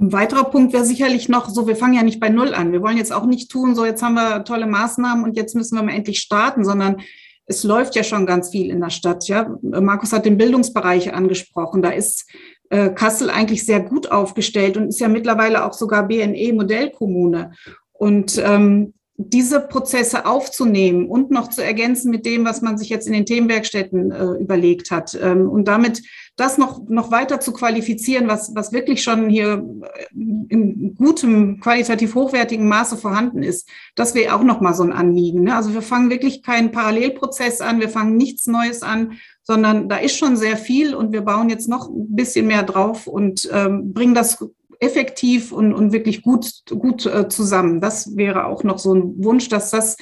Ein 0.00 0.12
weiterer 0.12 0.44
Punkt 0.44 0.72
wäre 0.72 0.84
sicherlich 0.84 1.28
noch 1.28 1.48
so, 1.48 1.66
wir 1.66 1.74
fangen 1.74 1.94
ja 1.94 2.02
nicht 2.02 2.20
bei 2.20 2.28
Null 2.28 2.54
an. 2.54 2.70
Wir 2.72 2.82
wollen 2.82 2.96
jetzt 2.96 3.12
auch 3.12 3.26
nicht 3.26 3.50
tun, 3.50 3.74
so 3.74 3.84
jetzt 3.84 4.02
haben 4.02 4.14
wir 4.14 4.44
tolle 4.44 4.66
Maßnahmen 4.66 5.24
und 5.24 5.36
jetzt 5.36 5.56
müssen 5.56 5.76
wir 5.76 5.82
mal 5.82 5.94
endlich 5.94 6.20
starten, 6.20 6.64
sondern 6.64 7.02
es 7.46 7.64
läuft 7.64 7.96
ja 7.96 8.04
schon 8.04 8.26
ganz 8.26 8.50
viel 8.50 8.70
in 8.70 8.80
der 8.80 8.90
Stadt. 8.90 9.26
Ja, 9.26 9.56
Markus 9.62 10.12
hat 10.12 10.26
den 10.26 10.36
Bildungsbereich 10.36 11.14
angesprochen. 11.14 11.82
Da 11.82 11.90
ist 11.90 12.30
äh, 12.70 12.90
Kassel 12.90 13.30
eigentlich 13.30 13.64
sehr 13.64 13.80
gut 13.80 14.10
aufgestellt 14.10 14.76
und 14.76 14.88
ist 14.88 15.00
ja 15.00 15.08
mittlerweile 15.08 15.64
auch 15.64 15.72
sogar 15.72 16.06
BNE 16.06 16.52
Modellkommune. 16.52 17.52
Und 17.92 18.40
ähm, 18.44 18.94
diese 19.20 19.60
Prozesse 19.60 20.26
aufzunehmen 20.26 21.08
und 21.08 21.32
noch 21.32 21.48
zu 21.48 21.62
ergänzen 21.62 22.12
mit 22.12 22.24
dem, 22.24 22.44
was 22.44 22.62
man 22.62 22.78
sich 22.78 22.88
jetzt 22.88 23.08
in 23.08 23.12
den 23.12 23.26
Themenwerkstätten 23.26 24.12
äh, 24.12 24.24
überlegt 24.40 24.92
hat 24.92 25.18
ähm, 25.20 25.48
und 25.50 25.66
damit 25.66 26.02
das 26.36 26.56
noch, 26.56 26.88
noch 26.88 27.10
weiter 27.10 27.40
zu 27.40 27.52
qualifizieren, 27.52 28.28
was, 28.28 28.54
was 28.54 28.72
wirklich 28.72 29.02
schon 29.02 29.28
hier 29.28 29.64
äh, 29.82 30.04
in 30.14 30.94
gutem, 30.94 31.58
qualitativ 31.58 32.14
hochwertigen 32.14 32.68
Maße 32.68 32.96
vorhanden 32.96 33.42
ist, 33.42 33.68
das 33.96 34.14
wäre 34.14 34.36
auch 34.36 34.44
noch 34.44 34.60
mal 34.60 34.72
so 34.72 34.84
ein 34.84 34.92
Anliegen. 34.92 35.42
Ne? 35.42 35.56
Also 35.56 35.74
wir 35.74 35.82
fangen 35.82 36.10
wirklich 36.10 36.44
keinen 36.44 36.70
Parallelprozess 36.70 37.60
an, 37.60 37.80
wir 37.80 37.88
fangen 37.88 38.16
nichts 38.16 38.46
Neues 38.46 38.82
an, 38.82 39.18
sondern 39.42 39.88
da 39.88 39.96
ist 39.96 40.16
schon 40.16 40.36
sehr 40.36 40.56
viel 40.56 40.94
und 40.94 41.10
wir 41.12 41.22
bauen 41.22 41.50
jetzt 41.50 41.68
noch 41.68 41.88
ein 41.88 42.14
bisschen 42.14 42.46
mehr 42.46 42.62
drauf 42.62 43.08
und 43.08 43.48
ähm, 43.52 43.92
bringen 43.92 44.14
das 44.14 44.38
effektiv 44.80 45.52
und, 45.52 45.72
und 45.72 45.92
wirklich 45.92 46.22
gut, 46.22 46.64
gut 46.68 47.06
äh, 47.06 47.28
zusammen. 47.28 47.80
Das 47.80 48.16
wäre 48.16 48.46
auch 48.46 48.62
noch 48.64 48.78
so 48.78 48.94
ein 48.94 49.24
Wunsch, 49.24 49.48
dass 49.48 49.70
das 49.70 49.96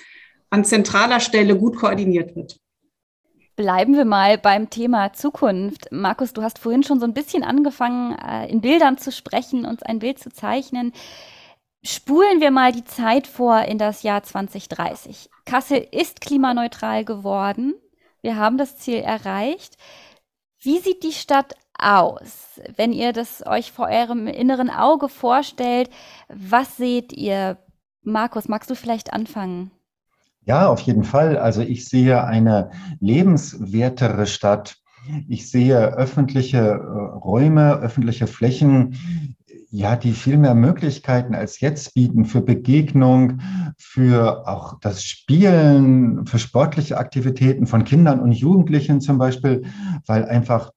an 0.50 0.64
zentraler 0.64 1.20
Stelle 1.20 1.56
gut 1.56 1.76
koordiniert 1.76 2.36
wird. 2.36 2.58
Bleiben 3.56 3.94
wir 3.94 4.04
mal 4.04 4.36
beim 4.36 4.68
Thema 4.68 5.14
Zukunft. 5.14 5.90
Markus, 5.90 6.34
du 6.34 6.42
hast 6.42 6.58
vorhin 6.58 6.82
schon 6.82 7.00
so 7.00 7.06
ein 7.06 7.14
bisschen 7.14 7.42
angefangen, 7.42 8.14
äh, 8.18 8.46
in 8.50 8.60
Bildern 8.60 8.98
zu 8.98 9.10
sprechen, 9.10 9.64
uns 9.64 9.82
ein 9.82 9.98
Bild 9.98 10.18
zu 10.18 10.30
zeichnen. 10.30 10.92
Spulen 11.82 12.40
wir 12.40 12.50
mal 12.50 12.72
die 12.72 12.84
Zeit 12.84 13.26
vor 13.26 13.62
in 13.62 13.78
das 13.78 14.02
Jahr 14.02 14.22
2030. 14.22 15.30
Kassel 15.46 15.86
ist 15.90 16.20
klimaneutral 16.20 17.04
geworden. 17.06 17.74
Wir 18.20 18.36
haben 18.36 18.58
das 18.58 18.76
Ziel 18.76 18.98
erreicht. 18.98 19.76
Wie 20.60 20.78
sieht 20.78 21.02
die 21.02 21.12
Stadt 21.12 21.54
aus? 21.78 22.60
Wenn 22.76 22.92
ihr 22.92 23.12
das 23.12 23.44
euch 23.46 23.72
vor 23.72 23.88
eurem 23.88 24.26
inneren 24.26 24.70
Auge 24.70 25.08
vorstellt, 25.08 25.90
was 26.28 26.76
seht 26.76 27.12
ihr? 27.12 27.58
Markus, 28.02 28.48
magst 28.48 28.70
du 28.70 28.74
vielleicht 28.74 29.12
anfangen? 29.12 29.70
Ja, 30.44 30.68
auf 30.68 30.80
jeden 30.80 31.02
Fall. 31.02 31.36
Also 31.38 31.60
ich 31.60 31.88
sehe 31.88 32.24
eine 32.24 32.70
lebenswertere 33.00 34.26
Stadt. 34.26 34.76
Ich 35.28 35.50
sehe 35.50 35.76
öffentliche 35.94 36.58
äh, 36.58 37.16
Räume, 37.18 37.74
öffentliche 37.78 38.26
Flächen, 38.26 38.96
ja, 39.70 39.96
die 39.96 40.12
viel 40.12 40.38
mehr 40.38 40.54
Möglichkeiten 40.54 41.34
als 41.34 41.60
jetzt 41.60 41.94
bieten 41.94 42.24
für 42.24 42.40
Begegnung, 42.40 43.40
für 43.76 44.46
auch 44.48 44.78
das 44.80 45.02
Spielen, 45.02 46.26
für 46.26 46.38
sportliche 46.38 46.98
Aktivitäten 46.98 47.66
von 47.66 47.84
Kindern 47.84 48.20
und 48.20 48.32
Jugendlichen 48.32 49.00
zum 49.00 49.18
Beispiel, 49.18 49.64
weil 50.06 50.24
einfach 50.24 50.70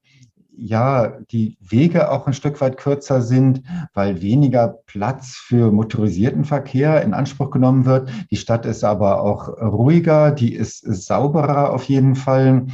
ja, 0.60 1.20
die 1.32 1.58
Wege 1.62 2.12
auch 2.12 2.28
ein 2.28 2.34
Stück 2.34 2.60
weit 2.62 2.78
kürzer 2.78 3.22
sind, 3.22 3.64
weil 3.94 4.22
weniger 4.22 4.80
Platz 4.86 5.36
für 5.36 5.72
motorisierten 5.72 6.46
Verkehr 6.46 7.02
in 7.02 7.14
Anspruch 7.14 7.50
genommen 7.52 7.86
wird. 7.86 8.10
Die 8.30 8.38
Stadt 8.38 8.66
ist 8.66 8.84
aber 8.84 9.22
auch 9.22 9.48
ruhiger, 9.48 10.32
die 10.32 10.54
ist 10.54 10.82
sauberer 10.82 11.74
auf 11.74 11.84
jeden 11.86 12.16
Fall. 12.16 12.68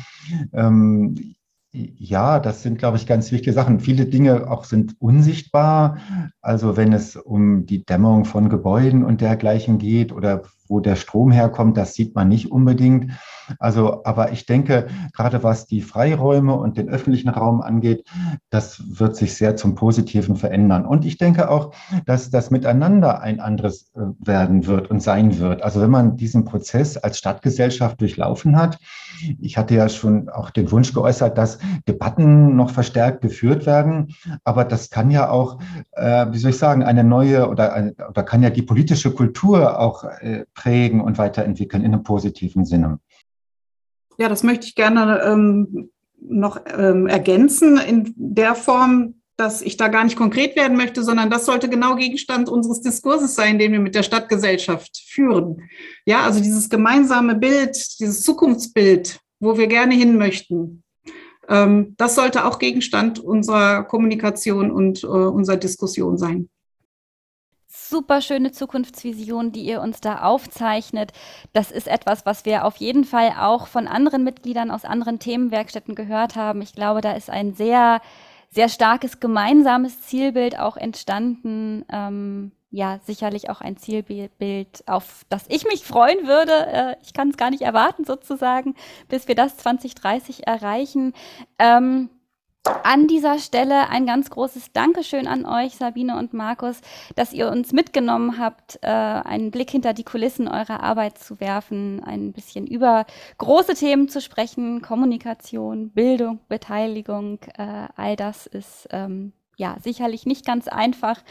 Ähm, 0.53 1.35
ja, 1.71 2.39
das 2.39 2.63
sind, 2.63 2.79
glaube 2.79 2.97
ich, 2.97 3.05
ganz 3.05 3.31
wichtige 3.31 3.53
Sachen. 3.53 3.81
Viele 3.81 4.05
Dinge 4.05 4.49
auch 4.49 4.63
sind 4.63 4.95
unsichtbar. 4.99 5.97
Also 6.41 6.77
wenn 6.77 6.93
es 6.93 7.17
um 7.17 7.65
die 7.65 7.83
Dämmung 7.85 8.23
von 8.23 8.49
Gebäuden 8.49 9.03
und 9.03 9.19
dergleichen 9.19 9.77
geht 9.77 10.13
oder 10.13 10.43
wo 10.67 10.79
der 10.79 10.95
Strom 10.95 11.31
herkommt, 11.31 11.77
das 11.77 11.93
sieht 11.93 12.15
man 12.15 12.27
nicht 12.27 12.51
unbedingt. 12.51 13.11
Also, 13.59 14.03
aber 14.05 14.31
ich 14.31 14.45
denke, 14.45 14.87
gerade 15.13 15.43
was 15.43 15.67
die 15.67 15.81
Freiräume 15.81 16.55
und 16.55 16.77
den 16.77 16.89
öffentlichen 16.89 17.29
Raum 17.29 17.61
angeht, 17.61 18.05
das 18.49 18.81
wird 18.99 19.15
sich 19.15 19.35
sehr 19.35 19.55
zum 19.55 19.75
Positiven 19.75 20.35
verändern. 20.35 20.85
Und 20.85 21.05
ich 21.05 21.17
denke 21.17 21.49
auch, 21.49 21.71
dass 22.05 22.29
das 22.29 22.51
Miteinander 22.51 23.21
ein 23.21 23.39
anderes 23.39 23.91
äh, 23.95 24.01
werden 24.19 24.65
wird 24.65 24.89
und 24.89 25.01
sein 25.01 25.39
wird. 25.39 25.61
Also 25.61 25.81
wenn 25.81 25.91
man 25.91 26.17
diesen 26.17 26.45
Prozess 26.45 26.97
als 26.97 27.17
Stadtgesellschaft 27.19 28.01
durchlaufen 28.01 28.57
hat, 28.57 28.79
ich 29.39 29.57
hatte 29.57 29.75
ja 29.75 29.87
schon 29.89 30.29
auch 30.29 30.49
den 30.49 30.71
Wunsch 30.71 30.93
geäußert, 30.93 31.37
dass 31.37 31.59
Debatten 31.87 32.55
noch 32.55 32.71
verstärkt 32.71 33.21
geführt 33.21 33.65
werden. 33.65 34.15
Aber 34.43 34.65
das 34.65 34.89
kann 34.89 35.11
ja 35.11 35.29
auch, 35.29 35.59
äh, 35.93 36.25
wie 36.31 36.37
soll 36.37 36.51
ich 36.51 36.57
sagen, 36.57 36.83
eine 36.83 37.03
neue 37.03 37.49
oder, 37.49 37.91
oder 38.09 38.23
kann 38.23 38.43
ja 38.43 38.49
die 38.49 38.61
politische 38.61 39.11
Kultur 39.11 39.79
auch 39.79 40.03
äh, 40.03 40.45
prägen 40.55 41.01
und 41.01 41.19
weiterentwickeln 41.19 41.83
in 41.83 41.93
einem 41.93 42.03
positiven 42.03 42.65
Sinne. 42.65 42.99
Ja, 44.17 44.29
das 44.29 44.43
möchte 44.43 44.65
ich 44.65 44.75
gerne 44.75 45.21
ähm, 45.23 45.89
noch 46.19 46.59
ähm, 46.65 47.05
ergänzen 47.05 47.77
in 47.77 48.13
der 48.15 48.55
Form, 48.55 49.15
dass 49.37 49.61
ich 49.61 49.75
da 49.75 49.89
gar 49.89 50.05
nicht 50.05 50.15
konkret 50.15 50.55
werden 50.55 50.77
möchte, 50.77 51.03
sondern 51.03 51.29
das 51.29 51.45
sollte 51.45 51.67
genau 51.69 51.95
Gegenstand 51.95 52.47
unseres 52.47 52.81
Diskurses 52.81 53.35
sein, 53.35 53.59
den 53.59 53.73
wir 53.73 53.81
mit 53.81 53.93
der 53.93 54.03
Stadtgesellschaft 54.03 54.97
führen. 55.05 55.69
Ja, 56.05 56.21
also 56.21 56.39
dieses 56.39 56.69
gemeinsame 56.69 57.35
Bild, 57.35 57.99
dieses 57.99 58.21
Zukunftsbild, 58.21 59.19
wo 59.41 59.57
wir 59.57 59.67
gerne 59.67 59.93
hin 59.93 60.17
möchten, 60.17 60.83
ähm, 61.49 61.95
das 61.97 62.15
sollte 62.15 62.45
auch 62.45 62.59
Gegenstand 62.59 63.19
unserer 63.19 63.83
Kommunikation 63.83 64.71
und 64.71 65.03
äh, 65.03 65.07
unserer 65.07 65.57
Diskussion 65.57 66.17
sein 66.17 66.49
super 67.89 68.21
schöne 68.21 68.51
Zukunftsvision, 68.51 69.51
die 69.51 69.63
ihr 69.63 69.81
uns 69.81 70.01
da 70.01 70.21
aufzeichnet. 70.21 71.11
Das 71.53 71.71
ist 71.71 71.87
etwas, 71.87 72.25
was 72.25 72.45
wir 72.45 72.65
auf 72.65 72.77
jeden 72.77 73.03
Fall 73.03 73.33
auch 73.39 73.67
von 73.67 73.87
anderen 73.87 74.23
Mitgliedern 74.23 74.71
aus 74.71 74.85
anderen 74.85 75.19
Themenwerkstätten 75.19 75.95
gehört 75.95 76.35
haben. 76.35 76.61
Ich 76.61 76.73
glaube, 76.73 77.01
da 77.01 77.13
ist 77.13 77.29
ein 77.29 77.53
sehr, 77.53 78.01
sehr 78.49 78.69
starkes 78.69 79.19
gemeinsames 79.19 80.01
Zielbild 80.01 80.59
auch 80.59 80.77
entstanden. 80.77 81.85
Ähm, 81.91 82.51
ja, 82.71 82.99
sicherlich 83.05 83.49
auch 83.49 83.61
ein 83.61 83.77
Zielbild, 83.77 84.83
auf 84.85 85.25
das 85.29 85.45
ich 85.47 85.65
mich 85.65 85.85
freuen 85.85 86.27
würde. 86.27 86.51
Äh, 86.51 86.95
ich 87.03 87.13
kann 87.13 87.29
es 87.29 87.37
gar 87.37 87.49
nicht 87.49 87.61
erwarten, 87.61 88.03
sozusagen, 88.03 88.75
bis 89.07 89.29
wir 89.29 89.35
das 89.35 89.55
2030 89.57 90.45
erreichen. 90.45 91.13
Ähm, 91.57 92.09
an 92.83 93.07
dieser 93.07 93.39
Stelle 93.39 93.89
ein 93.89 94.05
ganz 94.05 94.29
großes 94.29 94.71
Dankeschön 94.71 95.27
an 95.27 95.45
euch, 95.45 95.75
Sabine 95.75 96.17
und 96.17 96.33
Markus, 96.33 96.81
dass 97.15 97.33
ihr 97.33 97.49
uns 97.49 97.73
mitgenommen 97.73 98.37
habt, 98.39 98.79
äh, 98.81 98.87
einen 98.87 99.51
Blick 99.51 99.69
hinter 99.71 99.93
die 99.93 100.03
Kulissen 100.03 100.47
eurer 100.47 100.81
Arbeit 100.81 101.17
zu 101.17 101.39
werfen, 101.39 102.03
ein 102.03 102.33
bisschen 102.33 102.67
über 102.67 103.05
große 103.37 103.73
Themen 103.73 104.09
zu 104.09 104.21
sprechen, 104.21 104.81
Kommunikation, 104.81 105.91
Bildung, 105.91 106.39
Beteiligung. 106.47 107.39
Äh, 107.57 107.87
all 107.95 108.15
das 108.15 108.47
ist 108.47 108.87
ähm, 108.91 109.33
ja 109.57 109.77
sicherlich 109.83 110.25
nicht 110.25 110.45
ganz 110.45 110.67
einfach, 110.67 111.23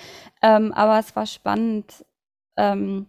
ähm, 0.43 0.73
aber 0.73 0.99
es 0.99 1.15
war 1.17 1.27
spannend. 1.27 2.05
Ähm, 2.57 3.07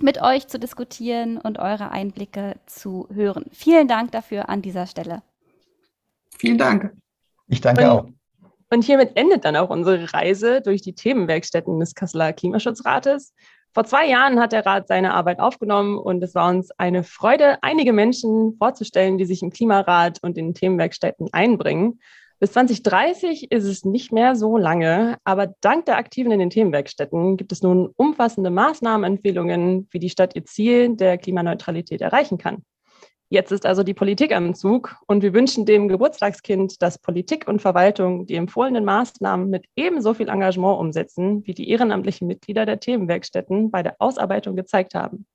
mit 0.00 0.20
euch 0.20 0.48
zu 0.48 0.58
diskutieren 0.58 1.38
und 1.38 1.58
eure 1.58 1.90
Einblicke 1.90 2.56
zu 2.66 3.08
hören. 3.12 3.44
Vielen 3.52 3.86
Dank 3.86 4.10
dafür 4.10 4.48
an 4.48 4.60
dieser 4.60 4.86
Stelle. 4.86 5.22
Vielen 6.36 6.58
Dank. 6.58 6.92
Ich 7.48 7.60
danke 7.60 7.84
und, 7.84 7.90
auch. 7.90 8.06
Und 8.70 8.84
hiermit 8.84 9.12
endet 9.16 9.44
dann 9.44 9.56
auch 9.56 9.70
unsere 9.70 10.12
Reise 10.12 10.60
durch 10.60 10.82
die 10.82 10.94
Themenwerkstätten 10.94 11.78
des 11.78 11.94
Kasseler 11.94 12.32
Klimaschutzrates. 12.32 13.34
Vor 13.72 13.84
zwei 13.84 14.08
Jahren 14.08 14.38
hat 14.38 14.52
der 14.52 14.64
Rat 14.64 14.86
seine 14.86 15.14
Arbeit 15.14 15.40
aufgenommen 15.40 15.98
und 15.98 16.22
es 16.22 16.34
war 16.34 16.48
uns 16.48 16.70
eine 16.78 17.02
Freude, 17.02 17.58
einige 17.62 17.92
Menschen 17.92 18.56
vorzustellen, 18.56 19.18
die 19.18 19.24
sich 19.24 19.42
im 19.42 19.50
Klimarat 19.50 20.20
und 20.22 20.38
in 20.38 20.54
Themenwerkstätten 20.54 21.28
einbringen. 21.32 21.98
Bis 22.38 22.52
2030 22.52 23.50
ist 23.50 23.64
es 23.64 23.84
nicht 23.84 24.12
mehr 24.12 24.36
so 24.36 24.56
lange, 24.56 25.16
aber 25.24 25.54
dank 25.60 25.86
der 25.86 25.96
Aktiven 25.96 26.30
in 26.30 26.38
den 26.38 26.50
Themenwerkstätten 26.50 27.36
gibt 27.36 27.52
es 27.52 27.62
nun 27.62 27.90
umfassende 27.96 28.50
Maßnahmenempfehlungen, 28.50 29.88
wie 29.90 29.98
die 29.98 30.10
Stadt 30.10 30.36
ihr 30.36 30.44
Ziel 30.44 30.94
der 30.94 31.18
Klimaneutralität 31.18 32.00
erreichen 32.00 32.38
kann. 32.38 32.64
Jetzt 33.34 33.50
ist 33.50 33.66
also 33.66 33.82
die 33.82 33.94
Politik 33.94 34.32
am 34.32 34.54
Zug 34.54 34.94
und 35.08 35.24
wir 35.24 35.34
wünschen 35.34 35.66
dem 35.66 35.88
Geburtstagskind, 35.88 36.80
dass 36.80 37.00
Politik 37.00 37.48
und 37.48 37.60
Verwaltung 37.60 38.26
die 38.26 38.36
empfohlenen 38.36 38.84
Maßnahmen 38.84 39.50
mit 39.50 39.64
ebenso 39.74 40.14
viel 40.14 40.28
Engagement 40.28 40.78
umsetzen, 40.78 41.44
wie 41.44 41.52
die 41.52 41.68
ehrenamtlichen 41.68 42.28
Mitglieder 42.28 42.64
der 42.64 42.78
Themenwerkstätten 42.78 43.72
bei 43.72 43.82
der 43.82 43.96
Ausarbeitung 43.98 44.54
gezeigt 44.54 44.94
haben. 44.94 45.26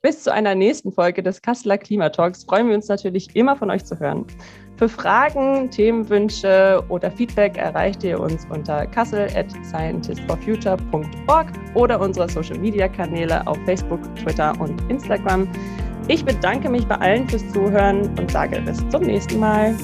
Bis 0.00 0.22
zu 0.22 0.32
einer 0.32 0.54
nächsten 0.54 0.92
Folge 0.92 1.22
des 1.22 1.42
Kasseler 1.42 1.76
Klimatalks 1.76 2.44
freuen 2.44 2.68
wir 2.68 2.74
uns 2.74 2.88
natürlich 2.88 3.36
immer 3.36 3.54
von 3.54 3.70
euch 3.70 3.84
zu 3.84 4.00
hören. 4.00 4.26
Für 4.78 4.88
Fragen, 4.88 5.70
Themenwünsche 5.70 6.82
oder 6.88 7.10
Feedback 7.10 7.58
erreicht 7.58 8.02
ihr 8.02 8.18
uns 8.18 8.46
unter 8.48 8.86
kassel 8.86 9.28
at 9.36 9.52
scientistforfuture.org 9.66 11.52
oder 11.74 12.00
unsere 12.00 12.30
Social 12.30 12.58
Media 12.58 12.88
Kanäle 12.88 13.46
auf 13.46 13.58
Facebook, 13.66 14.00
Twitter 14.16 14.58
und 14.58 14.80
Instagram. 14.90 15.46
Ich 16.08 16.24
bedanke 16.24 16.68
mich 16.68 16.86
bei 16.86 16.96
allen 16.96 17.28
fürs 17.28 17.48
Zuhören 17.52 18.08
und 18.18 18.30
sage 18.30 18.60
bis 18.60 18.86
zum 18.88 19.02
nächsten 19.02 19.38
Mal. 19.38 19.74